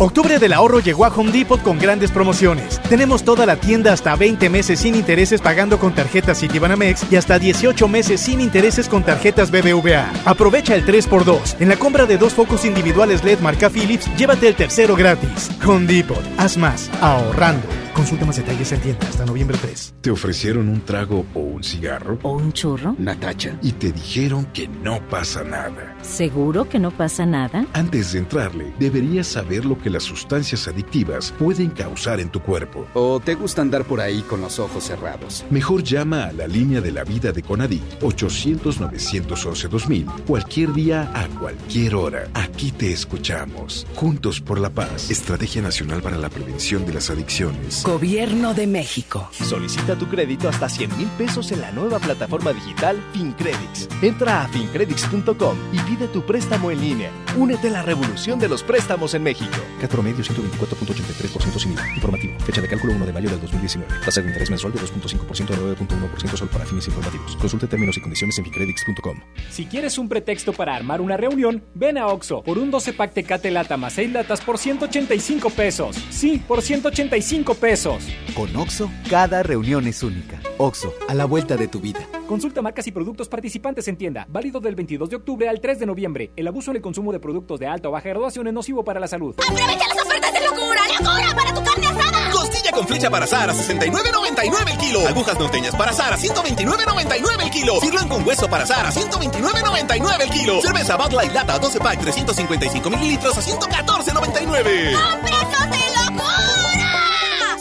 Octubre 0.00 0.38
del 0.38 0.52
ahorro 0.52 0.78
llegó 0.78 1.04
a 1.04 1.08
Home 1.08 1.32
Depot 1.32 1.60
con 1.60 1.76
grandes 1.76 2.12
promociones. 2.12 2.80
Tenemos 2.88 3.24
toda 3.24 3.46
la 3.46 3.56
tienda 3.56 3.92
hasta 3.92 4.14
20 4.14 4.48
meses 4.48 4.78
sin 4.78 4.94
intereses 4.94 5.40
pagando 5.40 5.80
con 5.80 5.92
tarjetas 5.92 6.38
Citibanamex 6.38 7.10
y 7.10 7.16
hasta 7.16 7.40
18 7.40 7.88
meses 7.88 8.20
sin 8.20 8.40
intereses 8.40 8.88
con 8.88 9.02
tarjetas 9.02 9.50
BBVA. 9.50 10.12
Aprovecha 10.24 10.76
el 10.76 10.86
3x2. 10.86 11.56
En 11.58 11.68
la 11.68 11.76
compra 11.76 12.06
de 12.06 12.16
dos 12.16 12.32
focos 12.32 12.64
individuales 12.64 13.24
LED 13.24 13.40
marca 13.40 13.70
Philips, 13.70 14.08
llévate 14.16 14.46
el 14.46 14.54
tercero 14.54 14.94
gratis. 14.94 15.50
Home 15.66 15.86
Depot. 15.86 16.22
Haz 16.36 16.56
más 16.56 16.88
ahorrando. 17.00 17.66
Consulta 17.98 18.24
más 18.24 18.36
detalles 18.36 18.70
en 18.70 18.80
tienda 18.80 19.08
hasta 19.08 19.26
noviembre 19.26 19.58
3. 19.60 19.94
¿Te 20.00 20.12
ofrecieron 20.12 20.68
un 20.68 20.82
trago 20.82 21.26
o 21.34 21.40
un 21.40 21.64
cigarro? 21.64 22.20
¿O 22.22 22.36
un 22.36 22.52
churro? 22.52 22.94
Natacha. 22.96 23.58
Y 23.60 23.72
te 23.72 23.90
dijeron 23.90 24.46
que 24.54 24.68
no 24.68 25.00
pasa 25.08 25.42
nada. 25.42 25.96
¿Seguro 26.02 26.68
que 26.68 26.78
no 26.78 26.92
pasa 26.92 27.26
nada? 27.26 27.66
Antes 27.72 28.12
de 28.12 28.20
entrarle, 28.20 28.72
deberías 28.78 29.26
saber 29.26 29.64
lo 29.64 29.76
que 29.80 29.87
las 29.90 30.04
sustancias 30.04 30.66
adictivas 30.68 31.34
pueden 31.38 31.70
causar 31.70 32.20
en 32.20 32.30
tu 32.30 32.40
cuerpo. 32.40 32.86
¿O 32.94 33.20
te 33.20 33.34
gusta 33.34 33.62
andar 33.62 33.84
por 33.84 34.00
ahí 34.00 34.22
con 34.22 34.40
los 34.40 34.58
ojos 34.58 34.84
cerrados? 34.84 35.44
Mejor 35.50 35.82
llama 35.82 36.24
a 36.24 36.32
la 36.32 36.46
línea 36.46 36.80
de 36.80 36.92
la 36.92 37.04
vida 37.04 37.32
de 37.32 37.42
Conadic 37.42 37.82
800-911-2000 38.00 40.24
cualquier 40.26 40.72
día 40.72 41.10
a 41.14 41.26
cualquier 41.38 41.94
hora. 41.94 42.28
Aquí 42.34 42.72
te 42.72 42.92
escuchamos. 42.92 43.86
Juntos 43.94 44.40
por 44.40 44.58
la 44.58 44.70
paz. 44.70 45.10
Estrategia 45.10 45.62
Nacional 45.62 46.02
para 46.02 46.18
la 46.18 46.28
Prevención 46.28 46.84
de 46.86 46.94
las 46.94 47.10
Adicciones. 47.10 47.82
Gobierno 47.84 48.54
de 48.54 48.66
México. 48.66 49.28
Solicita 49.32 49.96
tu 49.96 50.08
crédito 50.08 50.48
hasta 50.48 50.68
100 50.68 50.96
mil 50.96 51.08
pesos 51.18 51.52
en 51.52 51.60
la 51.60 51.72
nueva 51.72 51.98
plataforma 51.98 52.52
digital 52.52 53.02
FinCredits. 53.12 53.88
Entra 54.02 54.42
a 54.42 54.48
fincredits.com 54.48 55.56
y 55.72 55.78
pide 55.80 56.08
tu 56.08 56.22
préstamo 56.22 56.70
en 56.70 56.80
línea. 56.80 57.10
Únete 57.36 57.68
a 57.68 57.72
la 57.72 57.82
revolución 57.82 58.38
de 58.38 58.48
los 58.48 58.62
préstamos 58.62 59.14
en 59.14 59.22
México. 59.22 59.56
Cat 59.78 59.90
promedio 59.90 60.24
124.83% 60.24 61.58
sin 61.58 61.72
IVA. 61.72 61.94
Informativo. 61.94 62.38
Fecha 62.40 62.60
de 62.60 62.68
cálculo 62.68 62.92
1 62.94 63.06
de 63.06 63.12
mayo 63.12 63.30
del 63.30 63.40
2019. 63.40 63.92
Tasa 64.04 64.20
de 64.20 64.28
interés 64.28 64.50
mensual 64.50 64.72
de 64.72 64.80
2.5% 64.80 65.50
a 65.50 65.56
9.1% 65.56 66.36
solo 66.36 66.50
para 66.50 66.64
fines 66.64 66.86
informativos. 66.86 67.36
Consulte 67.36 67.66
términos 67.66 67.96
y 67.96 68.00
condiciones 68.00 68.38
en 68.38 68.44
fincredits.com. 68.44 69.20
Si 69.50 69.66
quieres 69.66 69.98
un 69.98 70.08
pretexto 70.08 70.52
para 70.52 70.74
armar 70.74 71.00
una 71.00 71.16
reunión, 71.16 71.62
ven 71.74 71.98
a 71.98 72.06
Oxo 72.06 72.42
por 72.42 72.58
un 72.58 72.70
12 72.70 72.92
pack 72.92 73.12
Tecate 73.12 73.50
Lata 73.50 73.76
más 73.76 73.94
6 73.94 74.12
latas 74.12 74.40
por 74.40 74.58
185 74.58 75.50
pesos. 75.50 75.96
Sí, 76.10 76.42
por 76.46 76.62
185 76.62 77.54
pesos. 77.54 78.06
Con 78.34 78.54
Oxo, 78.56 78.90
cada 79.08 79.42
reunión 79.42 79.86
es 79.86 80.02
única. 80.02 80.40
Oxo, 80.58 80.94
a 81.08 81.14
la 81.14 81.24
vuelta 81.24 81.56
de 81.56 81.68
tu 81.68 81.80
vida. 81.80 82.00
Consulta 82.26 82.60
marcas 82.60 82.86
y 82.86 82.92
productos 82.92 83.28
participantes 83.28 83.88
en 83.88 83.96
tienda. 83.96 84.26
Válido 84.28 84.60
del 84.60 84.74
22 84.74 85.08
de 85.08 85.16
octubre 85.16 85.48
al 85.48 85.60
3 85.60 85.78
de 85.78 85.86
noviembre. 85.86 86.30
El 86.36 86.46
abuso 86.48 86.70
en 86.70 86.76
el 86.76 86.82
consumo 86.82 87.12
de 87.12 87.20
productos 87.20 87.58
de 87.58 87.66
alta 87.66 87.88
o 87.88 87.92
baja 87.92 88.08
graduación 88.08 88.46
es 88.48 88.52
nocivo 88.52 88.84
para 88.84 89.00
la 89.00 89.08
salud. 89.08 89.34
¡Aprovecha 89.68 89.94
las 89.94 90.06
ofertas 90.06 90.32
de 90.32 90.40
locura! 90.40 90.80
¡Locura 90.98 91.34
para 91.36 91.52
tu 91.52 91.62
carne 91.62 91.86
asada! 91.88 92.30
Costilla 92.30 92.72
con 92.72 92.88
flecha 92.88 93.10
para 93.10 93.26
asar 93.26 93.50
a 93.50 93.54
69.99 93.54 94.70
el 94.70 94.78
kilo. 94.78 95.06
Agujas 95.06 95.38
norteñas 95.38 95.76
para 95.76 95.90
asar 95.90 96.14
a 96.14 96.16
129.99 96.16 97.42
el 97.42 97.50
kilo. 97.50 97.78
Sirloin 97.80 98.08
con 98.08 98.26
hueso 98.26 98.48
para 98.48 98.64
asar 98.64 98.86
a 98.86 98.90
129.99 98.90 100.20
el 100.22 100.30
kilo. 100.30 100.62
Cerveza 100.62 100.96
Bud 100.96 101.12
Light 101.12 101.32
Lata 101.32 101.58
12 101.58 101.80
pack 101.80 102.00
355 102.00 102.88
mililitros 102.88 103.36
a 103.36 103.42
114.99. 103.42 104.92
¡Cómpranos 104.94 105.70
de 105.70 105.84
locura! 106.06 106.96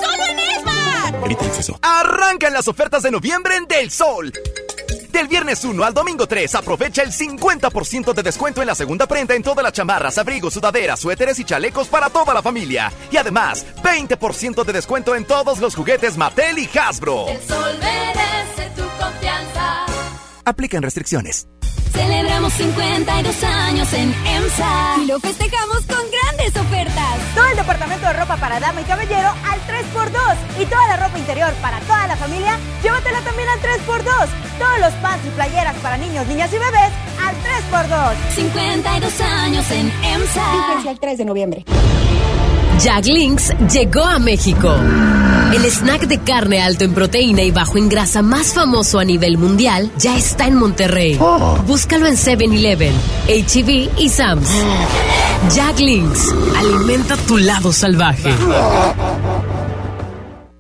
¡Solo 0.02 0.24
en 0.30 0.40
Esmar! 0.40 1.26
Evita 1.26 1.44
el 1.44 1.50
exceso. 1.50 1.78
Arrancan 1.82 2.54
las 2.54 2.70
ofertas 2.70 3.04
de 3.04 3.12
noviembre 3.12 3.58
en 3.58 3.68
Del 3.68 3.92
Sol. 3.92 4.32
Del 5.12 5.28
viernes 5.28 5.64
1 5.64 5.84
al 5.84 5.94
domingo 5.94 6.28
3, 6.28 6.56
aprovecha 6.56 7.04
el 7.04 7.12
50% 7.12 8.14
de 8.14 8.24
descuento 8.24 8.62
en 8.62 8.68
la 8.68 8.76
segunda 8.76 9.08
prenda 9.08 9.36
en 9.36 9.44
todas 9.44 9.64
las 9.64 9.74
chamarras, 9.74 10.18
abrigos, 10.18 10.54
sudaderas, 10.54 11.00
suéteres 11.00 11.40
y 11.40 11.44
chalecos 11.44 11.88
para 11.88 12.10
toda 12.10 12.34
la 12.34 12.42
familia. 12.42 12.92
Y 13.12 13.18
además, 13.18 13.66
20% 13.84 14.64
de 14.64 14.74
descuento 14.74 15.16
en 15.16 15.26
todos 15.26 15.60
los 15.60 15.76
juguetes 15.76 16.18
Mattel 16.18 16.60
y 16.60 16.70
Hasbro. 16.78 17.28
El 17.28 17.42
sol 17.42 17.78
merece 17.80 18.70
tu 18.76 18.84
confianza. 18.98 19.86
Aplican 20.46 20.84
restricciones. 20.84 21.48
Celebramos 21.92 22.54
52 22.54 23.44
años 23.44 23.92
en 23.94 24.14
EMSA. 24.14 24.96
Y 25.02 25.06
lo 25.08 25.20
festejamos 25.20 25.78
con 25.88 26.04
grandes 26.12 26.56
ofertas. 26.56 27.18
Todo 27.34 27.46
el 27.48 27.58
departamento 27.58 28.06
de 28.06 28.14
ropa 28.14 28.38
para 28.38 28.60
dama 28.60 28.82
y 28.82 28.84
caballero 28.84 29.30
al 29.30 29.60
3x2. 29.62 30.62
Y 30.62 30.66
toda 30.66 30.88
la 30.88 30.98
ropa 30.98 31.18
interior 31.18 31.52
para 31.62 31.80
toda 31.82 32.08
la 32.08 32.16
familia, 32.16 32.60
llévatela 32.84 33.22
también 33.22 33.50
al 33.50 33.60
3x2. 33.60 34.28
Todos 34.60 34.80
los 34.80 34.94
pants 35.02 35.26
y 35.26 35.30
playeras 35.32 35.76
para 35.78 35.98
niños, 35.98 36.28
niñas 36.28 36.52
y 36.54 36.58
bebés 36.58 36.92
al 37.24 37.36
3x2. 37.36 38.14
52 38.36 39.22
años 39.22 39.72
en 39.72 39.92
EMSA. 40.04 40.52
Fíjense 40.52 40.90
el 40.90 41.00
3 41.00 41.18
de 41.18 41.26
noviembre. 41.26 41.66
Jack 42.80 43.06
Links 43.08 43.54
llegó 43.74 44.04
a 44.04 44.20
México. 44.20 44.76
El 45.54 45.66
snack 45.66 46.08
de 46.08 46.20
carne 46.20 46.62
alto 46.62 46.84
en 46.84 46.94
proteína 46.94 47.42
y 47.42 47.50
bajo 47.50 47.78
en 47.78 47.90
grasa 47.90 48.22
más 48.22 48.54
famoso 48.54 49.00
a 49.00 49.04
nivel 49.04 49.38
mundial 49.38 49.90
ya 49.98 50.16
está 50.16 50.46
en 50.46 50.56
Monterrey. 50.56 51.20
Búscalo 51.66 52.06
en 52.06 52.16
7-Eleven, 52.16 52.94
HEB 53.28 53.90
y 53.98 54.10
Sam's. 54.10 54.50
Jack 55.56 55.80
Links, 55.80 56.34
alimenta 56.56 57.16
tu 57.18 57.38
lado 57.38 57.72
salvaje. 57.72 58.30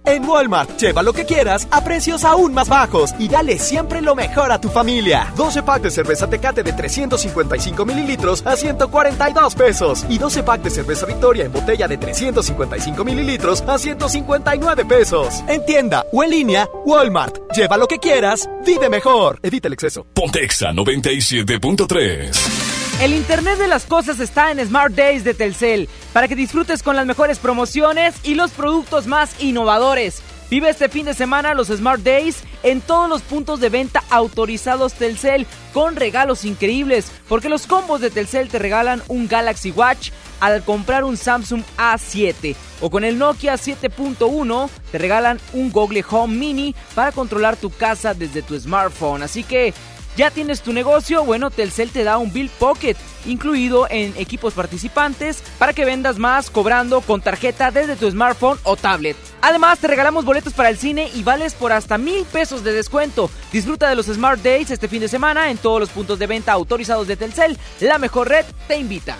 En 0.07 0.23
Walmart, 0.23 0.79
lleva 0.79 1.03
lo 1.03 1.11
que 1.11 1.25
quieras 1.25 1.67
a 1.69 1.83
precios 1.83 2.23
aún 2.23 2.53
más 2.53 2.69
bajos 2.69 3.13
y 3.19 3.27
dale 3.27 3.59
siempre 3.59 4.01
lo 4.01 4.15
mejor 4.15 4.53
a 4.53 4.61
tu 4.61 4.69
familia. 4.69 5.33
12 5.35 5.63
pack 5.63 5.81
de 5.81 5.91
cerveza 5.91 6.29
Tecate 6.29 6.63
de 6.63 6.71
355 6.71 7.85
mililitros 7.85 8.41
a 8.47 8.55
142 8.55 9.55
pesos 9.55 10.05
y 10.07 10.17
12 10.17 10.43
pack 10.43 10.61
de 10.61 10.69
cerveza 10.69 11.05
Victoria 11.05 11.43
en 11.43 11.51
botella 11.51 11.89
de 11.89 11.97
355 11.97 13.03
mililitros 13.03 13.61
a 13.67 13.77
159 13.77 14.85
pesos. 14.85 15.43
En 15.45 15.65
tienda 15.65 16.05
o 16.13 16.23
en 16.23 16.29
línea, 16.29 16.69
Walmart. 16.85 17.39
Lleva 17.53 17.75
lo 17.75 17.89
que 17.89 17.97
quieras, 17.97 18.49
vive 18.65 18.87
mejor. 18.87 19.41
Evita 19.43 19.67
el 19.67 19.73
exceso. 19.73 20.07
Pontexa 20.13 20.71
97.3. 20.71 22.76
El 22.99 23.13
Internet 23.13 23.59
de 23.59 23.67
las 23.67 23.85
cosas 23.85 24.19
está 24.19 24.49
en 24.49 24.65
Smart 24.65 24.91
Days 24.91 25.23
de 25.23 25.35
Telcel 25.35 25.87
para 26.13 26.27
que 26.27 26.35
disfrutes 26.35 26.81
con 26.81 26.95
las 26.95 27.05
mejores 27.05 27.37
promociones 27.37 28.15
y 28.23 28.33
los 28.33 28.49
productos 28.49 29.05
más 29.05 29.39
innovadores. 29.39 30.23
Vive 30.49 30.69
este 30.69 30.89
fin 30.89 31.05
de 31.05 31.13
semana 31.13 31.53
los 31.53 31.67
Smart 31.67 32.01
Days 32.01 32.37
en 32.63 32.81
todos 32.81 33.07
los 33.07 33.21
puntos 33.21 33.59
de 33.59 33.69
venta 33.69 34.03
autorizados 34.09 34.93
Telcel 34.93 35.45
con 35.73 35.95
regalos 35.95 36.43
increíbles, 36.43 37.11
porque 37.27 37.49
los 37.49 37.67
combos 37.67 38.01
de 38.01 38.09
Telcel 38.09 38.49
te 38.49 38.57
regalan 38.57 39.03
un 39.09 39.27
Galaxy 39.27 39.69
Watch, 39.69 40.09
al 40.39 40.63
comprar 40.63 41.03
un 41.03 41.17
Samsung 41.17 41.63
A7 41.77 42.55
o 42.81 42.89
con 42.89 43.03
el 43.03 43.17
Nokia 43.19 43.55
7.1 43.55 44.69
te 44.91 44.97
regalan 44.97 45.39
un 45.53 45.71
Google 45.71 46.03
Home 46.09 46.35
Mini 46.35 46.75
para 46.95 47.11
controlar 47.11 47.57
tu 47.57 47.69
casa 47.69 48.13
desde 48.15 48.41
tu 48.41 48.59
smartphone. 48.59 49.23
Así 49.23 49.43
que 49.43 49.73
¿Ya 50.17 50.31
tienes 50.31 50.63
tu 50.63 50.73
negocio? 50.73 51.23
Bueno, 51.23 51.51
Telcel 51.51 51.91
te 51.91 52.03
da 52.03 52.17
un 52.17 52.33
Bill 52.33 52.49
Pocket 52.49 52.95
incluido 53.27 53.85
en 53.87 54.15
equipos 54.17 54.55
participantes 54.55 55.43
para 55.59 55.73
que 55.73 55.85
vendas 55.85 56.17
más 56.17 56.49
cobrando 56.49 57.01
con 57.01 57.21
tarjeta 57.21 57.69
desde 57.69 57.95
tu 57.95 58.09
smartphone 58.09 58.57
o 58.63 58.75
tablet. 58.75 59.15
Además, 59.41 59.77
te 59.77 59.85
regalamos 59.85 60.25
boletos 60.25 60.53
para 60.53 60.69
el 60.69 60.77
cine 60.79 61.11
y 61.13 61.21
vales 61.21 61.53
por 61.53 61.71
hasta 61.71 61.99
mil 61.99 62.25
pesos 62.25 62.63
de 62.63 62.73
descuento. 62.73 63.29
Disfruta 63.51 63.89
de 63.89 63.95
los 63.95 64.07
Smart 64.07 64.41
Days 64.41 64.71
este 64.71 64.87
fin 64.87 65.01
de 65.01 65.07
semana 65.07 65.51
en 65.51 65.59
todos 65.59 65.79
los 65.79 65.89
puntos 65.89 66.17
de 66.17 66.25
venta 66.25 66.51
autorizados 66.51 67.07
de 67.07 67.15
Telcel. 67.15 67.55
La 67.79 67.99
mejor 67.99 68.27
red 68.27 68.45
te 68.67 68.75
invita. 68.75 69.17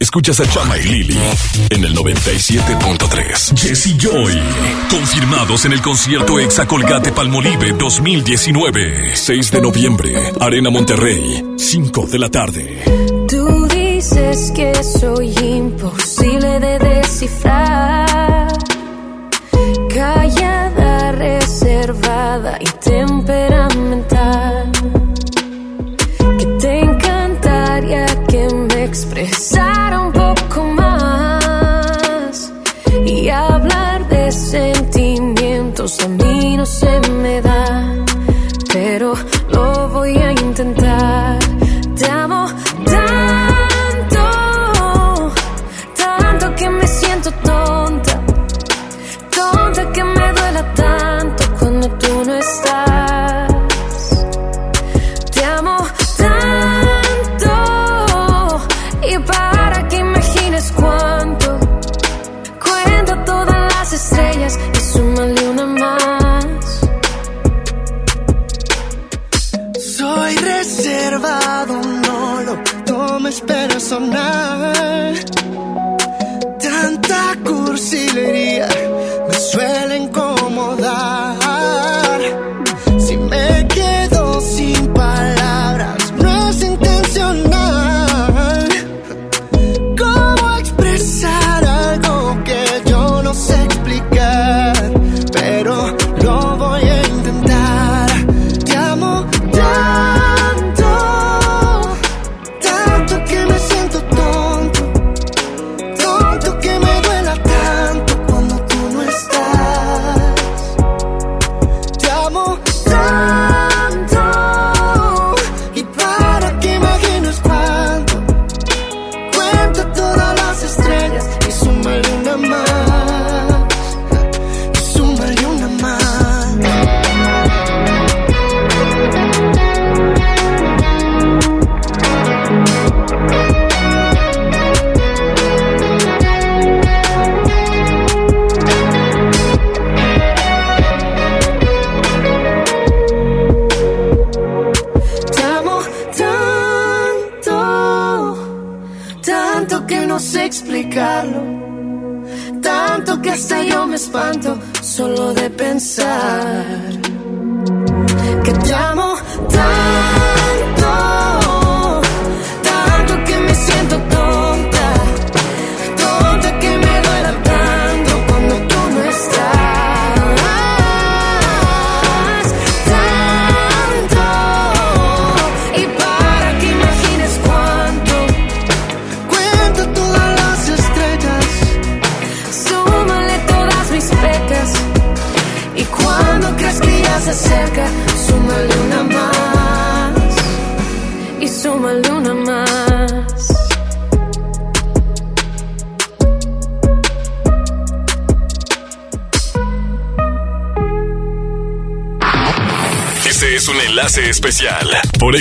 Escuchas 0.00 0.38
a 0.38 0.48
Chama 0.48 0.78
y 0.78 0.82
Lili 0.84 1.18
en 1.70 1.84
el 1.84 1.92
97.3. 1.96 3.56
Jesse 3.56 3.96
Joy, 3.98 4.32
confirmados 4.88 5.64
en 5.64 5.72
el 5.72 5.82
concierto 5.82 6.38
Exa 6.38 6.66
Colgate 6.66 7.10
Palmolive 7.10 7.72
2019. 7.72 9.16
6 9.16 9.50
de 9.50 9.60
noviembre, 9.60 10.32
Arena 10.38 10.70
Monterrey, 10.70 11.44
5 11.56 12.06
de 12.06 12.18
la 12.20 12.28
tarde. 12.28 12.84
Tú 13.28 13.66
dices 13.66 14.52
que 14.54 14.72
soy 14.84 15.36
imposible 15.36 16.60
de 16.60 16.78
descifrar. 16.78 18.52
Callada, 19.92 21.10
reservada 21.10 22.56
y 22.60 22.66
temperamental. 22.66 23.17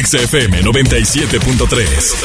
XFM 0.08 0.64
97.3. 0.64 2.16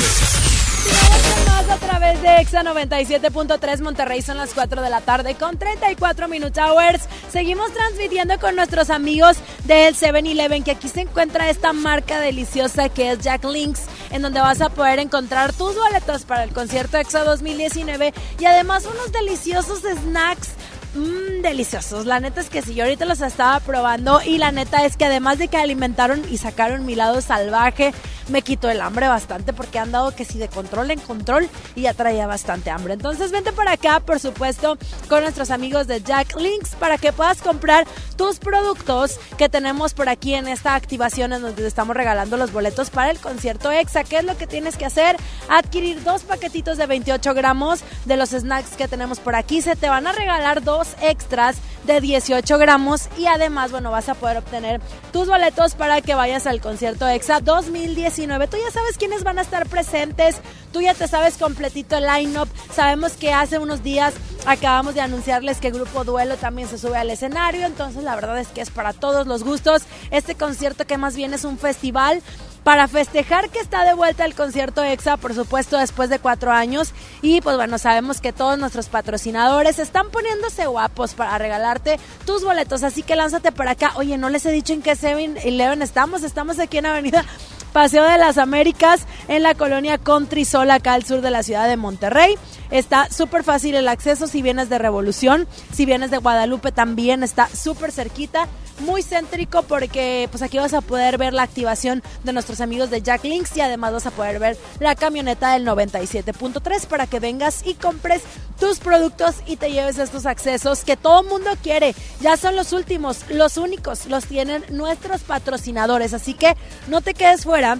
Más 1.48 1.68
a 1.68 1.76
través 1.78 2.22
de 2.22 2.36
Exa 2.36 2.62
97.3 2.62 3.80
Monterrey 3.80 4.22
son 4.22 4.36
las 4.36 4.54
4 4.54 4.82
de 4.82 4.88
la 4.88 5.00
tarde 5.00 5.34
con 5.34 5.58
34 5.58 6.28
Minute 6.28 6.60
Hours. 6.60 7.08
Seguimos 7.32 7.72
transmitiendo 7.72 8.38
con 8.38 8.54
nuestros 8.54 8.88
amigos 8.88 9.38
del 9.64 9.96
7-Eleven 9.96 10.62
que 10.62 10.70
aquí 10.70 10.86
se 10.86 11.00
encuentra 11.00 11.50
esta 11.50 11.72
marca 11.72 12.20
deliciosa 12.20 12.88
que 12.88 13.10
es 13.10 13.18
Jack 13.18 13.42
Links 13.46 13.86
en 14.12 14.22
donde 14.22 14.38
vas 14.38 14.60
a 14.60 14.68
poder 14.68 15.00
encontrar 15.00 15.52
tus 15.52 15.74
boletos 15.74 16.22
para 16.22 16.44
el 16.44 16.50
concierto 16.52 16.98
Exa 16.98 17.24
2019 17.24 18.14
y 18.38 18.44
además 18.44 18.84
unos 18.84 19.10
deliciosos 19.10 19.80
snacks 19.80 20.50
Mmm, 20.94 21.31
deliciosos. 21.42 22.06
La 22.06 22.20
neta 22.20 22.40
es 22.40 22.48
que 22.48 22.62
si 22.62 22.74
yo 22.74 22.84
ahorita 22.84 23.04
los 23.04 23.20
estaba 23.20 23.60
probando 23.60 24.20
y 24.22 24.38
la 24.38 24.52
neta 24.52 24.84
es 24.84 24.96
que 24.96 25.04
además 25.04 25.38
de 25.38 25.48
que 25.48 25.56
alimentaron 25.56 26.22
y 26.30 26.38
sacaron 26.38 26.86
mi 26.86 26.94
lado 26.94 27.20
salvaje, 27.20 27.92
me 28.28 28.42
quitó 28.42 28.70
el 28.70 28.80
hambre 28.80 29.08
bastante 29.08 29.52
porque 29.52 29.78
han 29.78 29.92
dado 29.92 30.14
que 30.14 30.24
si 30.24 30.38
de 30.38 30.48
control 30.48 30.90
en 30.90 31.00
control 31.00 31.48
y 31.74 31.82
ya 31.82 31.94
traía 31.94 32.26
bastante 32.26 32.70
hambre. 32.70 32.94
Entonces 32.94 33.30
vente 33.30 33.52
para 33.52 33.72
acá, 33.72 34.00
por 34.00 34.20
supuesto, 34.20 34.78
con 35.08 35.22
nuestros 35.22 35.50
amigos 35.50 35.86
de 35.86 36.02
Jack 36.02 36.38
Links 36.38 36.70
para 36.76 36.98
que 36.98 37.12
puedas 37.12 37.42
comprar 37.42 37.86
tus 38.16 38.38
productos 38.38 39.18
que 39.36 39.48
tenemos 39.48 39.94
por 39.94 40.08
aquí 40.08 40.34
en 40.34 40.48
esta 40.48 40.74
activación 40.74 41.32
en 41.32 41.42
donde 41.42 41.66
estamos 41.66 41.96
regalando 41.96 42.36
los 42.36 42.52
boletos 42.52 42.90
para 42.90 43.10
el 43.10 43.18
concierto 43.18 43.70
EXA. 43.70 44.04
¿Qué 44.04 44.18
es 44.18 44.24
lo 44.24 44.36
que 44.36 44.46
tienes 44.46 44.76
que 44.76 44.86
hacer? 44.86 45.16
Adquirir 45.48 46.02
dos 46.02 46.22
paquetitos 46.22 46.78
de 46.78 46.86
28 46.86 47.34
gramos 47.34 47.80
de 48.04 48.16
los 48.16 48.30
snacks 48.30 48.76
que 48.76 48.88
tenemos 48.88 49.20
por 49.20 49.34
aquí. 49.34 49.62
Se 49.62 49.76
te 49.76 49.88
van 49.88 50.06
a 50.06 50.12
regalar 50.12 50.62
dos 50.62 50.88
extras 51.00 51.56
de 51.84 52.00
18 52.00 52.58
gramos 52.58 53.08
y 53.18 53.26
además, 53.26 53.70
bueno, 53.70 53.90
vas 53.90 54.08
a 54.08 54.14
poder 54.14 54.38
obtener 54.38 54.80
tus 55.12 55.26
boletos 55.26 55.74
para 55.74 56.00
que 56.00 56.14
vayas 56.14 56.46
al 56.46 56.60
concierto 56.60 57.08
EXA 57.08 57.40
2019. 57.40 58.48
Tú 58.48 58.56
ya 58.56 58.70
sabes 58.70 58.96
quiénes 58.98 59.24
van 59.24 59.38
a 59.38 59.42
estar 59.42 59.68
presentes, 59.68 60.36
tú 60.72 60.80
ya 60.80 60.94
te 60.94 61.08
sabes 61.08 61.36
completito 61.36 61.96
el 61.96 62.06
line-up. 62.06 62.48
Sabemos 62.74 63.12
que 63.12 63.32
hace 63.32 63.58
unos 63.58 63.82
días 63.82 64.14
acabamos 64.46 64.94
de 64.94 65.00
anunciarles 65.00 65.58
que 65.58 65.70
Grupo 65.70 66.04
Duelo 66.04 66.36
también 66.36 66.68
se 66.68 66.78
sube 66.78 66.96
al 66.96 67.10
escenario, 67.10 67.66
entonces 67.66 68.04
la 68.04 68.14
verdad 68.14 68.38
es 68.38 68.48
que 68.48 68.60
es 68.60 68.70
para 68.70 68.92
todos 68.92 69.26
los 69.26 69.44
gustos. 69.44 69.82
Este 70.10 70.34
concierto 70.34 70.86
que 70.86 70.98
más 70.98 71.16
bien 71.16 71.34
es 71.34 71.44
un 71.44 71.58
festival 71.58 72.22
para 72.64 72.88
festejar 72.88 73.50
que 73.50 73.58
está 73.58 73.84
de 73.84 73.94
vuelta 73.94 74.24
el 74.24 74.34
concierto 74.34 74.82
EXA, 74.82 75.16
por 75.16 75.34
supuesto, 75.34 75.76
después 75.78 76.10
de 76.10 76.18
cuatro 76.18 76.52
años. 76.52 76.92
Y 77.20 77.40
pues 77.40 77.56
bueno, 77.56 77.78
sabemos 77.78 78.20
que 78.20 78.32
todos 78.32 78.58
nuestros 78.58 78.88
patrocinadores 78.88 79.78
están 79.78 80.10
poniéndose 80.10 80.66
guapos 80.66 81.14
para 81.14 81.38
regalarte 81.38 81.98
tus 82.24 82.44
boletos. 82.44 82.82
Así 82.82 83.02
que 83.02 83.16
lánzate 83.16 83.52
para 83.52 83.72
acá. 83.72 83.92
Oye, 83.96 84.18
no 84.18 84.28
les 84.28 84.46
he 84.46 84.52
dicho 84.52 84.72
en 84.72 84.82
qué 84.82 84.92
7-Eleven 84.92 85.82
estamos. 85.82 86.22
Estamos 86.22 86.58
aquí 86.58 86.78
en 86.78 86.86
Avenida 86.86 87.24
Paseo 87.72 88.04
de 88.04 88.18
las 88.18 88.36
Américas, 88.36 89.06
en 89.28 89.42
la 89.42 89.54
colonia 89.54 89.96
Country 89.96 90.44
Sol, 90.44 90.70
acá 90.70 90.92
al 90.92 91.04
sur 91.04 91.22
de 91.22 91.30
la 91.30 91.42
ciudad 91.42 91.66
de 91.66 91.78
Monterrey. 91.78 92.36
Está 92.72 93.10
súper 93.10 93.44
fácil 93.44 93.74
el 93.74 93.86
acceso 93.86 94.26
si 94.26 94.40
vienes 94.40 94.70
de 94.70 94.78
Revolución, 94.78 95.46
si 95.74 95.84
vienes 95.84 96.10
de 96.10 96.16
Guadalupe 96.16 96.72
también 96.72 97.22
está 97.22 97.46
súper 97.46 97.92
cerquita. 97.92 98.48
Muy 98.80 99.02
céntrico 99.02 99.62
porque 99.62 100.26
pues 100.30 100.42
aquí 100.42 100.56
vas 100.56 100.72
a 100.72 100.80
poder 100.80 101.18
ver 101.18 101.34
la 101.34 101.42
activación 101.42 102.02
de 102.24 102.32
nuestros 102.32 102.62
amigos 102.62 102.88
de 102.88 103.02
Jack 103.02 103.24
Links 103.24 103.54
y 103.58 103.60
además 103.60 103.92
vas 103.92 104.06
a 104.06 104.10
poder 104.10 104.38
ver 104.38 104.56
la 104.80 104.94
camioneta 104.94 105.52
del 105.52 105.66
97.3 105.66 106.86
para 106.86 107.06
que 107.06 107.20
vengas 107.20 107.62
y 107.66 107.74
compres 107.74 108.22
tus 108.58 108.78
productos 108.78 109.36
y 109.46 109.56
te 109.56 109.70
lleves 109.70 109.98
estos 109.98 110.24
accesos 110.24 110.82
que 110.82 110.96
todo 110.96 111.22
mundo 111.24 111.50
quiere. 111.62 111.94
Ya 112.22 112.38
son 112.38 112.56
los 112.56 112.72
últimos, 112.72 113.28
los 113.28 113.58
únicos, 113.58 114.06
los 114.06 114.24
tienen 114.24 114.64
nuestros 114.70 115.20
patrocinadores, 115.20 116.14
así 116.14 116.32
que 116.32 116.56
no 116.88 117.02
te 117.02 117.12
quedes 117.12 117.44
fuera 117.44 117.78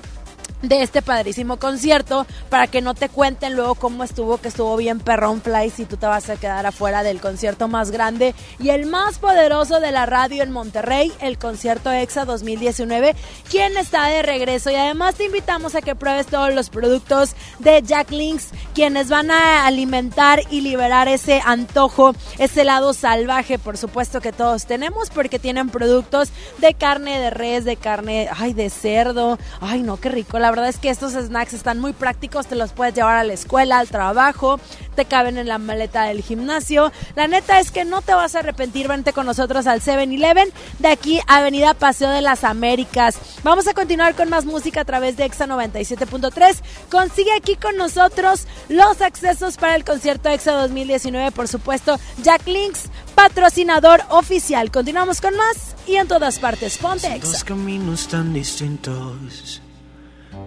de 0.63 0.83
este 0.83 1.03
padrísimo 1.03 1.59
concierto 1.59 2.27
para 2.49 2.67
que 2.67 2.81
no 2.81 2.95
te 2.95 3.09
cuenten 3.09 3.55
luego 3.55 3.75
cómo 3.75 4.05
estuvo, 4.05 4.39
que 4.39 4.49
estuvo 4.49 4.77
bien 4.77 5.01
perrón 5.01 5.43
fly 5.43 5.71
si 5.71 5.85
tú 5.85 5.97
te 5.97 6.07
vas 6.07 6.31
a 6.31 6.37
quedar 6.37 6.65
afuera 6.67 7.03
del 7.03 7.21
concierto 7.21 7.69
más 7.69 7.91
grande 7.91 8.35
y 8.59 8.71
el 8.71 8.87
más 8.87 9.19
poderoso 9.19 9.81
de 9.81 9.93
la 9.93 10.07
radio 10.07 10.43
en 10.43 10.53
Monterrey, 10.53 11.13
el 11.21 11.39
concierto 11.39 11.91
EXA 11.91 12.25
2019, 12.25 13.15
quien 13.51 13.77
está 13.77 14.07
de 14.07 14.23
regreso. 14.23 14.71
Y 14.71 14.77
además 14.77 15.17
te 15.17 15.25
invitamos 15.25 15.75
a 15.75 15.83
que 15.83 15.95
pruebes 15.95 16.27
todos 16.27 16.55
los 16.55 16.71
productos 16.71 17.35
de 17.59 17.83
Jack 17.83 18.11
Links, 18.11 18.51
quienes 18.75 19.09
van 19.09 19.31
a 19.31 19.67
alimentar 19.67 20.41
y 20.51 20.61
liberar 20.61 21.09
ese 21.09 21.43
antojo, 21.45 22.15
ese 22.39 22.65
lado 22.65 22.93
salvaje, 22.93 23.59
por 23.59 23.77
supuesto 23.77 24.21
que 24.21 24.33
todos 24.33 24.67
tenemos 24.67 25.11
porque 25.11 25.39
tienen 25.39 25.71
productos 25.71 26.31
de 26.59 26.75
carne 26.75 27.19
de 27.19 27.31
res, 27.31 27.65
de 27.65 27.77
carne, 27.77 28.29
ay, 28.37 28.53
de 28.53 28.71
cerdo, 28.71 29.39
ay, 29.61 29.83
no, 29.83 29.97
qué 29.99 30.09
rico, 30.09 30.39
la 30.39 30.52
verdad 30.53 30.69
es 30.69 30.77
que 30.77 30.91
estos 30.91 31.12
snacks 31.12 31.55
están 31.55 31.81
muy 31.81 31.95
prácticos, 31.95 32.47
te 32.47 32.57
los 32.57 32.73
puedes 32.73 32.95
llevar 32.95 33.16
a 33.16 33.24
la 33.24 33.33
escuela, 33.33 33.79
al 33.79 33.89
trabajo, 33.89 34.61
te 34.95 35.07
caben 35.07 35.39
en 35.39 35.49
la 35.49 35.57
maleta 35.57 36.05
del 36.05 36.23
gimnasio. 36.23 36.93
La 37.16 37.27
neta 37.27 37.59
es 37.59 37.70
que 37.70 37.87
no 37.87 38.03
te 38.03 38.12
vas 38.12 38.35
a 38.35 38.41
arrepentir, 38.41 38.87
vente 38.87 39.15
con 39.15 39.24
nosotros 39.24 39.66
al 39.66 39.81
7-Eleven 39.81 40.53
de 40.79 40.89
aquí 40.89 41.20
Avenida 41.27 41.73
Paseo 41.73 42.11
de 42.11 42.20
las 42.20 42.45
Américas. 42.45 43.16
Vamos 43.43 43.66
a 43.66 43.73
continuar 43.73 44.15
con 44.15 44.29
más 44.29 44.45
música 44.45 44.83
a 44.83 44.85
través 44.85 45.16
de 45.16 45.24
EXA 45.24 45.47
97.3. 45.47 46.59
Consigue 46.91 47.33
aquí 47.33 47.57
con 47.57 47.77
nosotros 47.77 48.47
los 48.69 49.01
accesos 49.01 49.57
para 49.57 49.74
el 49.74 49.85
concierto 49.85 50.29
EXA 50.29 50.53
2019, 50.53 51.33
por 51.33 51.49
supuesto, 51.49 51.99
Jack 52.23 52.47
Links, 52.47 52.91
patrocinador 53.15 54.03
oficial. 54.11 54.70
Continuamos 54.70 55.23
con 55.23 55.35
más 55.35 55.77
y 55.87 55.97
en 55.97 56.09
todas 56.09 56.39
partes, 56.39 56.77
ponte 56.77 57.07
EXA. 57.07 57.33
Dos 57.33 57.45
caminos 57.45 58.07
tan 58.09 58.35
distintos 58.35 59.62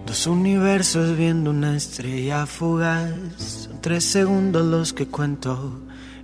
Dos 0.06 0.28
universos 0.28 1.16
viendo 1.16 1.50
una 1.50 1.76
estrella 1.76 2.46
fugaz. 2.46 3.12
Son 3.38 3.80
tres 3.80 4.04
segundos 4.04 4.64
los 4.64 4.92
que 4.92 5.08
cuento. 5.08 5.80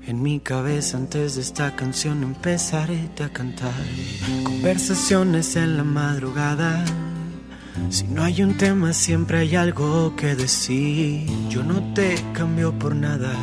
En 0.06 0.22
mi 0.22 0.38
cabeza 0.38 0.96
antes 0.96 1.34
de 1.34 1.42
esta 1.42 1.74
canción 1.74 2.22
empezaré 2.22 3.10
a 3.20 3.28
cantar. 3.28 3.72
Conversaciones 4.44 5.56
en 5.56 5.76
la 5.76 5.82
madrugada. 5.82 6.84
Si 7.90 8.04
no 8.04 8.22
hay 8.22 8.42
un 8.42 8.56
tema 8.56 8.92
siempre 8.92 9.38
hay 9.38 9.56
algo 9.56 10.14
que 10.14 10.36
decir. 10.36 11.26
Yo 11.48 11.64
no 11.64 11.92
te 11.92 12.14
cambio 12.32 12.72
por 12.78 12.94
nada. 12.94 13.34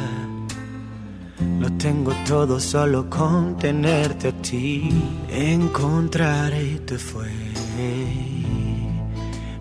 Lo 1.60 1.70
tengo 1.74 2.14
todo 2.26 2.62
solo 2.62 3.10
con 3.10 3.58
tenerte 3.58 4.30
a 4.30 4.42
ti. 4.42 4.90
Encontrarte 5.30 6.98
fue 6.98 7.30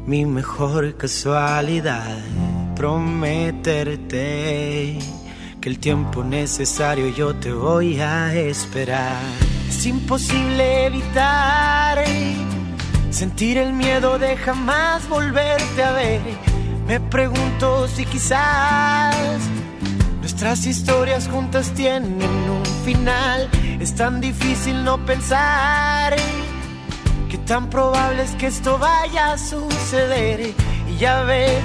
mi 0.08 0.24
mejor 0.24 0.96
casualidad, 0.96 2.16
prometerte 2.74 4.08
que 5.60 5.68
el 5.68 5.78
tiempo 5.78 6.24
necesario 6.24 7.08
yo 7.08 7.34
te 7.34 7.52
voy 7.52 8.00
a 8.00 8.34
esperar. 8.34 9.20
Es 9.68 9.84
imposible 9.84 10.86
evitar 10.86 12.02
sentir 13.10 13.58
el 13.58 13.74
miedo 13.74 14.18
de 14.18 14.34
jamás 14.38 15.06
volverte 15.10 15.82
a 15.82 15.92
ver. 15.92 16.22
Me 16.86 17.00
pregunto 17.00 17.86
si 17.86 18.06
quizás 18.06 19.14
nuestras 20.20 20.64
historias 20.64 21.28
juntas 21.28 21.70
tienen 21.74 22.22
un 22.22 22.64
final. 22.82 23.50
Es 23.78 23.94
tan 23.94 24.22
difícil 24.22 24.82
no 24.84 25.04
pensar 25.04 26.16
que 27.28 27.38
tan 27.38 27.68
probable 27.68 28.22
es 28.22 28.30
que 28.32 28.46
esto 28.46 28.78
vaya 28.78 29.32
a 29.32 29.38
suceder. 29.38 30.54
Y 30.88 30.96
ya 30.96 31.22
ves, 31.22 31.62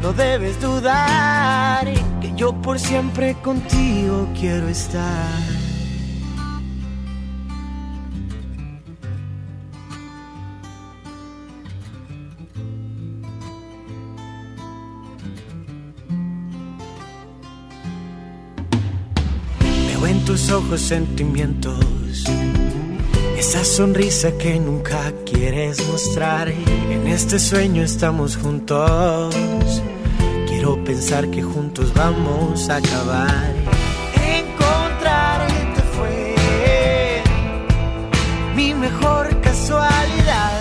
no 0.00 0.12
debes 0.12 0.60
dudar 0.60 1.86
que 2.20 2.32
yo 2.34 2.52
por 2.62 2.78
siempre 2.78 3.34
contigo 3.42 4.28
quiero 4.38 4.68
estar. 4.68 5.42
Veo 19.60 20.06
en 20.06 20.24
tus 20.24 20.50
ojos 20.50 20.80
sentimientos 20.80 22.24
esa 23.42 23.64
sonrisa 23.64 24.30
que 24.38 24.56
nunca 24.60 25.12
quieres 25.26 25.84
mostrar. 25.88 26.48
En 26.48 27.08
este 27.08 27.40
sueño 27.40 27.82
estamos 27.82 28.36
juntos. 28.36 29.34
Quiero 30.46 30.82
pensar 30.84 31.28
que 31.28 31.42
juntos 31.42 31.92
vamos 31.92 32.70
a 32.70 32.76
acabar. 32.76 33.52
Encontrarte 34.38 35.82
fue 35.96 36.36
mi 38.54 38.74
mejor 38.74 39.40
casualidad. 39.40 40.60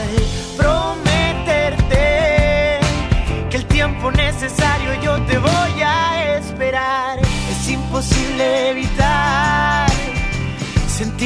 Prometerte 0.57 1.99
que 3.51 3.57
el 3.57 3.65
tiempo 3.67 4.11
necesario 4.11 4.89
yo 5.03 5.21
te 5.27 5.37
voy 5.37 5.81
a 5.85 6.35
esperar. 6.39 7.19
Es 7.51 7.69
imposible 7.69 8.71
evitar 8.71 8.90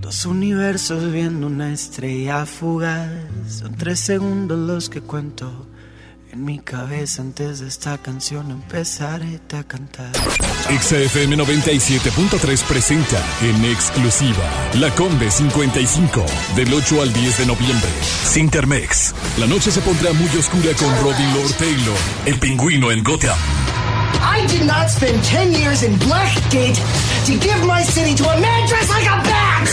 Dos 0.00 0.24
universos 0.24 1.12
viendo 1.12 1.46
una 1.46 1.72
estrella 1.72 2.46
fugaz. 2.46 3.10
Son 3.48 3.74
tres 3.76 4.00
segundos 4.00 4.58
los 4.58 4.88
que 4.88 5.02
cuento. 5.02 5.66
En 6.32 6.44
mi 6.44 6.60
cabeza 6.60 7.22
antes 7.22 7.58
de 7.58 7.66
esta 7.66 7.98
canción 7.98 8.50
empezaré 8.50 9.40
a 9.52 9.64
cantar. 9.64 10.12
XFM 10.68 11.36
97.3 11.36 12.62
presenta 12.64 13.20
en 13.42 13.64
exclusiva 13.64 14.44
La 14.74 14.90
Combe 14.94 15.30
55 15.30 16.24
del 16.54 16.72
8 16.72 17.02
al 17.02 17.12
10 17.12 17.38
de 17.38 17.46
noviembre. 17.46 17.90
Sintermex. 18.24 19.14
La 19.38 19.46
noche 19.46 19.70
se 19.70 19.80
pondrá 19.80 20.12
muy 20.12 20.28
oscura 20.38 20.72
con 20.78 20.88
Robin 21.02 21.34
Lord 21.34 21.52
Taylor, 21.54 21.98
el 22.26 22.38
pingüino 22.38 22.92
en 22.92 23.02
Gotham. 23.02 23.36
I 24.20 24.46
did 24.46 24.66
not 24.66 24.90
spend 24.90 25.22
10 25.24 25.52
years 25.52 25.82
in 25.82 25.94
Blackgate 25.98 26.78
to 27.26 27.32
give 27.38 27.64
my 27.66 27.82
city 27.82 28.14
to 28.14 28.24
a 28.24 28.40
man 28.40 28.68
dressed 28.68 28.90
like 28.90 29.06
a 29.06 29.16
bat! 29.22 29.68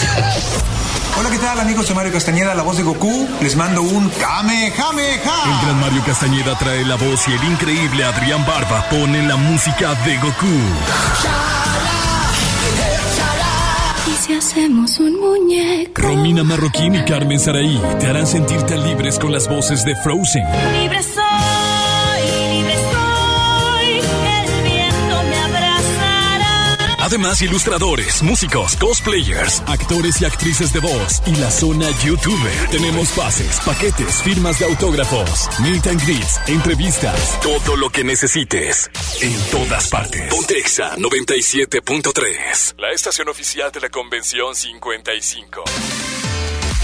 Hola, 1.17 1.31
¿qué 1.31 1.39
tal 1.39 1.59
amigos? 1.59 1.87
Soy 1.87 1.95
Mario 1.95 2.13
Castañeda, 2.13 2.53
la 2.53 2.61
voz 2.61 2.77
de 2.77 2.83
Goku. 2.83 3.27
Les 3.41 3.55
mando 3.55 3.81
un 3.81 4.07
Kamehameha. 4.09 5.35
El 5.45 5.65
gran 5.65 5.79
Mario 5.79 6.03
Castañeda 6.05 6.55
trae 6.59 6.85
la 6.85 6.95
voz 6.95 7.27
y 7.27 7.33
el 7.33 7.43
increíble 7.43 8.03
Adrián 8.03 8.45
Barba 8.45 8.87
pone 8.89 9.27
la 9.27 9.35
música 9.35 9.95
de 10.05 10.17
Goku. 10.17 10.45
¿Y 14.07 14.11
si 14.11 14.33
hacemos 14.35 14.99
un 14.99 15.19
muñeco? 15.19 16.01
Romina 16.01 16.43
Marroquín 16.43 16.93
y 16.95 17.03
Carmen 17.03 17.39
Saraí 17.39 17.81
te 17.99 18.07
harán 18.07 18.27
sentirte 18.27 18.77
libres 18.77 19.17
con 19.17 19.31
las 19.31 19.47
voces 19.49 19.83
de 19.85 19.95
Frozen. 19.95 20.43
Libre 20.79 21.01
soy, 21.01 21.23
Además, 27.07 27.41
ilustradores, 27.41 28.21
músicos, 28.21 28.75
cosplayers, 28.75 29.61
actores 29.65 30.21
y 30.21 30.25
actrices 30.25 30.73
de 30.73 30.81
voz 30.81 31.21
y 31.25 31.33
la 31.37 31.49
zona 31.49 31.89
YouTuber. 32.03 32.69
Tenemos 32.69 33.11
pases, 33.11 33.61
paquetes, 33.65 34.21
firmas 34.23 34.59
de 34.59 34.65
autógrafos, 34.65 35.47
meet 35.61 35.87
and 35.87 36.03
greets, 36.05 36.37
entrevistas, 36.47 37.39
todo 37.41 37.77
lo 37.77 37.89
que 37.89 38.03
necesites. 38.03 38.91
En 39.21 39.33
todas 39.49 39.87
partes. 39.87 40.27
Pontexa 40.29 40.97
97.3. 40.97 42.75
La 42.77 42.91
estación 42.91 43.29
oficial 43.29 43.71
de 43.71 43.79
la 43.79 43.89
Convención 43.89 44.53
55. 44.53 45.63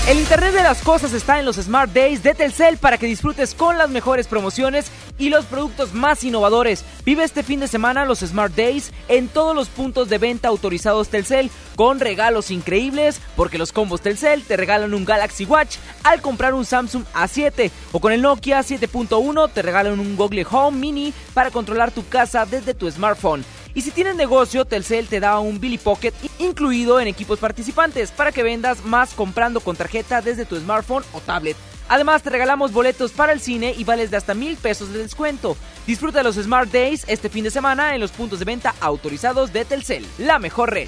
El 0.05 0.19
Internet 0.19 0.53
de 0.53 0.63
las 0.63 0.81
Cosas 0.81 1.13
está 1.13 1.39
en 1.39 1.45
los 1.45 1.55
Smart 1.55 1.89
Days 1.93 2.23
de 2.23 2.35
Telcel 2.35 2.77
para 2.77 2.97
que 2.97 3.05
disfrutes 3.05 3.53
con 3.55 3.77
las 3.77 3.89
mejores 3.89 4.27
promociones 4.27 4.91
y 5.17 5.29
los 5.29 5.45
productos 5.45 5.93
más 5.93 6.25
innovadores. 6.25 6.83
Vive 7.05 7.23
este 7.23 7.41
fin 7.41 7.61
de 7.61 7.69
semana 7.69 8.03
los 8.03 8.19
Smart 8.19 8.53
Days 8.53 8.91
en 9.07 9.29
todos 9.29 9.55
los 9.55 9.69
puntos 9.69 10.09
de 10.09 10.17
venta 10.17 10.49
autorizados 10.49 11.07
Telcel 11.07 11.49
con 11.77 12.01
regalos 12.01 12.51
increíbles 12.51 13.21
porque 13.37 13.57
los 13.57 13.71
combos 13.71 14.01
Telcel 14.01 14.43
te 14.43 14.57
regalan 14.57 14.93
un 14.93 15.05
Galaxy 15.05 15.45
Watch 15.45 15.77
al 16.03 16.21
comprar 16.21 16.53
un 16.53 16.65
Samsung 16.65 17.05
A7 17.13 17.71
o 17.93 18.01
con 18.01 18.11
el 18.11 18.21
Nokia 18.21 18.59
7.1 18.59 19.51
te 19.53 19.61
regalan 19.61 20.01
un 20.01 20.17
Google 20.17 20.45
Home 20.51 20.79
Mini 20.79 21.13
para 21.33 21.49
controlar 21.49 21.91
tu 21.91 22.05
casa 22.09 22.45
desde 22.45 22.73
tu 22.73 22.91
smartphone. 22.91 23.45
Y 23.75 23.81
si 23.81 23.91
tienes 23.91 24.15
negocio, 24.15 24.65
Telcel 24.65 25.07
te 25.07 25.19
da 25.19 25.39
un 25.39 25.59
Billy 25.59 25.77
Pocket 25.77 26.13
incluido 26.37 26.99
en 26.99 27.07
equipos 27.07 27.39
participantes 27.39 28.11
para 28.11 28.31
que 28.31 28.43
vendas 28.43 28.85
más 28.85 29.13
comprando 29.13 29.61
con 29.61 29.75
tarjeta 29.75 30.21
desde 30.21 30.45
tu 30.45 30.55
smartphone 30.57 31.03
o 31.13 31.19
tablet. 31.21 31.57
Además, 31.89 32.23
te 32.23 32.29
regalamos 32.29 32.71
boletos 32.71 33.11
para 33.11 33.33
el 33.33 33.41
cine 33.41 33.73
y 33.77 33.83
vales 33.83 34.11
de 34.11 34.17
hasta 34.17 34.33
mil 34.33 34.57
pesos 34.57 34.93
de 34.93 34.99
descuento. 34.99 35.57
Disfruta 35.85 36.23
los 36.23 36.35
Smart 36.35 36.71
Days 36.71 37.03
este 37.07 37.29
fin 37.29 37.43
de 37.43 37.51
semana 37.51 37.95
en 37.95 38.01
los 38.01 38.11
puntos 38.11 38.39
de 38.39 38.45
venta 38.45 38.73
autorizados 38.79 39.51
de 39.51 39.65
Telcel, 39.65 40.05
la 40.17 40.39
mejor 40.39 40.71
red. 40.71 40.87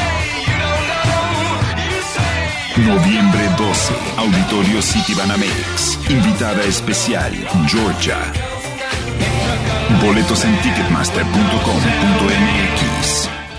Noviembre 2.77 3.49
12, 3.57 3.93
Auditorio 4.17 4.81
City 4.81 5.13
Banamex. 5.13 5.99
Invitada 6.09 6.63
especial, 6.63 7.33
Georgia. 7.67 8.17
Boletos 10.01 10.45
en 10.45 10.55
ticketmaster.com.mx. 10.61 12.90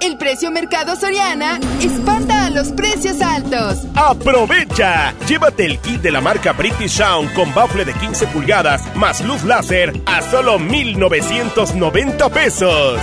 El 0.00 0.18
precio 0.18 0.50
Mercado 0.50 0.96
Soriana 0.96 1.58
espanta 1.80 2.46
a 2.46 2.50
los 2.50 2.68
precios 2.68 3.20
altos. 3.20 3.78
¡Aprovecha! 3.94 5.14
Llévate 5.26 5.64
el 5.64 5.78
kit 5.78 6.00
de 6.02 6.12
la 6.12 6.20
marca 6.20 6.52
British 6.52 6.92
Sound 6.92 7.32
con 7.34 7.52
bafle 7.54 7.84
de 7.84 7.94
15 7.94 8.26
pulgadas 8.28 8.82
más 8.94 9.20
luz 9.22 9.42
láser 9.44 9.92
a 10.06 10.22
solo 10.22 10.58
1,990 10.58 12.28
pesos. 12.28 13.00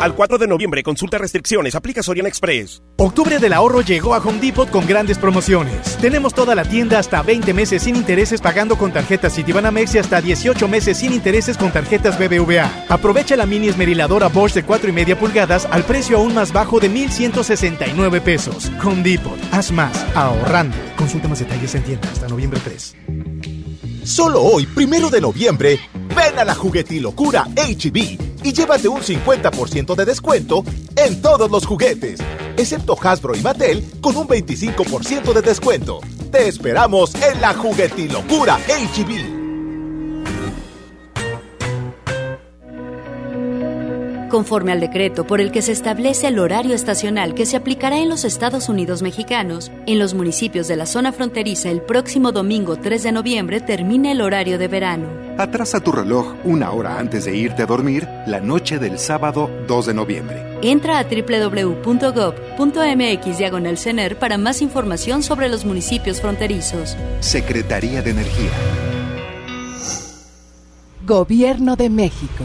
Al 0.00 0.14
4 0.14 0.36
de 0.36 0.46
noviembre, 0.46 0.82
consulta 0.82 1.16
restricciones, 1.16 1.74
aplica 1.74 2.02
Soriana 2.02 2.28
Express. 2.28 2.82
Octubre 2.98 3.38
del 3.38 3.54
ahorro 3.54 3.80
llegó 3.80 4.14
a 4.14 4.18
Home 4.18 4.40
Depot 4.40 4.68
con 4.68 4.86
grandes 4.86 5.16
promociones. 5.16 5.96
Tenemos 6.02 6.34
toda 6.34 6.54
la 6.54 6.64
tienda 6.64 6.98
hasta 6.98 7.22
20 7.22 7.54
meses 7.54 7.82
sin 7.82 7.96
intereses 7.96 8.42
pagando 8.42 8.76
con 8.76 8.92
tarjetas 8.92 9.34
Citibanamex 9.34 9.94
y 9.94 9.98
hasta 9.98 10.20
18 10.20 10.68
meses 10.68 10.98
sin 10.98 11.14
intereses 11.14 11.56
con 11.56 11.72
tarjetas 11.72 12.18
BBVA. 12.18 12.70
Aprovecha 12.90 13.36
la 13.36 13.46
mini 13.46 13.68
esmeriladora 13.68 14.28
Bosch 14.28 14.52
de 14.52 14.64
4 14.64 14.90
y 14.90 14.92
media 14.92 15.18
pulgadas 15.18 15.66
al 15.70 15.82
precio 15.84 16.18
aún 16.18 16.34
más 16.34 16.52
bajo 16.52 16.78
de 16.78 16.90
1,169 16.90 18.20
pesos. 18.20 18.70
Home 18.84 19.02
Depot, 19.02 19.38
haz 19.50 19.72
más, 19.72 20.04
ahorrando. 20.14 20.76
Consulta 20.96 21.26
más 21.26 21.38
detalles 21.38 21.74
en 21.74 21.84
tienda 21.84 22.08
hasta 22.10 22.28
noviembre 22.28 22.60
3. 22.62 23.55
Solo 24.06 24.40
hoy, 24.40 24.66
primero 24.66 25.10
de 25.10 25.20
noviembre, 25.20 25.80
ven 26.14 26.38
a 26.38 26.44
la 26.44 26.54
juguetilocura 26.54 27.48
HB 27.56 28.44
y 28.44 28.52
llévate 28.52 28.86
un 28.86 29.00
50% 29.00 29.96
de 29.96 30.04
descuento 30.04 30.62
en 30.94 31.20
todos 31.20 31.50
los 31.50 31.66
juguetes, 31.66 32.20
excepto 32.56 32.96
Hasbro 33.02 33.34
y 33.34 33.40
Mattel 33.40 33.84
con 34.00 34.16
un 34.16 34.28
25% 34.28 35.32
de 35.32 35.42
descuento. 35.42 35.98
Te 36.30 36.46
esperamos 36.46 37.16
en 37.16 37.40
la 37.40 37.52
juguetilocura 37.54 38.58
HB. 38.68 39.45
Conforme 44.36 44.70
al 44.70 44.80
decreto 44.80 45.26
por 45.26 45.40
el 45.40 45.50
que 45.50 45.62
se 45.62 45.72
establece 45.72 46.28
el 46.28 46.38
horario 46.38 46.74
estacional 46.74 47.32
que 47.32 47.46
se 47.46 47.56
aplicará 47.56 48.00
en 48.00 48.10
los 48.10 48.22
Estados 48.26 48.68
Unidos 48.68 49.00
mexicanos, 49.00 49.72
en 49.86 49.98
los 49.98 50.12
municipios 50.12 50.68
de 50.68 50.76
la 50.76 50.84
zona 50.84 51.10
fronteriza 51.10 51.70
el 51.70 51.80
próximo 51.80 52.32
domingo 52.32 52.76
3 52.76 53.02
de 53.02 53.12
noviembre 53.12 53.60
termina 53.62 54.12
el 54.12 54.20
horario 54.20 54.58
de 54.58 54.68
verano. 54.68 55.08
Atrasa 55.38 55.80
tu 55.80 55.90
reloj 55.90 56.34
una 56.44 56.70
hora 56.72 56.98
antes 56.98 57.24
de 57.24 57.34
irte 57.34 57.62
a 57.62 57.66
dormir 57.66 58.06
la 58.26 58.40
noche 58.40 58.78
del 58.78 58.98
sábado 58.98 59.48
2 59.68 59.86
de 59.86 59.94
noviembre. 59.94 60.58
Entra 60.60 60.98
a 60.98 61.04
www.gov.mx 61.04 61.78
diagonal 63.38 63.78
CENER 63.78 64.18
para 64.18 64.36
más 64.36 64.60
información 64.60 65.22
sobre 65.22 65.48
los 65.48 65.64
municipios 65.64 66.20
fronterizos. 66.20 66.94
Secretaría 67.20 68.02
de 68.02 68.10
Energía. 68.10 68.50
Gobierno 71.06 71.76
de 71.76 71.88
México. 71.88 72.44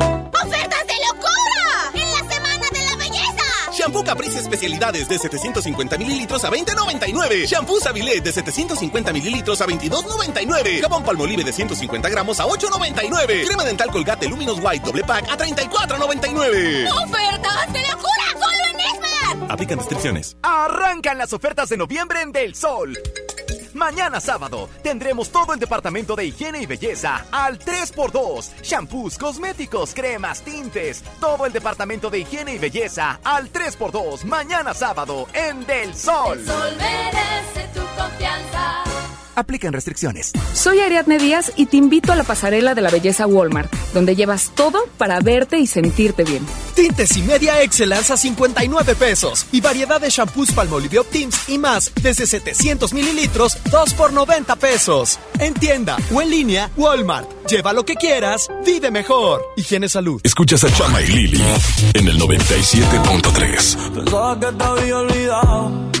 Especialidades 4.51 5.07
de 5.07 5.17
750 5.17 5.97
mililitros 5.97 6.43
a 6.43 6.51
20.99. 6.51 7.45
Shampoo 7.47 7.79
Sabilet 7.79 8.21
de 8.21 8.31
750 8.33 9.13
mililitros 9.13 9.61
a 9.61 9.65
22.99. 9.65 10.81
Jabón 10.81 11.03
Palmolive 11.03 11.43
de 11.43 11.53
150 11.53 12.09
gramos 12.09 12.39
a 12.41 12.45
8.99. 12.45 13.45
Crema 13.45 13.63
dental 13.63 13.89
Colgate 13.89 14.27
Luminous 14.27 14.59
White 14.61 14.85
doble 14.85 15.03
pack 15.03 15.29
a 15.29 15.37
34.99. 15.37 16.89
¡Ofertas 16.91 17.73
de 17.73 17.79
locura! 17.79 18.25
¡Solo 18.33 18.73
en 18.73 18.79
Esmar! 18.79 19.51
Aplican 19.51 19.77
restricciones. 19.77 20.35
Arrancan 20.43 21.17
las 21.17 21.31
ofertas 21.31 21.69
de 21.69 21.77
noviembre 21.77 22.21
en 22.21 22.33
Del 22.33 22.53
Sol. 22.53 22.97
Mañana 23.81 24.21
sábado 24.21 24.69
tendremos 24.83 25.31
todo 25.31 25.55
el 25.55 25.59
departamento 25.59 26.15
de 26.15 26.25
higiene 26.25 26.61
y 26.61 26.67
belleza 26.67 27.25
al 27.31 27.57
3x2. 27.57 28.61
Shampoos, 28.61 29.17
cosméticos, 29.17 29.95
cremas, 29.95 30.43
tintes. 30.43 31.03
Todo 31.19 31.47
el 31.47 31.51
departamento 31.51 32.11
de 32.11 32.19
higiene 32.19 32.53
y 32.53 32.59
belleza 32.59 33.19
al 33.23 33.51
3x2. 33.51 34.23
Mañana 34.25 34.75
sábado 34.75 35.27
en 35.33 35.65
Del 35.65 35.95
Sol. 35.95 36.37
El 36.37 36.45
sol 36.45 36.77
merece 36.77 37.67
tu 37.73 37.81
confianza. 37.99 38.90
Aplican 39.35 39.73
restricciones. 39.73 40.33
Soy 40.53 40.79
Ariadne 40.79 41.17
Díaz 41.17 41.51
y 41.55 41.65
te 41.67 41.77
invito 41.77 42.11
a 42.11 42.15
la 42.15 42.23
pasarela 42.23 42.75
de 42.75 42.81
la 42.81 42.89
belleza 42.89 43.27
Walmart, 43.27 43.71
donde 43.93 44.15
llevas 44.15 44.51
todo 44.55 44.79
para 44.97 45.19
verte 45.19 45.59
y 45.59 45.67
sentirte 45.67 46.23
bien. 46.23 46.45
Tintes 46.75 47.15
y 47.17 47.21
media 47.23 47.61
Excellence 47.61 48.13
a 48.13 48.17
59 48.17 48.95
pesos. 48.95 49.45
Y 49.51 49.61
variedad 49.61 49.99
de 50.01 50.09
shampoos 50.09 50.51
Palmolive 50.51 50.99
Optims 50.99 51.49
y 51.49 51.57
más 51.57 51.91
desde 52.01 52.27
700 52.27 52.93
mililitros, 52.93 53.57
2 53.71 53.93
por 53.93 54.13
90 54.13 54.55
pesos. 54.55 55.19
En 55.39 55.53
tienda 55.53 55.97
o 56.13 56.21
en 56.21 56.29
línea, 56.29 56.69
Walmart. 56.77 57.29
Lleva 57.47 57.73
lo 57.73 57.83
que 57.83 57.95
quieras, 57.95 58.49
vive 58.65 58.91
mejor. 58.91 59.41
Higiene 59.57 59.89
Salud. 59.89 60.21
Escuchas 60.23 60.63
a 60.63 60.73
Chama 60.73 61.01
y 61.01 61.07
Lili 61.07 61.43
en 61.93 62.07
el 62.07 62.19
97.3. 62.19 63.93
Pensaba 63.93 64.39
que 64.39 64.51
te 64.51 64.63
había 64.63 64.97
olvidado. 64.97 66.00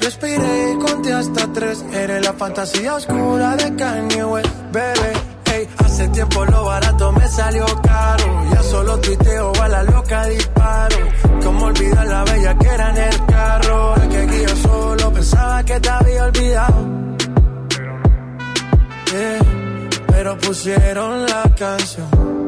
Respiré 0.00 0.72
y 0.72 0.78
conté 0.78 1.12
hasta 1.12 1.52
tres. 1.52 1.84
Eres 1.92 2.24
la 2.24 2.32
fantasía 2.32 2.94
oscura 2.94 3.56
de 3.56 3.74
Kanye 3.76 4.24
West, 4.24 4.48
bebé. 4.72 5.12
Ey, 5.52 5.68
hace 5.78 6.08
tiempo 6.08 6.44
lo 6.44 6.64
barato 6.64 7.12
me 7.12 7.26
salió 7.28 7.64
caro. 7.82 8.44
Ya 8.52 8.62
solo 8.62 8.98
tuiteo 9.00 9.52
a 9.60 9.68
la 9.68 9.82
loca 9.82 10.24
disparo. 10.26 10.96
Como 11.42 11.66
olvidar 11.66 12.06
la 12.06 12.24
bella 12.24 12.58
que 12.58 12.68
era 12.68 12.90
en 12.90 12.96
el 12.96 13.26
carro. 13.26 13.96
Es 13.96 14.08
que 14.08 14.18
aquí 14.18 14.42
yo 14.42 14.56
solo 14.56 15.12
pensaba 15.12 15.64
que 15.64 15.80
te 15.80 15.88
había 15.88 16.24
olvidado. 16.24 16.86
Pero 20.08 20.38
pusieron 20.38 21.26
la 21.26 21.42
canción. 21.56 22.47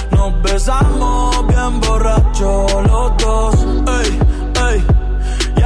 nos 0.21 0.41
besamos 0.43 1.47
bien 1.47 1.79
borracho 1.81 2.65
los 2.83 3.17
dos. 3.17 3.55
Ey, 3.99 4.19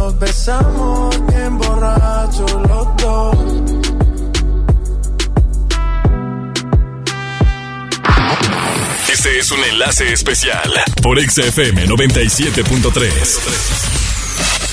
nos 0.00 0.18
besamos 0.18 1.26
bien 1.26 1.58
borrachos 1.58 2.52
los 2.52 2.96
dos. 2.96 3.36
Este 9.12 9.38
es 9.38 9.50
un 9.50 9.62
enlace 9.62 10.10
especial 10.12 10.72
por 11.02 11.20
XFM 11.20 11.86
97.3. 11.86 14.69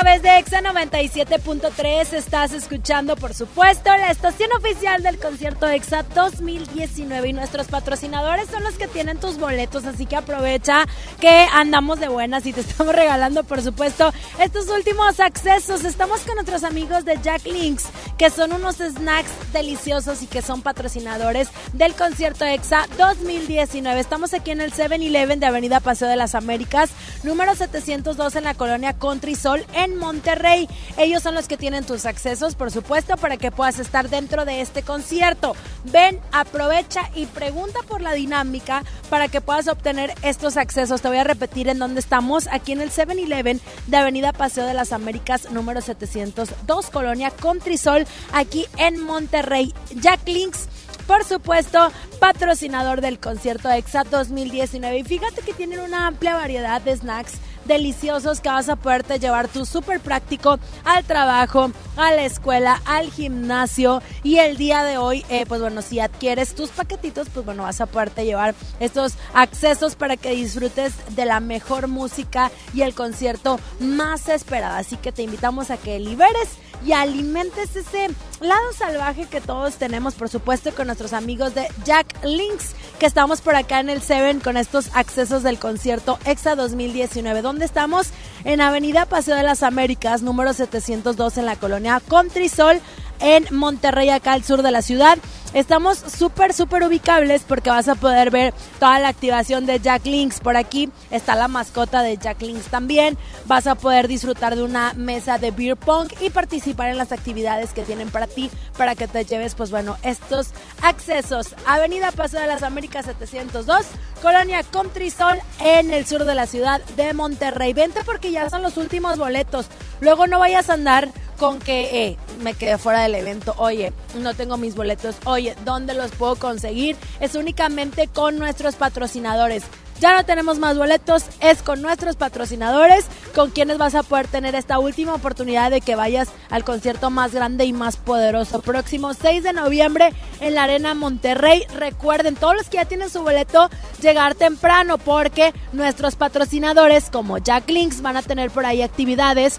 través 0.00 0.22
de 0.22 0.38
Exa 0.38 0.60
97.3. 0.60 2.12
Estás 2.12 2.52
escuchando, 2.52 3.16
por 3.16 3.34
supuesto, 3.34 3.90
la 3.90 4.12
estación 4.12 4.48
oficial 4.52 5.02
del 5.02 5.18
concierto 5.18 5.66
Exa 5.66 6.04
2019. 6.14 7.30
Y 7.30 7.32
nuestros 7.32 7.66
patrocinadores 7.66 8.48
son 8.48 8.62
los 8.62 8.74
que 8.74 8.86
tienen 8.86 9.18
tus 9.18 9.38
boletos. 9.38 9.86
Así 9.86 10.06
que 10.06 10.14
aprovecha 10.14 10.86
que 11.20 11.46
andamos 11.52 11.98
de 11.98 12.06
buenas 12.06 12.46
y 12.46 12.52
te 12.52 12.60
estamos 12.68 12.94
regalando, 12.94 13.42
por 13.42 13.60
supuesto, 13.60 14.12
estos 14.40 14.68
últimos 14.68 15.18
accesos. 15.18 15.84
Estamos 15.84 16.20
con 16.20 16.36
nuestros 16.36 16.62
amigos 16.62 17.04
de 17.04 17.18
Jack 17.20 17.44
Links, 17.46 17.86
que 18.16 18.30
son 18.30 18.52
unos 18.52 18.76
snacks 18.76 19.52
deliciosos 19.52 20.22
y 20.22 20.28
que 20.28 20.42
son 20.42 20.62
patrocinadores 20.62 21.48
del 21.72 21.94
concierto 21.94 22.44
EXA 22.44 22.86
2019. 22.98 23.98
Estamos 23.98 24.32
aquí 24.32 24.52
en 24.52 24.60
el 24.60 24.72
7-Eleven 24.72 25.40
de 25.40 25.46
Avenida 25.46 25.80
Paseo 25.80 26.06
de 26.06 26.14
las 26.14 26.36
Américas, 26.36 26.90
número 27.24 27.56
702 27.56 28.36
en 28.36 28.44
la 28.44 28.54
colonia 28.54 28.92
Country 28.92 29.34
Sol 29.34 29.66
en 29.74 29.87
Monterrey. 29.96 30.68
Ellos 30.96 31.22
son 31.22 31.34
los 31.34 31.48
que 31.48 31.56
tienen 31.56 31.86
tus 31.86 32.06
accesos, 32.06 32.54
por 32.54 32.70
supuesto, 32.70 33.16
para 33.16 33.36
que 33.36 33.50
puedas 33.50 33.78
estar 33.78 34.08
dentro 34.08 34.44
de 34.44 34.60
este 34.60 34.82
concierto. 34.82 35.54
Ven, 35.84 36.20
aprovecha 36.32 37.10
y 37.14 37.26
pregunta 37.26 37.80
por 37.88 38.00
la 38.00 38.12
dinámica 38.12 38.82
para 39.10 39.28
que 39.28 39.40
puedas 39.40 39.68
obtener 39.68 40.14
estos 40.22 40.56
accesos. 40.56 41.00
Te 41.00 41.08
voy 41.08 41.18
a 41.18 41.24
repetir 41.24 41.68
en 41.68 41.78
dónde 41.78 42.00
estamos, 42.00 42.48
aquí 42.50 42.72
en 42.72 42.80
el 42.80 42.90
7-Eleven 42.90 43.60
de 43.86 43.96
Avenida 43.96 44.32
Paseo 44.32 44.66
de 44.66 44.74
las 44.74 44.92
Américas, 44.92 45.50
número 45.50 45.80
702, 45.80 46.90
colonia 46.90 47.30
Country 47.30 47.78
Sol, 47.78 48.06
aquí 48.32 48.66
en 48.76 49.00
Monterrey. 49.00 49.74
Jack 49.94 50.26
Links 50.26 50.68
por 51.08 51.24
supuesto, 51.24 51.90
patrocinador 52.20 53.00
del 53.00 53.18
concierto 53.18 53.70
EXA 53.70 54.04
2019. 54.04 54.98
Y 54.98 55.04
fíjate 55.04 55.40
que 55.40 55.54
tienen 55.54 55.80
una 55.80 56.06
amplia 56.06 56.36
variedad 56.36 56.82
de 56.82 56.94
snacks 56.94 57.32
deliciosos 57.68 58.40
que 58.40 58.48
vas 58.48 58.68
a 58.68 58.74
poderte 58.74 59.20
llevar 59.20 59.46
tu 59.46 59.64
súper 59.64 60.00
práctico 60.00 60.58
al 60.84 61.04
trabajo, 61.04 61.70
a 61.96 62.12
la 62.12 62.24
escuela, 62.24 62.82
al 62.84 63.12
gimnasio. 63.12 64.02
Y 64.24 64.38
el 64.38 64.56
día 64.56 64.82
de 64.82 64.98
hoy, 64.98 65.24
eh, 65.28 65.44
pues 65.46 65.60
bueno, 65.60 65.82
si 65.82 66.00
adquieres 66.00 66.54
tus 66.54 66.70
paquetitos, 66.70 67.28
pues 67.32 67.46
bueno, 67.46 67.62
vas 67.62 67.80
a 67.80 67.86
poderte 67.86 68.24
llevar 68.24 68.54
estos 68.80 69.14
accesos 69.34 69.94
para 69.94 70.16
que 70.16 70.30
disfrutes 70.30 70.94
de 71.14 71.24
la 71.26 71.38
mejor 71.38 71.86
música 71.86 72.50
y 72.74 72.82
el 72.82 72.94
concierto 72.94 73.60
más 73.78 74.28
esperado. 74.28 74.76
Así 74.76 74.96
que 74.96 75.12
te 75.12 75.22
invitamos 75.22 75.70
a 75.70 75.76
que 75.76 76.00
liberes 76.00 76.48
y 76.84 76.92
alimentes 76.92 77.76
ese 77.76 78.08
lado 78.40 78.72
salvaje 78.72 79.26
que 79.26 79.40
todos 79.40 79.74
tenemos, 79.76 80.14
por 80.14 80.28
supuesto, 80.28 80.72
con 80.74 80.86
nuestros 80.86 81.12
amigos 81.12 81.54
de 81.54 81.66
Jack 81.84 82.24
Links, 82.24 82.74
que 82.98 83.06
estamos 83.06 83.40
por 83.40 83.56
acá 83.56 83.80
en 83.80 83.90
el 83.90 84.00
Seven 84.00 84.40
con 84.40 84.56
estos 84.56 84.90
accesos 84.94 85.42
del 85.42 85.58
concierto 85.58 86.18
EXA 86.24 86.54
2019. 86.54 87.42
¿Dónde 87.42 87.64
estamos? 87.64 88.08
En 88.44 88.60
Avenida 88.60 89.06
Paseo 89.06 89.36
de 89.36 89.42
las 89.42 89.62
Américas, 89.62 90.22
número 90.22 90.52
702 90.52 91.38
en 91.38 91.46
la 91.46 91.56
colonia 91.56 92.00
Country 92.08 92.48
Sol 92.48 92.80
en 93.20 93.46
Monterrey, 93.50 94.10
acá 94.10 94.32
al 94.32 94.44
sur 94.44 94.62
de 94.62 94.70
la 94.70 94.82
ciudad. 94.82 95.18
Estamos 95.54 95.98
súper, 95.98 96.52
súper 96.52 96.82
ubicables 96.82 97.42
porque 97.42 97.70
vas 97.70 97.88
a 97.88 97.94
poder 97.94 98.30
ver 98.30 98.52
toda 98.78 98.98
la 98.98 99.08
activación 99.08 99.64
de 99.64 99.80
Jack 99.80 100.04
Links. 100.04 100.40
Por 100.40 100.58
aquí 100.58 100.90
está 101.10 101.36
la 101.36 101.48
mascota 101.48 102.02
de 102.02 102.18
Jack 102.18 102.42
Links 102.42 102.66
también. 102.66 103.16
Vas 103.46 103.66
a 103.66 103.74
poder 103.74 104.08
disfrutar 104.08 104.56
de 104.56 104.62
una 104.62 104.92
mesa 104.92 105.38
de 105.38 105.50
beer 105.50 105.76
pong 105.76 106.08
y 106.20 106.28
participar 106.28 106.90
en 106.90 106.98
las 106.98 107.12
actividades 107.12 107.72
que 107.72 107.82
tienen 107.82 108.10
para 108.10 108.26
ti 108.26 108.50
para 108.76 108.94
que 108.94 109.08
te 109.08 109.24
lleves, 109.24 109.54
pues 109.54 109.70
bueno, 109.70 109.96
estos 110.02 110.48
accesos. 110.82 111.54
Avenida 111.66 112.12
Paso 112.12 112.38
de 112.38 112.46
las 112.46 112.62
Américas 112.62 113.06
702, 113.06 113.86
Colonia 114.20 114.62
Country 114.64 115.10
Sol 115.10 115.38
en 115.60 115.94
el 115.94 116.04
sur 116.04 116.24
de 116.24 116.34
la 116.34 116.46
ciudad 116.46 116.82
de 116.96 117.14
Monterrey. 117.14 117.72
Vente 117.72 118.00
porque 118.04 118.30
ya 118.30 118.50
son 118.50 118.62
los 118.62 118.76
últimos 118.76 119.16
boletos. 119.16 119.66
Luego 120.00 120.26
no 120.26 120.38
vayas 120.38 120.68
a 120.68 120.74
andar 120.74 121.08
con 121.38 121.58
que 121.60 122.06
eh, 122.06 122.16
me 122.42 122.54
quedé 122.54 122.78
fuera 122.78 123.02
del 123.02 123.14
evento, 123.14 123.54
oye, 123.58 123.92
no 124.20 124.34
tengo 124.34 124.56
mis 124.56 124.74
boletos, 124.74 125.16
oye, 125.24 125.54
¿dónde 125.64 125.94
los 125.94 126.10
puedo 126.10 126.36
conseguir? 126.36 126.96
Es 127.20 127.34
únicamente 127.34 128.08
con 128.08 128.38
nuestros 128.38 128.74
patrocinadores. 128.74 129.64
Ya 130.00 130.14
no 130.14 130.24
tenemos 130.24 130.60
más 130.60 130.78
boletos, 130.78 131.24
es 131.40 131.60
con 131.60 131.82
nuestros 131.82 132.14
patrocinadores, 132.14 133.06
con 133.34 133.50
quienes 133.50 133.78
vas 133.78 133.96
a 133.96 134.04
poder 134.04 134.28
tener 134.28 134.54
esta 134.54 134.78
última 134.78 135.14
oportunidad 135.14 135.72
de 135.72 135.80
que 135.80 135.96
vayas 135.96 136.28
al 136.50 136.62
concierto 136.62 137.10
más 137.10 137.34
grande 137.34 137.64
y 137.64 137.72
más 137.72 137.96
poderoso. 137.96 138.60
Próximo 138.60 139.12
6 139.12 139.42
de 139.42 139.52
noviembre 139.52 140.12
en 140.40 140.54
la 140.54 140.64
Arena 140.64 140.94
Monterrey. 140.94 141.64
Recuerden, 141.74 142.36
todos 142.36 142.54
los 142.54 142.68
que 142.68 142.76
ya 142.76 142.84
tienen 142.84 143.10
su 143.10 143.22
boleto, 143.22 143.70
llegar 144.00 144.36
temprano 144.36 144.98
porque 144.98 145.52
nuestros 145.72 146.14
patrocinadores 146.14 147.10
como 147.10 147.38
Jack 147.38 147.68
Links 147.68 148.00
van 148.00 148.16
a 148.16 148.22
tener 148.22 148.52
por 148.52 148.66
ahí 148.66 148.82
actividades 148.82 149.58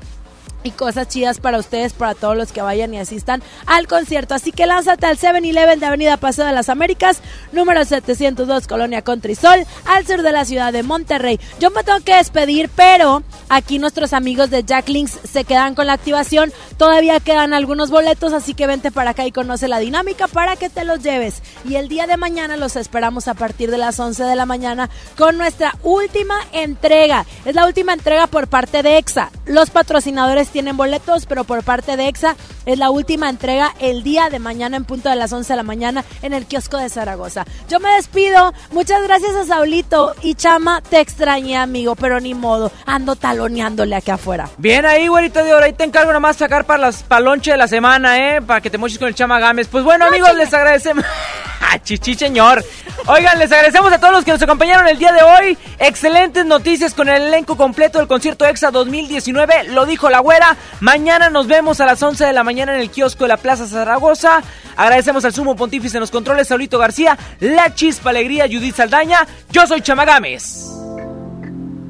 y 0.63 0.71
cosas 0.71 1.07
chidas 1.07 1.39
para 1.39 1.57
ustedes, 1.57 1.93
para 1.93 2.15
todos 2.15 2.35
los 2.35 2.51
que 2.51 2.61
vayan 2.61 2.93
y 2.93 2.99
asistan 2.99 3.41
al 3.65 3.87
concierto. 3.87 4.33
Así 4.33 4.51
que 4.51 4.65
lánzate 4.65 5.05
al 5.05 5.17
7-Eleven 5.17 5.79
de 5.79 5.85
Avenida 5.85 6.17
Paseo 6.17 6.45
de 6.45 6.51
las 6.51 6.69
Américas, 6.69 7.19
número 7.51 7.83
702, 7.85 8.67
Colonia 8.67 9.01
Contrisol, 9.01 9.65
al 9.85 10.05
sur 10.05 10.21
de 10.21 10.31
la 10.31 10.45
ciudad 10.45 10.73
de 10.73 10.83
Monterrey. 10.83 11.39
Yo 11.59 11.71
me 11.71 11.83
tengo 11.83 11.99
que 12.01 12.15
despedir, 12.15 12.69
pero 12.75 13.23
aquí 13.49 13.79
nuestros 13.79 14.13
amigos 14.13 14.49
de 14.49 14.63
Jack 14.63 14.89
Links 14.89 15.19
se 15.23 15.43
quedan 15.43 15.75
con 15.75 15.87
la 15.87 15.93
activación. 15.93 16.51
Todavía 16.77 17.19
quedan 17.19 17.53
algunos 17.53 17.89
boletos, 17.89 18.33
así 18.33 18.53
que 18.53 18.67
vente 18.67 18.91
para 18.91 19.11
acá 19.11 19.25
y 19.25 19.31
conoce 19.31 19.67
la 19.67 19.79
dinámica 19.79 20.27
para 20.27 20.55
que 20.55 20.69
te 20.69 20.85
los 20.85 21.01
lleves. 21.01 21.41
Y 21.67 21.75
el 21.75 21.87
día 21.87 22.07
de 22.07 22.17
mañana 22.17 22.57
los 22.57 22.75
esperamos 22.75 23.27
a 23.27 23.33
partir 23.33 23.71
de 23.71 23.77
las 23.77 23.99
11 23.99 24.23
de 24.23 24.35
la 24.35 24.45
mañana 24.45 24.89
con 25.17 25.37
nuestra 25.37 25.75
última 25.83 26.35
entrega. 26.51 27.25
Es 27.45 27.55
la 27.55 27.65
última 27.65 27.93
entrega 27.93 28.27
por 28.27 28.47
parte 28.47 28.83
de 28.83 28.97
EXA. 28.97 29.31
Los 29.45 29.69
patrocinadores 29.69 30.48
tienen 30.49 30.77
boletos, 30.77 31.25
pero 31.25 31.43
por 31.43 31.63
parte 31.63 31.97
de 31.97 32.07
EXA 32.07 32.35
es 32.65 32.77
la 32.77 32.89
última 32.89 33.29
entrega 33.29 33.73
el 33.79 34.03
día 34.03 34.29
de 34.29 34.39
mañana 34.39 34.77
en 34.77 34.85
punto 34.85 35.09
de 35.09 35.15
las 35.15 35.31
11 35.31 35.53
de 35.53 35.57
la 35.57 35.63
mañana 35.63 36.03
en 36.21 36.33
el 36.33 36.45
kiosco 36.45 36.77
de 36.77 36.89
Zaragoza. 36.89 37.45
Yo 37.69 37.79
me 37.79 37.89
despido. 37.95 38.53
Muchas 38.71 39.03
gracias 39.03 39.35
a 39.35 39.45
Saulito 39.45 40.15
y 40.21 40.35
Chama. 40.35 40.81
Te 40.81 40.99
extrañé, 40.99 41.57
amigo, 41.57 41.95
pero 41.95 42.19
ni 42.19 42.33
modo. 42.33 42.71
Ando 42.85 43.15
taloneándole 43.15 43.95
aquí 43.95 44.11
afuera. 44.11 44.49
Bien 44.57 44.85
ahí, 44.85 45.07
güerita 45.07 45.43
de 45.43 45.53
oro. 45.53 45.65
Ahí 45.65 45.73
te 45.73 45.83
encargo 45.83 46.13
nomás 46.13 46.37
sacar 46.37 46.65
para 46.65 46.79
las 46.79 47.03
palonche 47.03 47.51
de 47.51 47.57
la 47.57 47.67
semana, 47.67 48.17
¿eh? 48.17 48.41
Para 48.41 48.61
que 48.61 48.69
te 48.69 48.77
moches 48.77 48.99
con 48.99 49.07
el 49.07 49.15
Chama 49.15 49.39
Gámez. 49.39 49.67
Pues 49.67 49.83
bueno, 49.83 50.05
amigos, 50.05 50.33
les 50.35 50.53
agradecemos. 50.53 51.05
Chichi, 51.77 52.15
señor. 52.15 52.63
Oigan, 53.05 53.37
les 53.37 53.51
agradecemos 53.51 53.91
a 53.91 53.99
todos 53.99 54.13
los 54.13 54.25
que 54.25 54.31
nos 54.31 54.41
acompañaron 54.41 54.87
el 54.87 54.97
día 54.97 55.11
de 55.11 55.21
hoy. 55.21 55.57
Excelentes 55.79 56.45
noticias 56.45 56.93
con 56.93 57.09
el 57.09 57.21
elenco 57.21 57.55
completo 57.55 57.99
del 57.99 58.07
concierto 58.07 58.45
EXA 58.45 58.71
2019. 58.71 59.65
Lo 59.69 59.85
dijo 59.85 60.09
la 60.09 60.19
güera. 60.19 60.57
Mañana 60.79 61.29
nos 61.29 61.47
vemos 61.47 61.79
a 61.81 61.85
las 61.85 62.01
11 62.01 62.25
de 62.25 62.33
la 62.33 62.43
mañana 62.43 62.73
en 62.75 62.81
el 62.81 62.89
kiosco 62.89 63.25
de 63.25 63.29
la 63.29 63.37
Plaza 63.37 63.67
Zaragoza. 63.67 64.41
Agradecemos 64.75 65.25
al 65.25 65.33
sumo 65.33 65.55
pontífice 65.55 65.97
en 65.97 66.01
los 66.01 66.11
controles, 66.11 66.47
Saulito 66.47 66.79
García, 66.79 67.17
La 67.39 67.73
Chispa 67.73 68.09
Alegría, 68.09 68.45
Judith 68.45 68.75
Saldaña. 68.75 69.27
Yo 69.51 69.67
soy 69.67 69.81
Chamagames. 69.81 70.71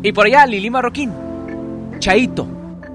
Y 0.03 0.11
por 0.11 0.25
allá, 0.25 0.45
Lili 0.45 0.69
Marroquín. 0.69 1.13
Chaito. 1.99 2.47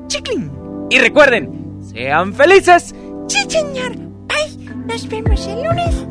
Chiclin. 0.08 0.50
Y 0.90 0.98
recuerden, 0.98 1.80
sean 1.92 2.34
felices. 2.34 2.94
Bye. 2.94 4.13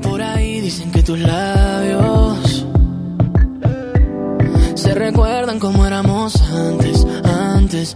Por 0.01 0.21
ahí 0.21 0.61
dicen 0.61 0.91
que 0.91 1.03
tus 1.03 1.19
labios 1.19 2.65
se 4.75 4.93
recuerdan 4.93 5.59
como 5.59 5.85
éramos 5.85 6.41
antes, 6.41 7.05
antes. 7.23 7.95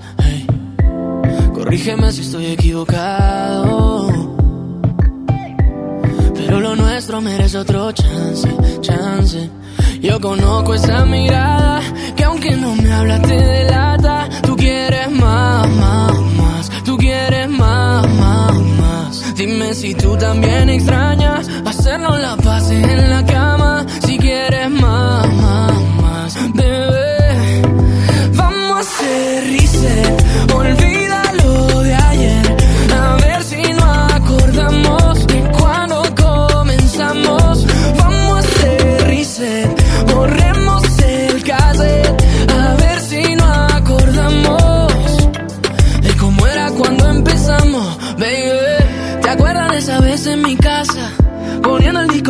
Corrígeme 1.53 2.11
si 2.11 2.21
estoy 2.21 2.45
equivocado. 2.47 4.07
Pero 6.35 6.59
lo 6.59 6.75
nuestro 6.75 7.21
merece 7.21 7.57
otro 7.57 7.91
chance, 7.91 8.47
chance. 8.81 9.49
Yo 10.01 10.21
conozco 10.21 10.75
esa 10.75 11.03
mirada 11.05 11.81
que 12.15 12.23
aunque 12.23 12.55
no 12.55 12.75
me 12.75 12.91
hablas 12.91 13.21
te 13.23 13.35
delata. 13.35 14.29
Tú 14.43 14.55
quieres 14.55 15.09
más, 15.11 15.67
más, 15.67 16.21
más. 16.37 16.83
Tú 16.85 16.95
quieres 16.97 17.49
más, 17.49 18.07
más, 18.07 18.53
más. 18.53 18.86
Dime 19.37 19.71
si 19.75 19.93
tú 19.93 20.17
también 20.17 20.67
extrañas 20.67 21.47
hacernos 21.63 22.19
la 22.19 22.35
paz 22.37 22.71
en 22.71 23.09
la 23.11 23.23
cama. 23.23 23.85
Si 24.03 24.17
quieres 24.17 24.67
más, 24.71 25.27
más, 25.35 25.73
más. 26.01 26.86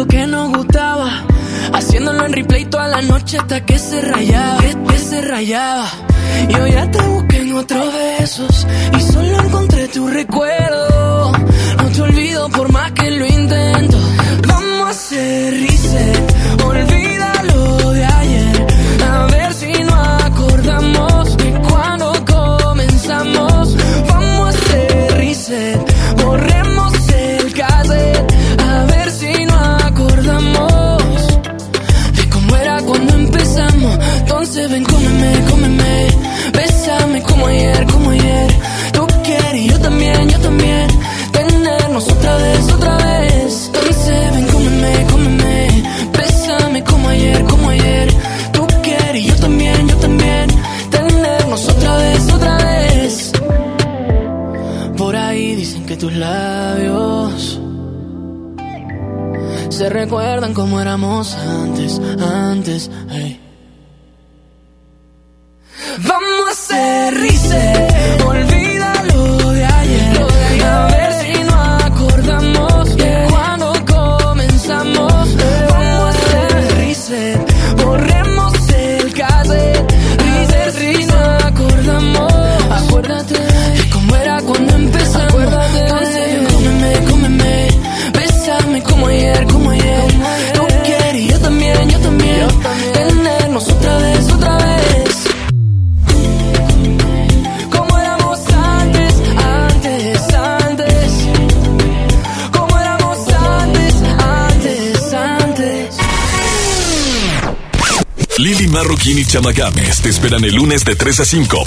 Que 0.05 0.27
nos 0.27 0.49
gustaba. 0.55 1.23
Haciéndolo 1.73 2.25
en 2.25 2.33
replay 2.33 2.65
toda 2.65 2.87
la 2.87 3.01
noche 3.01 3.37
hasta 3.37 3.65
que 3.65 3.79
se 3.79 4.01
rayaba. 4.01 4.57
Que, 4.59 4.75
que 4.89 4.99
se 4.99 5.21
rayaba. 5.21 5.87
Y 6.49 6.55
hoy 6.55 6.71
ya 6.71 6.91
te 6.91 7.01
busqué 7.01 7.37
en 7.37 7.53
otros 7.55 7.93
besos. 7.93 8.67
Y 8.95 9.01
solo 9.01 9.41
encontré 9.41 9.87
tu 9.87 10.07
recuerdo. 10.07 11.31
No 11.77 11.89
te 11.89 12.01
olvido 12.01 12.49
por 12.49 12.71
más 12.71 12.91
que 12.91 13.09
lo 13.09 13.25
intento. 13.25 13.97
Vamos 14.47 14.87
a 14.87 14.89
hacer 14.89 15.53
reset. 15.53 16.63
Olvídalo 16.63 16.96
tus 55.97 56.13
labios 56.13 57.59
se 59.69 59.89
recuerdan 59.89 60.53
como 60.55 60.81
éramos 60.81 61.35
antes, 61.35 62.01
antes. 62.19 62.89
Vamos 65.99 66.47
a 66.47 66.51
hacer 66.51 67.13
reset, 67.13 68.56
Marroquín 108.77 109.17
y 109.17 109.25
Chama 109.25 109.53
Games 109.53 110.03
te 110.03 110.09
esperan 110.09 110.43
el 110.43 110.53
lunes 110.53 110.85
de 110.85 110.95
3 110.95 111.21
a 111.21 111.25
5 111.25 111.63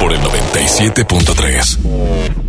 por 0.00 0.12
el 0.12 0.20
97.3. 0.20 2.39